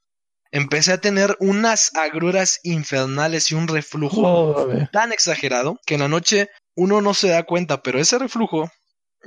empecé 0.51 0.93
a 0.93 1.01
tener 1.01 1.37
unas 1.41 1.95
agruras 1.95 2.59
infernales 2.65 3.51
y 3.51 3.55
un 3.55 3.69
reflujo 3.69 4.69
tan 4.93 5.13
exagerado 5.13 5.79
que 5.87 5.95
en 5.95 6.01
la 6.01 6.09
noche 6.09 6.51
uno 6.75 7.01
no 7.01 7.15
se 7.15 7.29
da 7.29 7.45
cuenta, 7.45 7.83
pero 7.83 7.99
ese 8.01 8.19
reflujo 8.19 8.71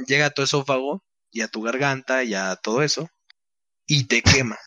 llega 0.07 0.27
a 0.27 0.29
tu 0.31 0.41
esófago 0.41 1.03
y 1.31 1.41
a 1.41 1.47
tu 1.47 1.61
garganta 1.61 2.23
y 2.23 2.33
a 2.33 2.55
todo 2.55 2.83
eso 2.83 3.09
y 3.85 4.05
te 4.05 4.21
quema. 4.21 4.57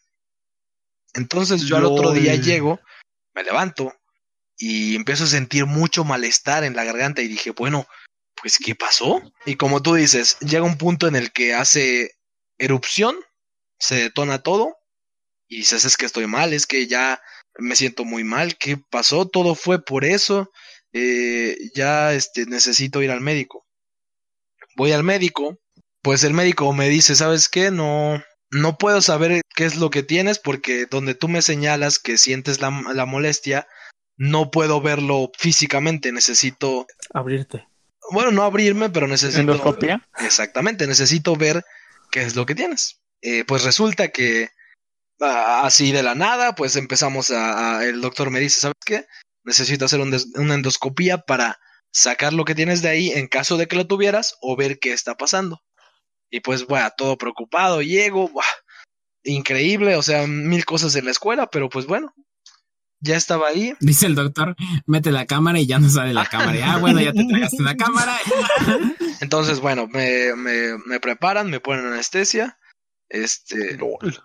Entonces 1.14 1.62
yo 1.62 1.76
al 1.76 1.84
otro 1.84 2.12
día 2.12 2.34
llego, 2.34 2.80
me 3.34 3.44
levanto 3.44 3.94
y 4.56 4.96
empiezo 4.96 5.24
a 5.24 5.28
sentir 5.28 5.66
mucho 5.66 6.04
malestar 6.04 6.64
en 6.64 6.76
la 6.76 6.84
garganta 6.84 7.22
y 7.22 7.28
dije, 7.28 7.50
bueno, 7.50 7.86
pues 8.40 8.58
¿qué 8.58 8.74
pasó? 8.74 9.22
Y 9.46 9.56
como 9.56 9.82
tú 9.82 9.94
dices, 9.94 10.38
llega 10.40 10.64
un 10.64 10.78
punto 10.78 11.06
en 11.06 11.16
el 11.16 11.32
que 11.32 11.54
hace 11.54 12.12
erupción, 12.58 13.16
se 13.78 13.96
detona 13.96 14.42
todo 14.42 14.76
y 15.48 15.58
dices, 15.58 15.84
es 15.84 15.96
que 15.96 16.06
estoy 16.06 16.26
mal, 16.26 16.52
es 16.52 16.66
que 16.66 16.86
ya 16.86 17.20
me 17.58 17.76
siento 17.76 18.04
muy 18.04 18.24
mal, 18.24 18.56
¿qué 18.56 18.76
pasó? 18.76 19.26
Todo 19.26 19.54
fue 19.54 19.84
por 19.84 20.04
eso, 20.04 20.50
eh, 20.92 21.56
ya 21.74 22.12
este, 22.12 22.46
necesito 22.46 23.02
ir 23.02 23.10
al 23.10 23.20
médico. 23.20 23.63
Voy 24.76 24.92
al 24.92 25.02
médico, 25.04 25.58
pues 26.02 26.24
el 26.24 26.34
médico 26.34 26.72
me 26.72 26.88
dice, 26.88 27.14
¿sabes 27.14 27.48
qué? 27.48 27.70
No, 27.70 28.22
no 28.50 28.76
puedo 28.78 29.00
saber 29.00 29.40
qué 29.54 29.64
es 29.64 29.76
lo 29.76 29.90
que 29.90 30.02
tienes 30.02 30.38
porque 30.38 30.86
donde 30.86 31.14
tú 31.14 31.28
me 31.28 31.42
señalas 31.42 31.98
que 31.98 32.18
sientes 32.18 32.60
la, 32.60 32.70
la 32.94 33.06
molestia, 33.06 33.66
no 34.16 34.50
puedo 34.50 34.80
verlo 34.80 35.30
físicamente, 35.38 36.12
necesito, 36.12 36.86
Abrirte. 37.12 37.66
bueno, 38.10 38.30
no 38.30 38.42
abrirme, 38.44 38.90
pero 38.90 39.06
necesito... 39.08 39.40
¿Endoscopia? 39.40 40.06
Exactamente, 40.18 40.86
necesito 40.86 41.34
ver 41.36 41.64
qué 42.10 42.22
es 42.22 42.36
lo 42.36 42.46
que 42.46 42.54
tienes. 42.54 43.00
Eh, 43.22 43.44
pues 43.44 43.64
resulta 43.64 44.08
que 44.08 44.50
así 45.20 45.92
de 45.92 46.02
la 46.02 46.14
nada, 46.14 46.54
pues 46.54 46.76
empezamos 46.76 47.30
a, 47.30 47.78
a- 47.78 47.84
el 47.84 48.00
doctor 48.00 48.30
me 48.30 48.40
dice, 48.40 48.60
¿sabes 48.60 48.76
qué? 48.84 49.06
Necesito 49.44 49.84
hacer 49.84 50.00
un 50.00 50.10
des- 50.10 50.28
una 50.36 50.54
endoscopía 50.54 51.18
para 51.18 51.58
sacar 51.94 52.32
lo 52.32 52.44
que 52.44 52.54
tienes 52.54 52.82
de 52.82 52.88
ahí 52.88 53.10
en 53.12 53.28
caso 53.28 53.56
de 53.56 53.68
que 53.68 53.76
lo 53.76 53.86
tuvieras 53.86 54.36
o 54.42 54.56
ver 54.56 54.78
qué 54.80 54.92
está 54.92 55.14
pasando. 55.14 55.62
Y 56.28 56.40
pues, 56.40 56.66
bueno, 56.66 56.90
todo 56.96 57.16
preocupado, 57.16 57.80
llego, 57.80 58.28
buah, 58.28 58.44
increíble, 59.22 59.94
o 59.96 60.02
sea, 60.02 60.26
mil 60.26 60.64
cosas 60.64 60.96
en 60.96 61.04
la 61.04 61.12
escuela, 61.12 61.48
pero 61.50 61.68
pues 61.68 61.86
bueno, 61.86 62.12
ya 63.00 63.16
estaba 63.16 63.48
ahí. 63.48 63.74
Dice 63.78 64.06
el 64.06 64.16
doctor, 64.16 64.56
mete 64.86 65.12
la 65.12 65.26
cámara 65.26 65.60
y 65.60 65.66
ya 65.66 65.78
no 65.78 65.88
sale 65.88 66.12
la 66.12 66.26
cámara. 66.26 66.74
Ah, 66.74 66.78
bueno, 66.78 67.00
ya 67.00 67.12
te 67.12 67.24
tragaste 67.28 67.62
la 67.62 67.76
cámara. 67.76 68.18
Entonces, 69.20 69.60
bueno, 69.60 69.86
me, 69.86 70.34
me, 70.34 70.76
me 70.86 70.98
preparan, 70.98 71.48
me 71.48 71.60
ponen 71.60 71.86
anestesia, 71.86 72.58
este, 73.08 73.76
Lol. 73.76 74.20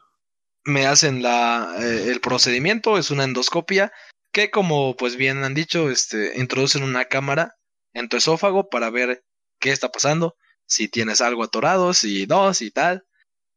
me 0.64 0.88
hacen 0.88 1.22
la, 1.22 1.76
eh, 1.80 2.10
el 2.10 2.20
procedimiento, 2.20 2.98
es 2.98 3.12
una 3.12 3.26
endoscopia 3.26 3.92
que 4.32 4.50
como 4.50 4.96
pues 4.96 5.16
bien 5.16 5.44
han 5.44 5.54
dicho, 5.54 5.90
este, 5.92 6.40
introducen 6.40 6.84
una 6.84 7.06
cámara 7.06 7.59
en 7.94 8.10
tu 8.10 8.18
esófago 8.18 8.70
para 8.70 8.90
ver 8.90 9.24
qué 9.60 9.72
está 9.72 9.90
pasando, 9.90 10.36
si 10.66 10.88
tienes 10.88 11.22
algo 11.22 11.44
atorado, 11.44 11.94
si 11.94 12.26
no, 12.28 12.54
si 12.54 12.72
tal. 12.72 13.06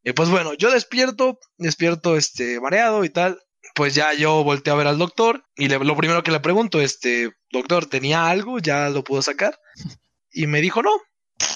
Y 0.05 0.13
pues 0.13 0.29
bueno, 0.31 0.55
yo 0.55 0.71
despierto, 0.71 1.39
despierto 1.59 2.17
este 2.17 2.61
mareado 2.61 3.05
y 3.05 3.11
tal. 3.11 3.41
Pues 3.75 3.95
ya 3.95 4.13
yo 4.13 4.43
volteé 4.45 4.73
a 4.73 4.77
ver 4.77 4.87
al 4.89 4.99
doctor 4.99 5.45
y 5.57 5.69
le- 5.69 5.79
lo 5.79 5.97
primero 5.97 6.23
que 6.23 6.31
le 6.33 6.41
pregunto, 6.41 6.81
este, 6.81 7.31
doctor, 7.51 7.87
¿tenía 7.87 8.27
algo? 8.29 8.59
¿Ya 8.59 8.89
lo 8.91 9.05
pudo 9.05 9.23
sacar? 9.23 9.59
Y 10.35 10.47
me 10.47 10.61
dijo, 10.63 10.83
no, 10.83 10.91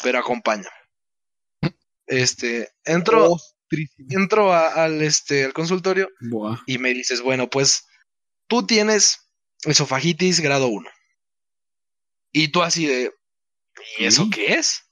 pero 0.02 0.18
acompaña. 0.18 0.68
Este, 2.06 2.68
entro, 2.84 3.36
entro 4.10 4.52
a- 4.52 4.84
al, 4.84 5.02
este, 5.02 5.44
al 5.46 5.52
consultorio 5.52 6.08
Buah. 6.20 6.58
y 6.66 6.78
me 6.78 6.92
dices, 6.94 7.20
bueno, 7.22 7.48
pues 7.48 7.84
tú 8.48 8.66
tienes 8.66 9.18
esofagitis 9.64 10.40
grado 10.40 10.68
1. 10.68 10.88
Y 12.38 12.48
tú 12.48 12.62
así 12.62 12.84
de, 12.84 13.12
¿y 13.98 14.04
eso 14.04 14.24
Sí. 14.24 14.30
qué 14.30 14.54
es? 14.56 14.82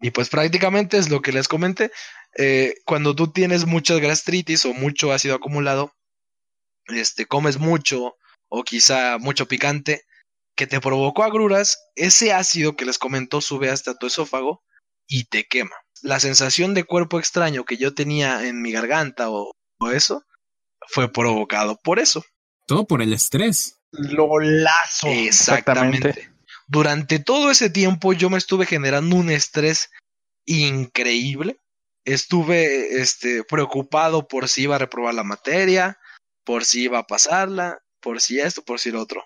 Y 0.00 0.10
pues 0.10 0.28
prácticamente 0.28 0.98
es 0.98 1.08
lo 1.08 1.22
que 1.22 1.32
les 1.32 1.48
comenté. 1.48 1.90
eh, 2.36 2.74
cuando 2.84 3.16
tú 3.16 3.32
tienes 3.32 3.64
mucha 3.64 3.98
gastritis 3.98 4.66
o 4.66 4.74
mucho 4.74 5.10
ácido 5.12 5.34
acumulado, 5.34 5.92
este, 6.88 7.24
comes 7.24 7.58
mucho 7.58 8.16
o 8.50 8.62
quizá 8.64 9.16
mucho 9.18 9.48
picante 9.48 10.02
que 10.54 10.66
te 10.66 10.78
provocó 10.78 11.24
agruras, 11.24 11.78
ese 11.96 12.34
ácido 12.34 12.76
que 12.76 12.84
les 12.84 12.98
comentó 12.98 13.40
sube 13.40 13.70
hasta 13.70 13.94
tu 13.94 14.08
esófago 14.08 14.62
y 15.06 15.24
te 15.24 15.44
quema. 15.46 15.74
La 16.02 16.20
sensación 16.20 16.74
de 16.74 16.84
cuerpo 16.84 17.18
extraño 17.18 17.64
que 17.64 17.78
yo 17.78 17.94
tenía 17.94 18.46
en 18.46 18.60
mi 18.60 18.72
garganta 18.72 19.30
o, 19.30 19.52
o 19.80 19.90
eso 19.90 20.22
fue 20.88 21.10
provocado 21.10 21.78
por 21.82 21.98
eso. 21.98 22.22
Todo 22.66 22.86
por 22.86 23.00
el 23.00 23.14
estrés. 23.14 23.80
Lolazo. 23.90 25.08
Exactamente. 25.08 26.10
exactamente. 26.10 26.37
Durante 26.68 27.18
todo 27.18 27.50
ese 27.50 27.70
tiempo 27.70 28.12
yo 28.12 28.28
me 28.28 28.36
estuve 28.36 28.66
generando 28.66 29.16
un 29.16 29.30
estrés 29.30 29.90
increíble. 30.44 31.58
Estuve 32.04 33.00
este, 33.00 33.42
preocupado 33.42 34.28
por 34.28 34.48
si 34.48 34.62
iba 34.62 34.76
a 34.76 34.78
reprobar 34.78 35.14
la 35.14 35.24
materia, 35.24 35.98
por 36.44 36.66
si 36.66 36.84
iba 36.84 36.98
a 36.98 37.06
pasarla, 37.06 37.82
por 38.00 38.20
si 38.20 38.38
esto, 38.38 38.62
por 38.62 38.80
si 38.80 38.90
lo 38.90 39.00
otro. 39.00 39.24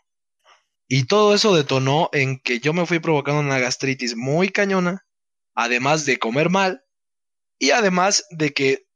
Y 0.89 1.05
todo 1.05 1.35
eso 1.35 1.55
detonó 1.55 2.11
en 2.13 2.39
que 2.39 2.61
yo 2.61 2.73
me 2.73 2.87
fui 2.87 3.01
provocando 3.01 3.41
una 3.41 3.59
gastritis 3.59 4.17
muy 4.17 4.49
cañona, 4.49 5.05
además 5.55 6.05
de 6.05 6.19
comer 6.19 6.49
mal, 6.49 6.85
y 7.59 7.71
además 7.71 8.25
de 8.31 8.53
que 8.53 8.87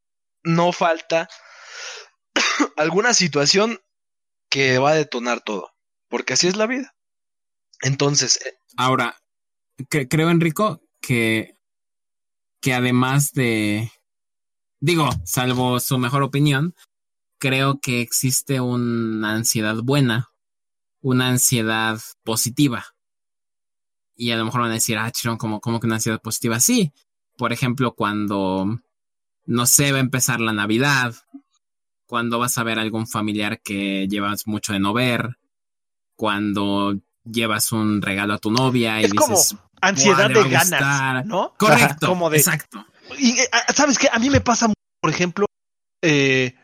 no 0.44 0.72
falta 0.72 1.28
alguna 2.76 3.14
situación 3.14 3.80
que 4.50 4.78
va 4.78 4.90
a 4.90 4.96
detonar 4.96 5.40
todo, 5.40 5.72
porque 6.08 6.34
así 6.34 6.46
es 6.48 6.56
la 6.56 6.66
vida. 6.66 6.95
Entonces, 7.82 8.38
eh, 8.44 8.54
Ahora, 8.76 9.16
cre- 9.78 10.08
creo, 10.08 10.30
Enrico, 10.30 10.82
que, 11.00 11.56
que 12.60 12.74
además 12.74 13.32
de, 13.32 13.90
digo, 14.80 15.10
salvo 15.24 15.80
su 15.80 15.98
mejor 15.98 16.22
opinión, 16.24 16.74
creo 17.38 17.80
que 17.80 18.02
existe 18.02 18.60
una 18.60 19.34
ansiedad 19.34 19.76
buena, 19.82 20.30
una 21.02 21.28
ansiedad 21.28 22.00
positiva. 22.24 22.86
Y 24.16 24.30
a 24.30 24.36
lo 24.36 24.44
mejor 24.46 24.62
van 24.62 24.70
a 24.70 24.74
decir, 24.74 24.96
ah, 24.98 25.10
chirón, 25.10 25.36
como, 25.36 25.60
como 25.60 25.78
que 25.80 25.86
una 25.86 25.96
ansiedad 25.96 26.20
positiva. 26.20 26.58
Sí, 26.60 26.92
por 27.36 27.52
ejemplo, 27.52 27.94
cuando, 27.94 28.80
no 29.46 29.66
sé, 29.66 29.92
va 29.92 29.98
a 29.98 30.02
empezar 30.02 30.40
la 30.40 30.52
Navidad, 30.52 31.14
cuando 32.06 32.38
vas 32.38 32.58
a 32.58 32.64
ver 32.64 32.78
a 32.78 32.82
algún 32.82 33.06
familiar 33.06 33.60
que 33.62 34.08
llevas 34.08 34.46
mucho 34.46 34.72
de 34.72 34.80
no 34.80 34.92
ver, 34.94 35.38
cuando 36.16 36.96
llevas 37.30 37.72
un 37.72 38.00
regalo 38.02 38.34
a 38.34 38.38
tu 38.38 38.50
novia 38.50 39.00
y 39.00 39.04
Es 39.04 39.14
como 39.14 39.36
dices, 39.36 39.56
ansiedad 39.80 40.16
"Buah, 40.16 40.28
le 40.28 40.34
va 40.34 40.44
de 40.44 40.50
ganas, 40.50 40.70
gustar". 40.70 41.26
¿no? 41.26 41.54
correcto, 41.58 42.06
Como 42.06 42.30
de, 42.30 42.38
exacto. 42.38 42.86
Y, 43.18 43.38
eh, 43.38 43.48
ah, 43.52 43.72
¿sabes 43.74 43.98
qué? 43.98 44.08
A 44.12 44.18
mí 44.18 44.30
me 44.30 44.40
pasa, 44.40 44.72
por 45.00 45.10
ejemplo, 45.10 45.46
eh, 46.02 46.54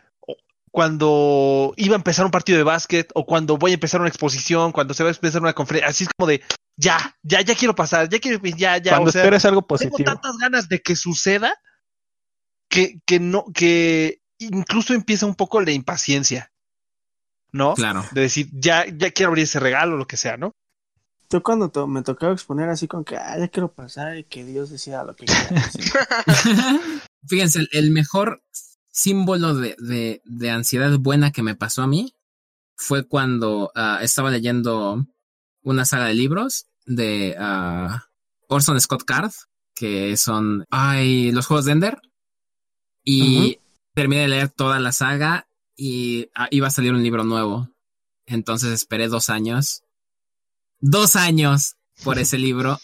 cuando 0.70 1.74
iba 1.76 1.94
a 1.94 1.96
empezar 1.96 2.24
un 2.24 2.30
partido 2.30 2.56
de 2.58 2.64
básquet 2.64 3.10
o 3.14 3.26
cuando 3.26 3.58
voy 3.58 3.72
a 3.72 3.74
empezar 3.74 4.00
una 4.00 4.08
exposición, 4.08 4.72
cuando 4.72 4.94
se 4.94 5.02
va 5.04 5.10
a 5.10 5.12
empezar 5.12 5.42
una 5.42 5.52
conferencia, 5.52 5.88
así 5.90 6.04
es 6.04 6.10
como 6.16 6.28
de, 6.28 6.42
ya, 6.76 7.16
ya, 7.22 7.42
ya 7.42 7.54
quiero 7.54 7.74
pasar, 7.74 8.08
ya 8.08 8.18
quiero, 8.18 8.40
ya, 8.42 8.78
ya, 8.78 8.92
Cuando 8.92 9.10
o 9.10 9.12
sea, 9.12 9.22
esperes 9.22 9.44
algo 9.44 9.60
tengo 9.60 9.68
positivo. 9.68 10.04
tantas 10.04 10.36
ganas 10.38 10.68
de 10.68 10.80
que 10.80 10.96
suceda 10.96 11.54
que, 12.70 13.00
que 13.06 13.20
no, 13.20 13.44
que 13.52 14.22
incluso 14.38 14.94
empieza 14.94 15.26
un 15.26 15.34
poco 15.34 15.60
la 15.60 15.72
impaciencia, 15.72 16.50
¿no? 17.52 17.74
Claro. 17.74 18.04
De 18.12 18.22
decir, 18.22 18.48
ya, 18.52 18.86
ya 18.86 19.10
quiero 19.10 19.30
abrir 19.30 19.44
ese 19.44 19.60
regalo, 19.60 19.96
lo 19.96 20.06
que 20.06 20.16
sea, 20.16 20.36
¿no? 20.36 20.52
Yo 21.30 21.42
cuando 21.42 21.70
to- 21.70 21.86
me 21.86 22.02
tocaba 22.02 22.32
exponer 22.32 22.68
así 22.68 22.86
con 22.88 23.04
que, 23.04 23.16
ah, 23.16 23.38
ya 23.38 23.48
quiero 23.48 23.72
pasar 23.72 24.18
y 24.18 24.24
que 24.24 24.44
Dios 24.44 24.70
decida 24.70 25.04
lo 25.04 25.14
que 25.16 25.26
quiera. 25.26 25.62
Fíjense, 27.26 27.60
el, 27.60 27.68
el 27.72 27.90
mejor 27.90 28.42
símbolo 28.90 29.54
de, 29.54 29.76
de, 29.78 30.20
de 30.24 30.50
ansiedad 30.50 30.90
buena 30.98 31.30
que 31.30 31.42
me 31.42 31.54
pasó 31.54 31.82
a 31.82 31.86
mí 31.86 32.14
fue 32.76 33.06
cuando 33.06 33.70
ah, 33.74 34.00
estaba 34.02 34.30
leyendo 34.30 35.06
una 35.62 35.84
saga 35.84 36.06
de 36.06 36.14
libros 36.14 36.66
de 36.84 37.36
ah, 37.38 38.04
Orson 38.48 38.80
Scott 38.80 39.04
Card, 39.04 39.30
que 39.74 40.16
son 40.16 40.66
ay, 40.70 41.32
los 41.32 41.46
juegos 41.46 41.64
de 41.64 41.72
Ender. 41.72 41.98
Y 43.04 43.58
terminé 43.94 44.22
de 44.22 44.28
leer 44.28 44.48
toda 44.48 44.78
la 44.78 44.92
saga 44.92 45.46
y 45.84 46.30
ah, 46.36 46.46
iba 46.52 46.68
a 46.68 46.70
salir 46.70 46.92
un 46.92 47.02
libro 47.02 47.24
nuevo. 47.24 47.68
Entonces 48.24 48.70
esperé 48.70 49.08
dos 49.08 49.30
años. 49.30 49.82
Dos 50.78 51.16
años 51.16 51.74
por 52.04 52.20
ese 52.20 52.38
libro. 52.48 52.78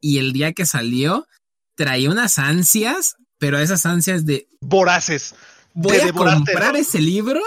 Y 0.00 0.18
el 0.18 0.32
día 0.32 0.52
que 0.52 0.64
salió, 0.64 1.26
traía 1.74 2.12
unas 2.12 2.38
ansias, 2.38 3.16
pero 3.38 3.58
esas 3.58 3.84
ansias 3.86 4.24
de 4.24 4.46
Voraces. 4.60 5.34
voy 5.72 5.96
De 5.96 6.04
a 6.04 6.12
comprar 6.12 6.74
¿no? 6.74 6.78
ese 6.78 7.00
libro 7.00 7.40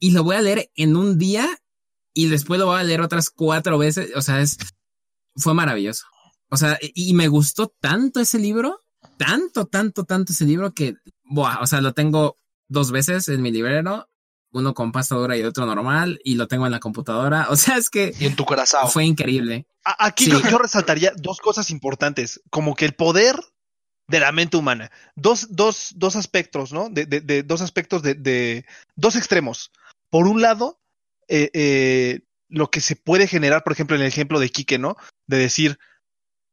y 0.00 0.10
lo 0.10 0.24
voy 0.24 0.34
a 0.34 0.40
leer 0.40 0.72
en 0.74 0.96
un 0.96 1.18
día 1.18 1.46
y 2.12 2.26
después 2.26 2.58
lo 2.58 2.66
voy 2.66 2.80
a 2.80 2.84
leer 2.84 3.00
otras 3.00 3.30
cuatro 3.30 3.78
veces. 3.78 4.10
O 4.16 4.22
sea, 4.22 4.40
es 4.40 4.58
fue 5.36 5.54
maravilloso. 5.54 6.04
O 6.50 6.56
sea, 6.56 6.76
y 6.82 7.14
me 7.14 7.28
gustó 7.28 7.68
tanto 7.80 8.18
ese 8.18 8.40
libro, 8.40 8.82
tanto, 9.18 9.66
tanto, 9.66 10.02
tanto 10.02 10.32
ese 10.32 10.46
libro 10.46 10.74
que, 10.74 10.96
buah, 11.22 11.60
o 11.60 11.66
sea, 11.68 11.80
lo 11.80 11.92
tengo 11.92 12.36
dos 12.66 12.90
veces 12.90 13.28
en 13.28 13.40
mi 13.40 13.52
librero 13.52 14.08
uno 14.52 14.72
con 14.74 14.92
pasta 14.92 15.14
dura 15.14 15.36
y 15.36 15.42
otro 15.42 15.66
normal, 15.66 16.20
y 16.24 16.34
lo 16.36 16.48
tengo 16.48 16.66
en 16.66 16.72
la 16.72 16.80
computadora. 16.80 17.46
O 17.50 17.56
sea, 17.56 17.76
es 17.76 17.90
que 17.90 18.14
Y 18.18 18.26
en 18.26 18.36
tu 18.36 18.44
corazón. 18.44 18.88
fue 18.90 19.04
increíble. 19.04 19.66
A- 19.84 20.06
Aquí 20.06 20.24
Sí. 20.24 20.30
yo, 20.30 20.40
yo 20.48 20.58
resaltaría 20.58 21.12
dos 21.16 21.38
cosas 21.40 21.70
importantes, 21.70 22.40
como 22.50 22.74
que 22.74 22.84
el 22.84 22.94
poder 22.94 23.36
de 24.08 24.20
la 24.20 24.32
mente 24.32 24.56
humana. 24.56 24.90
Dos, 25.16 25.48
dos, 25.50 25.92
dos 25.96 26.16
aspectos, 26.16 26.72
¿no? 26.72 26.88
De, 26.88 27.04
de- 27.06 27.20
de- 27.20 27.42
dos 27.42 27.60
aspectos 27.60 28.02
de, 28.02 28.14
de- 28.14 28.64
dos 28.96 29.16
extremos. 29.16 29.70
Por 30.10 30.26
un 30.26 30.40
lado, 30.40 30.80
eh, 31.28 31.50
eh, 31.52 32.20
lo 32.48 32.70
que 32.70 32.80
se 32.80 32.96
puede 32.96 33.26
generar, 33.26 33.62
por 33.64 33.74
ejemplo, 33.74 33.96
en 33.96 34.02
el 34.02 34.08
ejemplo 34.08 34.40
de 34.40 34.48
Quique, 34.48 34.78
¿no? 34.78 34.96
De 35.26 35.36
decir, 35.36 35.78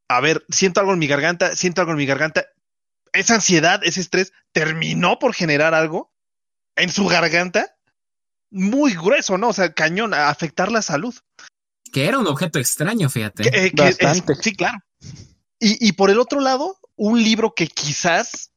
a 0.09 0.19
ver, 0.19 0.45
siento 0.49 0.81
algo 0.81 0.91
en 0.91 0.99
mi 0.99 1.07
garganta, 1.07 1.55
siento 1.55 1.79
algo 1.79 1.93
en 1.93 1.97
mi 1.97 2.05
garganta. 2.05 2.45
Esa 3.13 3.35
ansiedad, 3.35 3.79
ese 3.83 4.01
estrés, 4.01 4.33
terminó 4.51 5.17
por 5.19 5.33
generar 5.33 5.73
algo 5.73 6.13
en 6.75 6.89
su 6.91 7.05
garganta 7.07 7.74
muy 8.55 8.93
grueso, 8.93 9.37
¿no? 9.37 9.49
O 9.49 9.53
sea, 9.53 9.73
cañón, 9.73 10.13
a 10.13 10.29
afectar 10.29 10.71
la 10.71 10.81
salud. 10.81 11.13
Que 11.91 12.07
era 12.07 12.17
un 12.19 12.27
objeto 12.27 12.57
extraño, 12.57 13.09
fíjate. 13.09 13.43
Que, 13.43 13.65
eh, 13.67 13.71
que 13.71 13.87
es- 13.89 13.97
Bastante. 13.99 14.35
sí, 14.41 14.55
claro. 14.55 14.79
Y, 15.59 15.87
y 15.87 15.91
por 15.93 16.09
el 16.09 16.19
otro 16.19 16.39
lado, 16.39 16.77
un 16.95 17.21
libro 17.21 17.53
que 17.53 17.67
quizás 17.67 18.51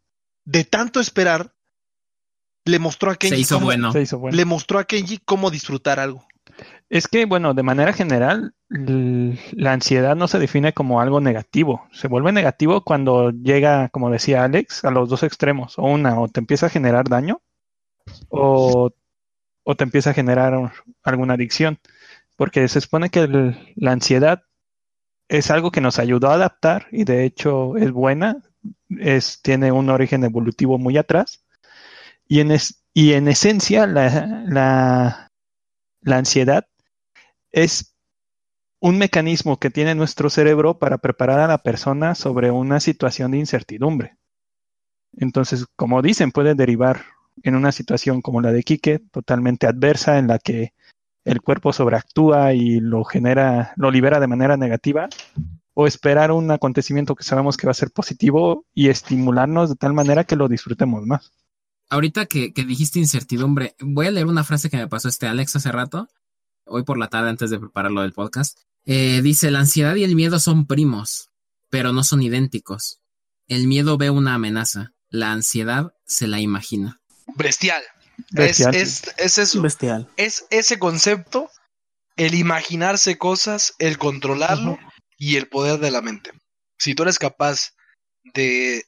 de 0.44 0.64
tanto 0.64 1.00
esperar 1.00 1.52
le 2.64 2.78
mostró 2.78 3.10
a 3.10 3.16
Kenji 3.16 3.36
Se 3.36 3.40
hizo 3.40 3.54
cómo, 3.56 3.66
bueno. 3.66 3.92
Se 3.92 4.02
hizo 4.02 4.18
bueno. 4.18 4.36
le 4.36 4.44
mostró 4.44 4.78
a 4.78 4.84
Kenji 4.84 5.18
cómo 5.24 5.50
disfrutar 5.50 5.98
algo. 6.00 6.26
Es 6.90 7.06
que, 7.06 7.24
bueno, 7.26 7.52
de 7.54 7.62
manera 7.62 7.92
general, 7.92 8.54
la 8.70 9.72
ansiedad 9.72 10.16
no 10.16 10.26
se 10.28 10.38
define 10.38 10.72
como 10.72 11.00
algo 11.00 11.20
negativo. 11.20 11.86
Se 11.92 12.08
vuelve 12.08 12.32
negativo 12.32 12.82
cuando 12.82 13.30
llega, 13.30 13.88
como 13.90 14.10
decía 14.10 14.44
Alex, 14.44 14.84
a 14.84 14.90
los 14.90 15.08
dos 15.08 15.22
extremos. 15.22 15.78
O 15.78 15.82
una, 15.82 16.18
o 16.20 16.28
te 16.28 16.40
empieza 16.40 16.66
a 16.66 16.70
generar 16.70 17.08
daño, 17.08 17.40
o, 18.30 18.90
o 19.68 19.76
te 19.76 19.84
empieza 19.84 20.10
a 20.10 20.14
generar 20.14 20.72
alguna 21.02 21.34
adicción. 21.34 21.78
Porque 22.36 22.68
se 22.68 22.80
supone 22.80 23.10
que 23.10 23.26
la 23.76 23.92
ansiedad 23.92 24.42
es 25.28 25.50
algo 25.50 25.70
que 25.72 25.80
nos 25.82 25.98
ayudó 25.98 26.30
a 26.30 26.34
adaptar 26.34 26.86
y 26.92 27.04
de 27.04 27.24
hecho 27.24 27.76
es 27.76 27.92
buena. 27.92 28.42
Es, 28.90 29.42
tiene 29.42 29.72
un 29.72 29.90
origen 29.90 30.24
evolutivo 30.24 30.78
muy 30.78 30.98
atrás. 30.98 31.44
Y 32.28 32.40
en, 32.40 32.52
es- 32.52 32.84
y 32.94 33.14
en 33.14 33.28
esencia, 33.28 33.86
la, 33.86 35.30
la 36.02 36.16
ansiedad 36.18 36.66
es 37.52 37.94
un 38.80 38.98
mecanismo 38.98 39.58
que 39.58 39.70
tiene 39.70 39.94
nuestro 39.94 40.30
cerebro 40.30 40.78
para 40.78 40.98
preparar 40.98 41.40
a 41.40 41.48
la 41.48 41.58
persona 41.58 42.14
sobre 42.16 42.50
una 42.50 42.80
situación 42.80 43.32
de 43.32 43.38
incertidumbre. 43.38 44.18
Entonces, 45.18 45.66
como 45.76 46.02
dicen, 46.02 46.32
puede 46.32 46.54
derivar 46.54 47.02
en 47.42 47.54
una 47.54 47.72
situación 47.72 48.22
como 48.22 48.40
la 48.40 48.52
de 48.52 48.62
Quique, 48.62 49.00
totalmente 49.10 49.66
adversa, 49.66 50.18
en 50.18 50.28
la 50.28 50.38
que 50.38 50.72
el 51.24 51.42
cuerpo 51.42 51.72
sobreactúa 51.72 52.54
y 52.54 52.80
lo 52.80 53.04
genera, 53.04 53.72
lo 53.76 53.90
libera 53.90 54.20
de 54.20 54.26
manera 54.26 54.56
negativa, 54.56 55.08
o 55.74 55.86
esperar 55.86 56.32
un 56.32 56.50
acontecimiento 56.50 57.14
que 57.14 57.22
sabemos 57.22 57.56
que 57.56 57.66
va 57.66 57.70
a 57.70 57.74
ser 57.74 57.90
positivo 57.90 58.66
y 58.74 58.88
estimularnos 58.88 59.68
de 59.68 59.76
tal 59.76 59.92
manera 59.92 60.24
que 60.24 60.36
lo 60.36 60.48
disfrutemos 60.48 61.06
más. 61.06 61.32
Ahorita 61.90 62.26
que, 62.26 62.52
dijiste 62.54 62.98
incertidumbre, 62.98 63.74
voy 63.80 64.06
a 64.06 64.10
leer 64.10 64.26
una 64.26 64.44
frase 64.44 64.68
que 64.68 64.76
me 64.76 64.88
pasó 64.88 65.08
este 65.08 65.26
Alex 65.26 65.56
hace 65.56 65.72
rato, 65.72 66.08
hoy 66.66 66.82
por 66.82 66.98
la 66.98 67.08
tarde 67.08 67.30
antes 67.30 67.50
de 67.50 67.58
prepararlo 67.58 68.02
del 68.02 68.12
podcast. 68.12 68.58
Eh, 68.84 69.20
dice, 69.22 69.50
la 69.50 69.60
ansiedad 69.60 69.94
y 69.94 70.04
el 70.04 70.16
miedo 70.16 70.38
son 70.38 70.66
primos, 70.66 71.30
pero 71.70 71.92
no 71.92 72.04
son 72.04 72.22
idénticos. 72.22 73.00
El 73.46 73.66
miedo 73.66 73.96
ve 73.96 74.10
una 74.10 74.34
amenaza, 74.34 74.94
la 75.10 75.32
ansiedad 75.32 75.94
se 76.04 76.26
la 76.26 76.40
imagina. 76.40 77.00
Bestial. 77.36 77.82
Bestial. 78.30 78.74
Es, 78.74 79.04
es, 79.04 79.14
es 79.16 79.38
eso. 79.38 79.62
Bestial. 79.62 80.10
Es 80.16 80.46
ese 80.50 80.78
concepto, 80.78 81.50
el 82.16 82.34
imaginarse 82.34 83.18
cosas, 83.18 83.74
el 83.78 83.98
controlarlo 83.98 84.78
y 85.16 85.36
el 85.36 85.48
poder 85.48 85.78
de 85.80 85.90
la 85.90 86.02
mente. 86.02 86.32
Si 86.78 86.94
tú 86.94 87.04
eres 87.04 87.18
capaz 87.18 87.74
de, 88.34 88.84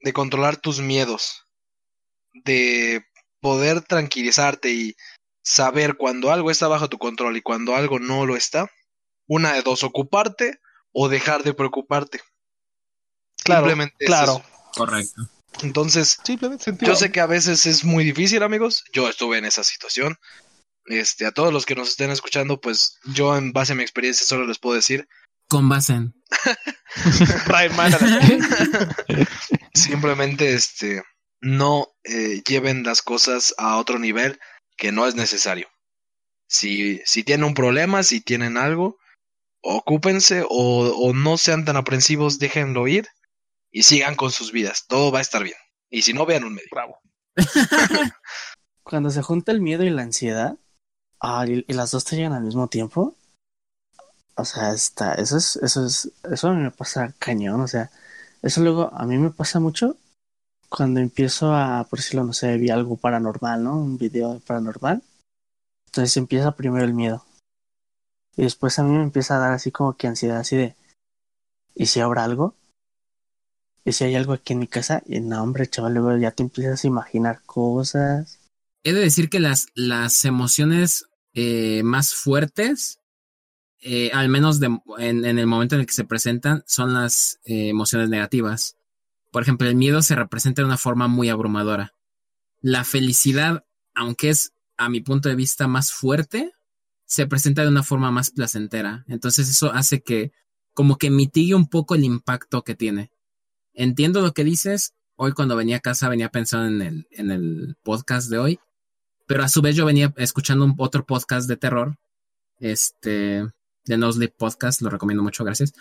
de 0.00 0.12
controlar 0.12 0.56
tus 0.56 0.80
miedos, 0.80 1.46
de 2.32 3.04
poder 3.40 3.82
tranquilizarte 3.82 4.70
y 4.70 4.96
saber 5.42 5.96
cuando 5.96 6.30
algo 6.30 6.50
está 6.50 6.68
bajo 6.68 6.88
tu 6.88 6.98
control 6.98 7.36
y 7.36 7.42
cuando 7.42 7.74
algo 7.74 7.98
no 7.98 8.26
lo 8.26 8.36
está, 8.36 8.70
una 9.26 9.52
de 9.52 9.62
dos, 9.62 9.82
ocuparte 9.82 10.60
o 10.92 11.08
dejar 11.08 11.42
de 11.42 11.54
preocuparte. 11.54 12.20
Claro, 13.44 13.62
Simplemente 13.62 13.96
es 14.00 14.06
claro. 14.06 14.32
eso. 14.32 14.44
Correcto. 14.74 15.22
Entonces, 15.62 16.18
yo 16.80 16.96
sé 16.96 17.12
que 17.12 17.20
a 17.20 17.26
veces 17.26 17.66
es 17.66 17.84
muy 17.84 18.04
difícil, 18.04 18.42
amigos. 18.42 18.84
Yo 18.92 19.08
estuve 19.08 19.38
en 19.38 19.44
esa 19.44 19.64
situación. 19.64 20.16
Este, 20.86 21.26
a 21.26 21.32
todos 21.32 21.52
los 21.52 21.66
que 21.66 21.74
nos 21.74 21.90
estén 21.90 22.10
escuchando, 22.10 22.60
pues 22.60 22.98
yo 23.04 23.36
en 23.36 23.52
base 23.52 23.72
a 23.72 23.76
mi 23.76 23.82
experiencia 23.82 24.26
solo 24.26 24.46
les 24.46 24.58
puedo 24.58 24.74
decir, 24.74 25.08
Con 25.48 25.68
base 25.68 25.92
en... 25.92 26.14
Simplemente 29.74 30.54
este, 30.54 31.02
no 31.40 31.88
eh, 32.04 32.42
lleven 32.46 32.82
las 32.82 33.02
cosas 33.02 33.54
a 33.58 33.76
otro 33.76 33.98
nivel 33.98 34.40
que 34.76 34.92
no 34.92 35.06
es 35.06 35.14
necesario. 35.14 35.68
Si, 36.48 37.00
si 37.04 37.22
tienen 37.22 37.44
un 37.44 37.54
problema, 37.54 38.02
si 38.02 38.20
tienen 38.20 38.56
algo, 38.56 38.98
ocúpense 39.60 40.44
o, 40.48 40.48
o 40.48 41.12
no 41.12 41.36
sean 41.36 41.64
tan 41.64 41.76
aprensivos, 41.76 42.38
déjenlo 42.38 42.88
ir 42.88 43.06
y 43.70 43.82
sigan 43.82 44.14
con 44.16 44.30
sus 44.30 44.52
vidas. 44.52 44.86
Todo 44.86 45.12
va 45.12 45.18
a 45.18 45.22
estar 45.22 45.42
bien. 45.42 45.56
Y 45.90 46.02
si 46.02 46.12
no, 46.12 46.26
vean 46.26 46.44
un 46.44 46.54
médico. 46.54 46.76
Bravo. 46.76 46.98
Cuando 48.82 49.10
se 49.10 49.22
junta 49.22 49.52
el 49.52 49.60
miedo 49.60 49.84
y 49.84 49.90
la 49.90 50.02
ansiedad, 50.02 50.56
ah, 51.20 51.44
y, 51.46 51.64
y 51.66 51.72
las 51.72 51.90
dos 51.90 52.04
te 52.04 52.16
llegan 52.16 52.32
al 52.32 52.42
mismo 52.42 52.68
tiempo, 52.68 53.16
o 54.36 54.44
sea, 54.44 54.72
está, 54.72 55.14
eso 55.14 55.36
es, 55.36 55.56
eso 55.56 55.84
es, 55.84 56.10
eso 56.30 56.48
a 56.48 56.54
mí 56.54 56.62
me 56.62 56.70
pasa 56.70 57.14
cañón, 57.18 57.60
o 57.60 57.68
sea, 57.68 57.90
eso 58.42 58.62
luego 58.62 58.90
a 58.94 59.04
mí 59.06 59.18
me 59.18 59.30
pasa 59.30 59.60
mucho 59.60 59.96
cuando 60.70 61.00
empiezo 61.00 61.54
a, 61.54 61.84
por 61.84 61.98
decirlo, 61.98 62.24
no 62.24 62.32
sé, 62.32 62.56
vi 62.56 62.70
algo 62.70 62.96
paranormal, 62.96 63.62
¿no? 63.62 63.76
Un 63.76 63.98
video 63.98 64.40
paranormal. 64.40 65.02
Entonces 65.86 66.16
empieza 66.16 66.52
primero 66.56 66.84
el 66.84 66.94
miedo. 66.94 67.24
Y 68.36 68.42
después 68.42 68.78
a 68.78 68.84
mí 68.84 68.96
me 68.96 69.02
empieza 69.02 69.36
a 69.36 69.40
dar 69.40 69.52
así 69.52 69.72
como 69.72 69.96
que 69.96 70.06
ansiedad, 70.06 70.38
así 70.38 70.56
de, 70.56 70.76
¿y 71.74 71.86
si 71.86 72.00
habrá 72.00 72.24
algo? 72.24 72.54
¿Y 73.84 73.92
si 73.92 74.04
hay 74.04 74.14
algo 74.14 74.32
aquí 74.32 74.52
en 74.52 74.58
mi 74.60 74.66
casa? 74.66 75.02
Y 75.06 75.20
no, 75.20 75.42
hombre, 75.42 75.66
chaval, 75.66 76.20
ya 76.20 76.30
te 76.32 76.42
empiezas 76.42 76.84
a 76.84 76.86
imaginar 76.86 77.40
cosas. 77.46 78.38
He 78.82 78.92
de 78.92 79.00
decir 79.00 79.28
que 79.28 79.40
las, 79.40 79.66
las 79.74 80.24
emociones 80.24 81.06
eh, 81.34 81.82
más 81.82 82.14
fuertes, 82.14 83.00
eh, 83.80 84.10
al 84.12 84.28
menos 84.28 84.60
de, 84.60 84.66
en, 84.98 85.24
en, 85.24 85.38
el 85.38 85.46
momento 85.46 85.74
en 85.74 85.82
el 85.82 85.86
que 85.86 85.92
se 85.92 86.04
presentan, 86.04 86.62
son 86.66 86.94
las 86.94 87.40
eh, 87.44 87.68
emociones 87.68 88.08
negativas. 88.08 88.76
Por 89.30 89.42
ejemplo, 89.42 89.68
el 89.68 89.76
miedo 89.76 90.02
se 90.02 90.14
representa 90.14 90.62
de 90.62 90.66
una 90.66 90.78
forma 90.78 91.08
muy 91.08 91.28
abrumadora. 91.28 91.94
La 92.60 92.84
felicidad, 92.84 93.64
aunque 93.94 94.30
es 94.30 94.52
a 94.76 94.88
mi 94.88 95.00
punto 95.00 95.28
de 95.28 95.36
vista 95.36 95.68
más 95.68 95.92
fuerte, 95.92 96.52
se 97.06 97.26
presenta 97.26 97.62
de 97.62 97.68
una 97.68 97.82
forma 97.82 98.10
más 98.10 98.30
placentera. 98.30 99.04
Entonces 99.08 99.48
eso 99.48 99.72
hace 99.72 100.02
que 100.02 100.32
como 100.74 100.96
que 100.96 101.10
mitigue 101.10 101.54
un 101.54 101.68
poco 101.68 101.94
el 101.94 102.04
impacto 102.04 102.62
que 102.62 102.74
tiene. 102.74 103.10
Entiendo 103.80 104.20
lo 104.20 104.34
que 104.34 104.44
dices. 104.44 104.92
Hoy 105.16 105.32
cuando 105.32 105.56
venía 105.56 105.76
a 105.76 105.80
casa 105.80 106.10
venía 106.10 106.28
pensando 106.28 106.66
en 106.66 106.82
el, 106.82 107.08
en 107.12 107.30
el 107.30 107.76
podcast 107.82 108.28
de 108.28 108.36
hoy. 108.36 108.60
Pero 109.26 109.42
a 109.42 109.48
su 109.48 109.62
vez 109.62 109.74
yo 109.74 109.86
venía 109.86 110.12
escuchando 110.18 110.66
un 110.66 110.74
otro 110.76 111.06
podcast 111.06 111.48
de 111.48 111.56
terror. 111.56 111.96
Este, 112.58 113.42
de 113.86 113.96
No 113.96 114.12
Sleep 114.12 114.34
Podcast, 114.36 114.82
lo 114.82 114.90
recomiendo 114.90 115.22
mucho, 115.22 115.44
gracias. 115.44 115.72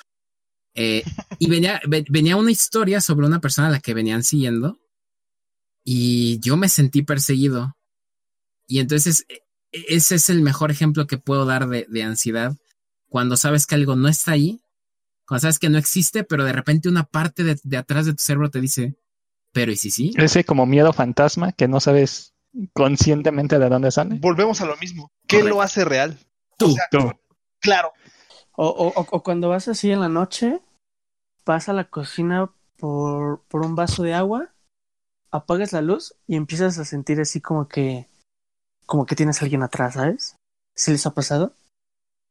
Eh, 0.75 1.03
y 1.39 1.49
venía, 1.49 1.81
ve, 1.89 2.05
venía 2.09 2.37
una 2.37 2.51
historia 2.51 3.01
sobre 3.01 3.27
una 3.27 3.41
persona 3.41 3.67
a 3.67 3.71
la 3.71 3.81
que 3.81 3.93
venían 3.93 4.23
siguiendo. 4.23 4.79
Y 5.83 6.39
yo 6.39 6.55
me 6.55 6.69
sentí 6.69 7.01
perseguido. 7.01 7.75
Y 8.65 8.79
entonces 8.79 9.25
ese 9.73 10.15
es 10.15 10.29
el 10.29 10.41
mejor 10.41 10.71
ejemplo 10.71 11.05
que 11.05 11.17
puedo 11.17 11.45
dar 11.45 11.67
de, 11.67 11.85
de 11.89 12.03
ansiedad. 12.03 12.55
Cuando 13.09 13.35
sabes 13.35 13.67
que 13.67 13.75
algo 13.75 13.97
no 13.97 14.07
está 14.07 14.31
ahí, 14.31 14.61
cuando 15.29 15.41
sabes 15.41 15.59
que 15.59 15.69
no 15.69 15.77
existe, 15.77 16.23
pero 16.23 16.43
de 16.43 16.51
repente 16.51 16.89
una 16.89 17.03
parte 17.03 17.43
de, 17.43 17.59
de 17.63 17.77
atrás 17.77 18.07
de 18.07 18.13
tu 18.13 18.23
cerebro 18.23 18.49
te 18.49 18.59
dice, 18.59 18.97
pero 19.53 19.71
¿y 19.71 19.75
si 19.75 19.91
sí? 19.91 20.11
Ese 20.17 20.43
como 20.43 20.65
miedo 20.65 20.91
fantasma 20.91 21.51
que 21.51 21.67
no 21.67 21.79
sabes 21.79 22.33
conscientemente 22.73 23.59
de 23.59 23.69
dónde 23.69 23.91
sale. 23.91 24.15
Volvemos 24.19 24.59
a 24.61 24.65
lo 24.65 24.75
mismo. 24.77 25.11
¿Qué 25.27 25.37
Correcto. 25.37 25.55
lo 25.55 25.61
hace 25.61 25.85
real? 25.85 26.17
Tú. 26.57 26.71
O 26.71 26.71
sea, 26.71 26.85
Tú. 26.89 27.11
claro. 27.59 27.93
O, 28.53 28.67
o, 28.67 28.87
o, 28.99 29.07
o 29.11 29.23
cuando 29.23 29.49
vas 29.49 29.67
así 29.67 29.91
en 29.91 29.99
la 29.99 30.09
noche, 30.09 30.59
vas 31.45 31.69
a 31.69 31.73
la 31.73 31.83
cocina 31.85 32.51
por, 32.77 33.43
por 33.43 33.63
un 33.63 33.75
vaso 33.75 34.01
de 34.01 34.15
agua, 34.15 34.51
apagas 35.29 35.73
la 35.73 35.81
luz 35.81 36.15
y 36.25 36.37
empiezas 36.37 36.79
a 36.79 36.85
sentir 36.85 37.21
así 37.21 37.39
como 37.39 37.67
que 37.67 38.07
como 38.87 39.05
que 39.05 39.15
tienes 39.15 39.39
a 39.39 39.45
alguien 39.45 39.61
atrás, 39.61 39.93
¿sabes? 39.93 40.35
¿Sí 40.75 40.89
les 40.89 41.05
ha 41.05 41.13
pasado? 41.13 41.53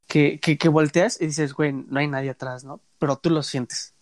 Que, 0.09 0.41
que, 0.41 0.57
que 0.57 0.69
volteas 0.69 1.21
y 1.21 1.27
dices, 1.27 1.53
güey, 1.53 1.73
no 1.73 2.01
hay 2.01 2.07
nadie 2.09 2.31
atrás, 2.31 2.65
¿no? 2.65 2.81
Pero 2.99 3.17
tú 3.17 3.29
lo 3.31 3.43
sientes. 3.43 3.95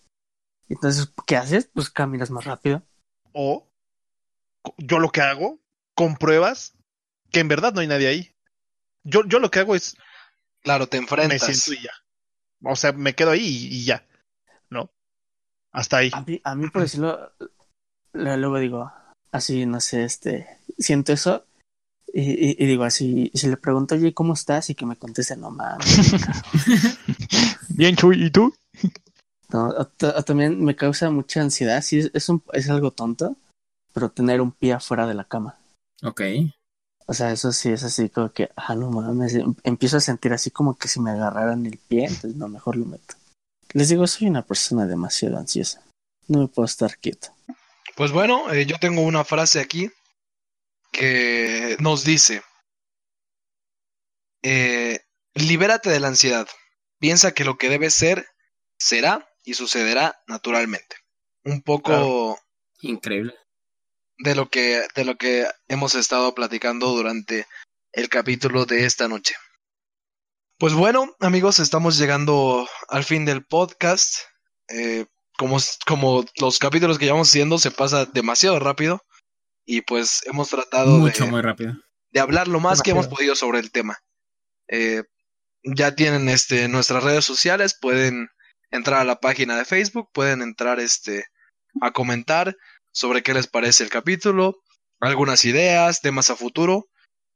Entonces, 0.69 1.13
¿qué 1.25 1.35
haces? 1.37 1.69
Pues 1.73 1.89
caminas 1.89 2.31
más 2.31 2.45
rápido. 2.45 2.81
O 3.33 3.67
yo 4.77 4.99
lo 4.99 5.09
que 5.11 5.21
hago, 5.21 5.59
compruebas 5.95 6.73
que 7.31 7.39
en 7.41 7.47
verdad 7.49 7.73
no 7.73 7.81
hay 7.81 7.87
nadie 7.87 8.07
ahí. 8.07 8.35
Yo, 9.03 9.23
yo 9.25 9.39
lo 9.39 9.51
que 9.51 9.59
hago 9.59 9.75
es 9.75 9.97
Claro, 10.61 10.87
te 10.87 10.97
me 10.97 11.03
enfrentas. 11.03 11.41
siento 11.43 11.73
y 11.79 11.83
ya. 11.85 11.91
O 12.63 12.75
sea, 12.75 12.91
me 12.93 13.13
quedo 13.13 13.31
ahí 13.31 13.45
y, 13.45 13.67
y 13.77 13.85
ya. 13.85 14.05
¿No? 14.69 14.89
Hasta 15.71 15.97
ahí. 15.97 16.11
A 16.13 16.21
mí, 16.21 16.41
a 16.43 16.55
mí 16.55 16.69
por 16.69 16.81
decirlo, 16.83 17.31
lo- 18.13 18.37
luego 18.37 18.59
digo, 18.59 18.91
así, 19.31 19.65
no 19.65 19.79
sé, 19.79 20.03
este, 20.03 20.47
siento 20.77 21.13
eso 21.13 21.46
y, 22.13 22.21
y- 22.21 22.55
y 22.59 22.65
digo 22.65 22.83
así, 22.83 23.31
si 23.33 23.47
le 23.47 23.57
pregunto, 23.57 23.95
oye, 23.95 24.13
¿cómo 24.13 24.33
estás? 24.33 24.69
Y 24.69 24.75
que 24.75 24.85
me 24.85 24.95
conteste, 24.95 25.35
no 25.37 25.51
mames. 25.51 25.85
Bien, 27.69 27.95
Chuy, 27.95 28.25
¿y 28.25 28.29
tú? 28.31 28.53
No, 29.49 29.69
o 29.69 29.85
ta- 29.85 30.15
o 30.17 30.23
también 30.23 30.63
me 30.63 30.75
causa 30.75 31.09
mucha 31.09 31.41
ansiedad, 31.41 31.81
sí, 31.81 31.99
es, 31.99 32.11
es, 32.13 32.29
un, 32.29 32.43
es 32.53 32.69
algo 32.69 32.91
tonto, 32.91 33.35
pero 33.93 34.09
tener 34.09 34.41
un 34.41 34.51
pie 34.51 34.73
afuera 34.73 35.07
de 35.07 35.13
la 35.13 35.23
cama. 35.23 35.57
Ok. 36.03 36.21
O 37.05 37.13
sea, 37.13 37.31
eso 37.31 37.53
sí 37.53 37.69
es 37.69 37.83
así 37.83 38.09
como 38.09 38.31
que, 38.33 38.49
ah, 38.57 38.75
no 38.75 38.89
mames, 38.91 39.35
em- 39.35 39.55
empiezo 39.63 39.97
a 39.97 40.01
sentir 40.01 40.33
así 40.33 40.51
como 40.51 40.75
que 40.77 40.87
si 40.89 40.99
me 40.99 41.11
agarraran 41.11 41.65
el 41.65 41.77
pie, 41.77 42.05
entonces 42.05 42.35
no, 42.35 42.49
mejor 42.49 42.75
lo 42.75 42.85
meto. 42.85 43.15
Les 43.73 43.89
digo, 43.89 44.05
soy 44.07 44.27
una 44.27 44.41
persona 44.41 44.85
demasiado 44.85 45.37
ansiosa. 45.37 45.81
No 46.27 46.39
me 46.39 46.47
puedo 46.47 46.65
estar 46.65 46.97
quieto. 46.97 47.29
Pues 47.95 48.11
bueno, 48.11 48.51
eh, 48.51 48.65
yo 48.65 48.75
tengo 48.79 49.01
una 49.01 49.23
frase 49.23 49.59
aquí 49.61 49.89
que 50.91 51.75
nos 51.79 52.03
dice, 52.03 52.41
eh, 54.43 54.99
libérate 55.33 55.89
de 55.89 55.99
la 55.99 56.07
ansiedad, 56.07 56.47
piensa 56.99 57.33
que 57.33 57.43
lo 57.43 57.57
que 57.57 57.69
debe 57.69 57.89
ser, 57.89 58.27
será 58.77 59.27
y 59.43 59.53
sucederá 59.55 60.21
naturalmente. 60.27 60.95
Un 61.43 61.61
poco 61.61 61.91
Claro. 61.91 62.39
Increíble. 62.81 63.33
de 64.19 64.35
lo 64.35 64.49
que 64.49 64.83
de 64.95 65.05
lo 65.05 65.15
que 65.17 65.47
hemos 65.67 65.95
estado 65.95 66.33
platicando 66.35 66.87
durante 66.89 67.47
el 67.91 68.09
capítulo 68.09 68.65
de 68.65 68.85
esta 68.85 69.07
noche. 69.07 69.35
Pues 70.59 70.73
bueno, 70.73 71.15
amigos, 71.19 71.59
estamos 71.59 71.97
llegando 71.97 72.67
al 72.89 73.03
fin 73.03 73.25
del 73.25 73.45
podcast. 73.45 74.15
Eh, 74.69 75.05
como, 75.37 75.57
como 75.85 76.25
los 76.39 76.57
capítulos 76.59 76.97
que 76.97 77.05
llevamos 77.05 77.29
haciendo 77.29 77.59
se 77.59 77.71
pasa 77.71 78.05
demasiado 78.05 78.59
rápido 78.59 79.01
y 79.67 79.81
pues 79.81 80.21
hemos 80.25 80.49
tratado 80.49 80.97
Mucho, 80.97 81.25
de, 81.25 81.31
muy 81.31 81.41
rápido. 81.41 81.75
de 82.11 82.19
hablar 82.19 82.47
lo 82.47 82.59
más 82.59 82.81
que 82.81 82.91
hemos 82.91 83.07
podido 83.07 83.35
sobre 83.35 83.59
el 83.59 83.69
tema. 83.71 83.99
Eh, 84.69 85.03
ya 85.63 85.93
tienen 85.93 86.29
este 86.29 86.69
nuestras 86.69 87.03
redes 87.03 87.25
sociales, 87.25 87.77
pueden 87.79 88.29
entrar 88.71 89.01
a 89.01 89.03
la 89.03 89.19
página 89.19 89.57
de 89.57 89.65
Facebook, 89.65 90.09
pueden 90.13 90.41
entrar 90.41 90.79
este 90.79 91.25
a 91.81 91.91
comentar 91.91 92.55
sobre 92.91 93.21
qué 93.21 93.33
les 93.33 93.47
parece 93.47 93.83
el 93.83 93.89
capítulo, 93.89 94.55
algunas 95.01 95.43
ideas, 95.43 96.01
temas 96.01 96.29
a 96.29 96.35
futuro, 96.37 96.87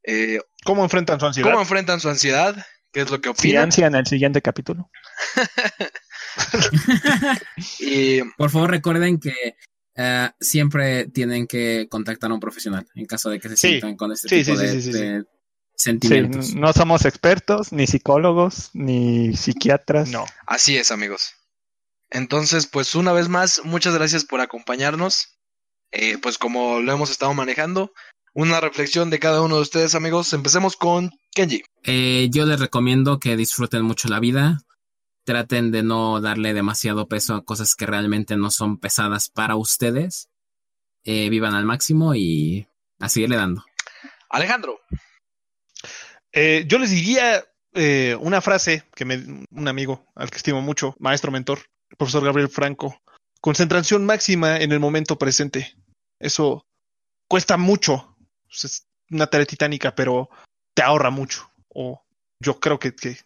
eh, 0.03 0.39
¿Cómo 0.63 0.83
enfrentan 0.83 1.19
su 1.19 1.25
ansiedad? 1.25 1.49
cómo 1.49 1.61
enfrentan 1.61 1.99
su 1.99 2.09
ansiedad, 2.09 2.55
qué 2.93 3.01
es 3.01 3.11
lo 3.11 3.19
que 3.19 3.27
Si 3.29 3.49
opinan 3.49 3.65
ansia 3.65 3.87
en 3.87 3.95
el 3.95 4.07
siguiente 4.07 4.41
capítulo. 4.41 4.89
y 7.79 8.21
Por 8.37 8.49
favor, 8.49 8.71
recuerden 8.71 9.19
que 9.19 9.55
eh, 10.01 10.31
siempre 10.39 11.05
tienen 11.05 11.45
que 11.47 11.87
contactar 11.89 12.31
a 12.31 12.33
un 12.33 12.39
profesional 12.39 12.87
en 12.95 13.05
caso 13.05 13.29
de 13.29 13.39
que 13.39 13.49
se 13.49 13.57
Sí. 13.57 13.67
sientan 13.69 13.95
con 13.95 14.11
este 14.11 14.27
Sí, 14.29 14.43
tipo 14.43 14.57
sí, 14.57 14.61
de, 14.65 14.71
sí, 14.71 14.81
sí, 14.81 14.91
sí. 14.93 14.99
de 14.99 15.21
Sí, 15.21 15.27
sentimientos. 15.75 16.55
no 16.55 16.73
somos 16.73 17.05
expertos, 17.05 17.71
ni 17.71 17.87
psicólogos, 17.87 18.69
ni 18.73 19.35
psiquiatras. 19.35 20.09
No. 20.09 20.25
así 20.47 20.77
es, 20.77 20.91
amigos. 20.91 21.33
Entonces, 22.09 22.67
pues 22.67 22.93
una 22.95 23.13
vez 23.13 23.29
más, 23.29 23.61
muchas 23.63 23.93
gracias 23.95 24.25
por 24.25 24.41
acompañarnos. 24.41 25.37
Eh, 25.91 26.17
pues 26.21 26.37
como 26.37 26.79
lo 26.81 26.91
hemos 26.93 27.09
estado 27.11 27.33
manejando, 27.33 27.91
una 28.33 28.59
reflexión 28.61 29.09
de 29.09 29.19
cada 29.19 29.41
uno 29.41 29.55
de 29.57 29.61
ustedes, 29.61 29.95
amigos. 29.95 30.31
Empecemos 30.33 30.75
con 30.77 31.11
Kenji. 31.33 31.63
Eh, 31.83 32.29
yo 32.31 32.45
les 32.45 32.59
recomiendo 32.59 33.19
que 33.19 33.35
disfruten 33.35 33.81
mucho 33.83 34.07
la 34.07 34.19
vida. 34.19 34.59
Traten 35.23 35.71
de 35.71 35.83
no 35.83 36.19
darle 36.19 36.53
demasiado 36.53 37.07
peso 37.07 37.35
a 37.35 37.45
cosas 37.45 37.75
que 37.75 37.85
realmente 37.85 38.35
no 38.35 38.49
son 38.49 38.77
pesadas 38.77 39.29
para 39.29 39.55
ustedes. 39.55 40.29
Eh, 41.03 41.29
vivan 41.29 41.53
al 41.53 41.65
máximo 41.65 42.15
y 42.15 42.67
a 42.99 43.09
seguirle 43.09 43.35
dando. 43.35 43.63
Alejandro. 44.29 44.79
Eh, 46.31 46.65
yo 46.67 46.79
les 46.79 46.91
diría 46.91 47.43
eh, 47.73 48.15
una 48.19 48.41
frase 48.41 48.83
que 48.95 49.05
me, 49.05 49.45
un 49.51 49.67
amigo 49.67 50.05
al 50.15 50.29
que 50.29 50.37
estimo 50.37 50.61
mucho, 50.61 50.95
maestro 50.99 51.31
mentor, 51.31 51.59
el 51.89 51.97
profesor 51.97 52.23
Gabriel 52.23 52.49
Franco. 52.49 53.01
Concentración 53.41 54.05
máxima 54.05 54.57
en 54.57 54.71
el 54.71 54.79
momento 54.79 55.17
presente. 55.17 55.75
Eso 56.19 56.65
cuesta 57.27 57.57
mucho. 57.57 58.15
Es 58.49 58.85
una 59.09 59.27
tarea 59.27 59.45
titánica, 59.45 59.95
pero 59.95 60.29
te 60.73 60.83
ahorra 60.83 61.09
mucho. 61.09 61.49
O 61.69 62.03
yo 62.39 62.59
creo 62.59 62.79
que, 62.79 62.95
que 62.95 63.17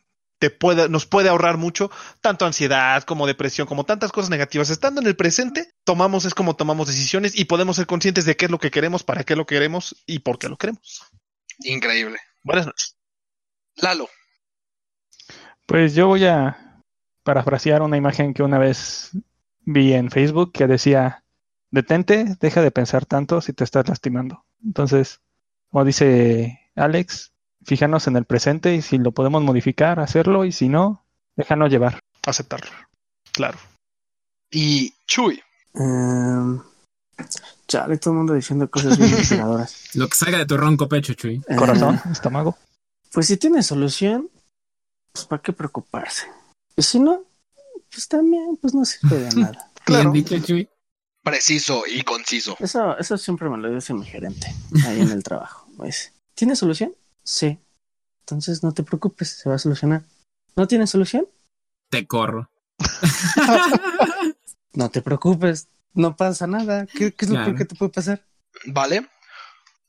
te 0.45 0.51
puede, 0.51 0.89
nos 0.89 1.07
puede 1.07 1.29
ahorrar 1.29 1.57
mucho, 1.57 1.89
tanto 2.21 2.45
ansiedad 2.45 3.01
como 3.01 3.25
depresión, 3.25 3.65
como 3.65 3.83
tantas 3.83 4.11
cosas 4.11 4.29
negativas. 4.29 4.69
Estando 4.69 5.01
en 5.01 5.07
el 5.07 5.15
presente, 5.15 5.73
tomamos, 5.83 6.25
es 6.25 6.35
como 6.35 6.55
tomamos 6.55 6.87
decisiones 6.87 7.35
y 7.35 7.45
podemos 7.45 7.77
ser 7.77 7.87
conscientes 7.87 8.25
de 8.25 8.35
qué 8.35 8.45
es 8.45 8.51
lo 8.51 8.59
que 8.59 8.69
queremos, 8.69 9.03
para 9.03 9.23
qué 9.23 9.35
lo 9.35 9.47
queremos 9.47 10.03
y 10.05 10.19
por 10.19 10.37
qué 10.37 10.47
lo 10.47 10.57
queremos. 10.57 11.03
Increíble. 11.63 12.19
Buenas 12.43 12.67
noches. 12.67 12.95
Lalo. 13.77 14.07
Pues 15.65 15.95
yo 15.95 16.05
voy 16.07 16.25
a 16.25 16.83
parafrasear 17.23 17.81
una 17.81 17.97
imagen 17.97 18.35
que 18.35 18.43
una 18.43 18.59
vez 18.59 19.09
vi 19.61 19.93
en 19.93 20.11
Facebook 20.11 20.51
que 20.51 20.67
decía, 20.67 21.23
detente, 21.71 22.37
deja 22.39 22.61
de 22.61 22.69
pensar 22.69 23.07
tanto 23.07 23.41
si 23.41 23.51
te 23.51 23.63
estás 23.63 23.89
lastimando. 23.89 24.45
Entonces, 24.63 25.21
como 25.69 25.85
dice 25.85 26.59
Alex, 26.75 27.33
fíjanos 27.65 28.07
en 28.07 28.15
el 28.15 28.25
presente 28.25 28.75
y 28.75 28.81
si 28.81 28.97
lo 28.97 29.11
podemos 29.11 29.43
modificar, 29.43 29.99
hacerlo 29.99 30.45
y 30.45 30.51
si 30.51 30.69
no, 30.69 31.03
déjanos 31.35 31.69
llevar. 31.69 31.99
Aceptarlo. 32.25 32.71
Claro. 33.31 33.57
Y 34.51 34.93
Chuy. 35.05 35.41
Em, 35.73 36.61
chale, 37.67 37.97
todo 37.97 38.13
el 38.13 38.17
mundo 38.17 38.33
diciendo 38.33 38.69
cosas 38.69 38.97
bien 38.97 39.09
inspiradoras. 39.17 39.95
Lo 39.95 40.07
que 40.07 40.15
salga 40.15 40.37
de 40.37 40.45
tu 40.45 40.57
ronco 40.57 40.87
pecho, 40.87 41.13
Chuy. 41.13 41.41
Eh, 41.47 41.55
Corazón, 41.55 41.99
estómago. 42.11 42.57
pues 43.11 43.27
si 43.27 43.37
tiene 43.37 43.61
solución, 43.63 44.29
pues 45.11 45.25
para 45.25 45.41
qué 45.41 45.51
preocuparse. 45.53 46.27
Y 46.77 46.81
si 46.83 46.99
no, 46.99 47.23
pues 47.91 48.07
también, 48.07 48.57
pues 48.61 48.73
no 48.73 48.85
sirve 48.85 49.17
de 49.17 49.35
nada. 49.35 49.71
Claro. 49.85 50.11
Bien 50.11 50.25
dicho, 50.25 50.43
Chuy. 50.43 50.67
Preciso 51.21 51.83
y 51.85 52.01
conciso. 52.01 52.55
Eso, 52.59 52.97
eso 52.97 53.19
siempre 53.19 53.47
me 53.49 53.57
lo 53.59 53.69
dice 53.69 53.93
mi 53.93 54.03
gerente 54.03 54.51
ahí 54.83 54.99
en 54.99 55.11
el 55.11 55.21
trabajo. 55.21 55.67
Dice, 55.83 56.11
¿tiene 56.33 56.55
solución? 56.55 56.95
Sí. 57.25 57.59
Entonces 58.21 58.63
no 58.63 58.73
te 58.73 58.83
preocupes, 58.83 59.29
se 59.29 59.49
va 59.49 59.55
a 59.55 59.59
solucionar. 59.59 60.03
¿No 60.55 60.67
tiene 60.67 60.87
solución? 60.87 61.27
Te 61.89 62.07
corro. 62.07 62.49
No 64.73 64.89
te 64.89 65.01
preocupes, 65.01 65.69
no 65.93 66.17
pasa 66.17 66.47
nada. 66.47 66.85
¿Qué, 66.85 67.13
qué 67.13 67.23
es 67.25 67.31
lo 67.31 67.37
Claro. 67.37 67.55
que 67.55 67.63
te 67.63 67.75
puede 67.75 67.93
pasar? 67.93 68.25
Vale. 68.65 69.07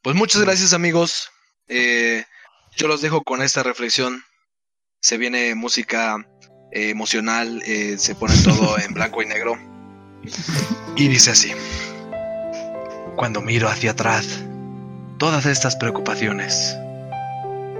Pues 0.00 0.14
muchas 0.14 0.42
gracias, 0.42 0.72
amigos. 0.72 1.28
Eh, 1.66 2.24
yo 2.76 2.86
los 2.86 3.00
dejo 3.00 3.24
con 3.24 3.42
esta 3.42 3.64
reflexión. 3.64 4.22
Se 5.00 5.18
viene 5.18 5.56
música 5.56 6.24
eh, 6.70 6.90
emocional, 6.90 7.60
eh, 7.66 7.96
se 7.98 8.14
pone 8.14 8.36
todo 8.44 8.78
en 8.84 8.94
blanco 8.94 9.22
y 9.22 9.26
negro. 9.26 9.58
Y 10.94 11.08
dice 11.08 11.32
así. 11.32 11.50
Cuando 13.16 13.40
miro 13.40 13.68
hacia 13.68 13.90
atrás, 13.90 14.44
todas 15.18 15.46
estas 15.46 15.74
preocupaciones, 15.74 16.76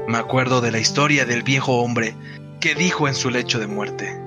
me 0.09 0.19
acuerdo 0.19 0.61
de 0.61 0.71
la 0.71 0.79
historia 0.79 1.25
del 1.25 1.43
viejo 1.43 1.79
hombre 1.79 2.15
que 2.61 2.75
dijo 2.75 3.09
en 3.09 3.15
su 3.15 3.31
lecho 3.31 3.59
de 3.59 3.67
muerte 3.67 4.21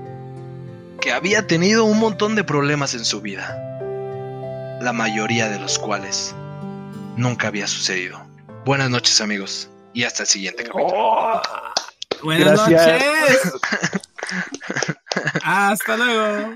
que 1.02 1.12
había 1.14 1.48
tenido 1.48 1.86
un 1.86 2.00
montón 2.00 2.36
de 2.36 2.44
problemas 2.44 2.94
en 2.94 3.06
su 3.06 3.22
vida, 3.22 3.58
la 4.82 4.92
mayoría 4.94 5.48
de 5.48 5.60
los 5.60 5.80
cuales 5.80 6.36
nunca 7.16 7.48
había 7.48 7.68
sucedido. 7.68 8.22
Buenas 8.66 8.90
noches 8.90 9.22
amigos 9.22 9.70
y 9.94 10.04
hasta 10.04 10.24
el 10.24 10.30
siguiente 10.30 10.64
capítulo. 10.64 11.42
Buenas 12.22 12.68
Gracias. 12.68 13.02
noches. 13.02 13.54
Hasta 15.44 15.98
luego. 15.98 16.54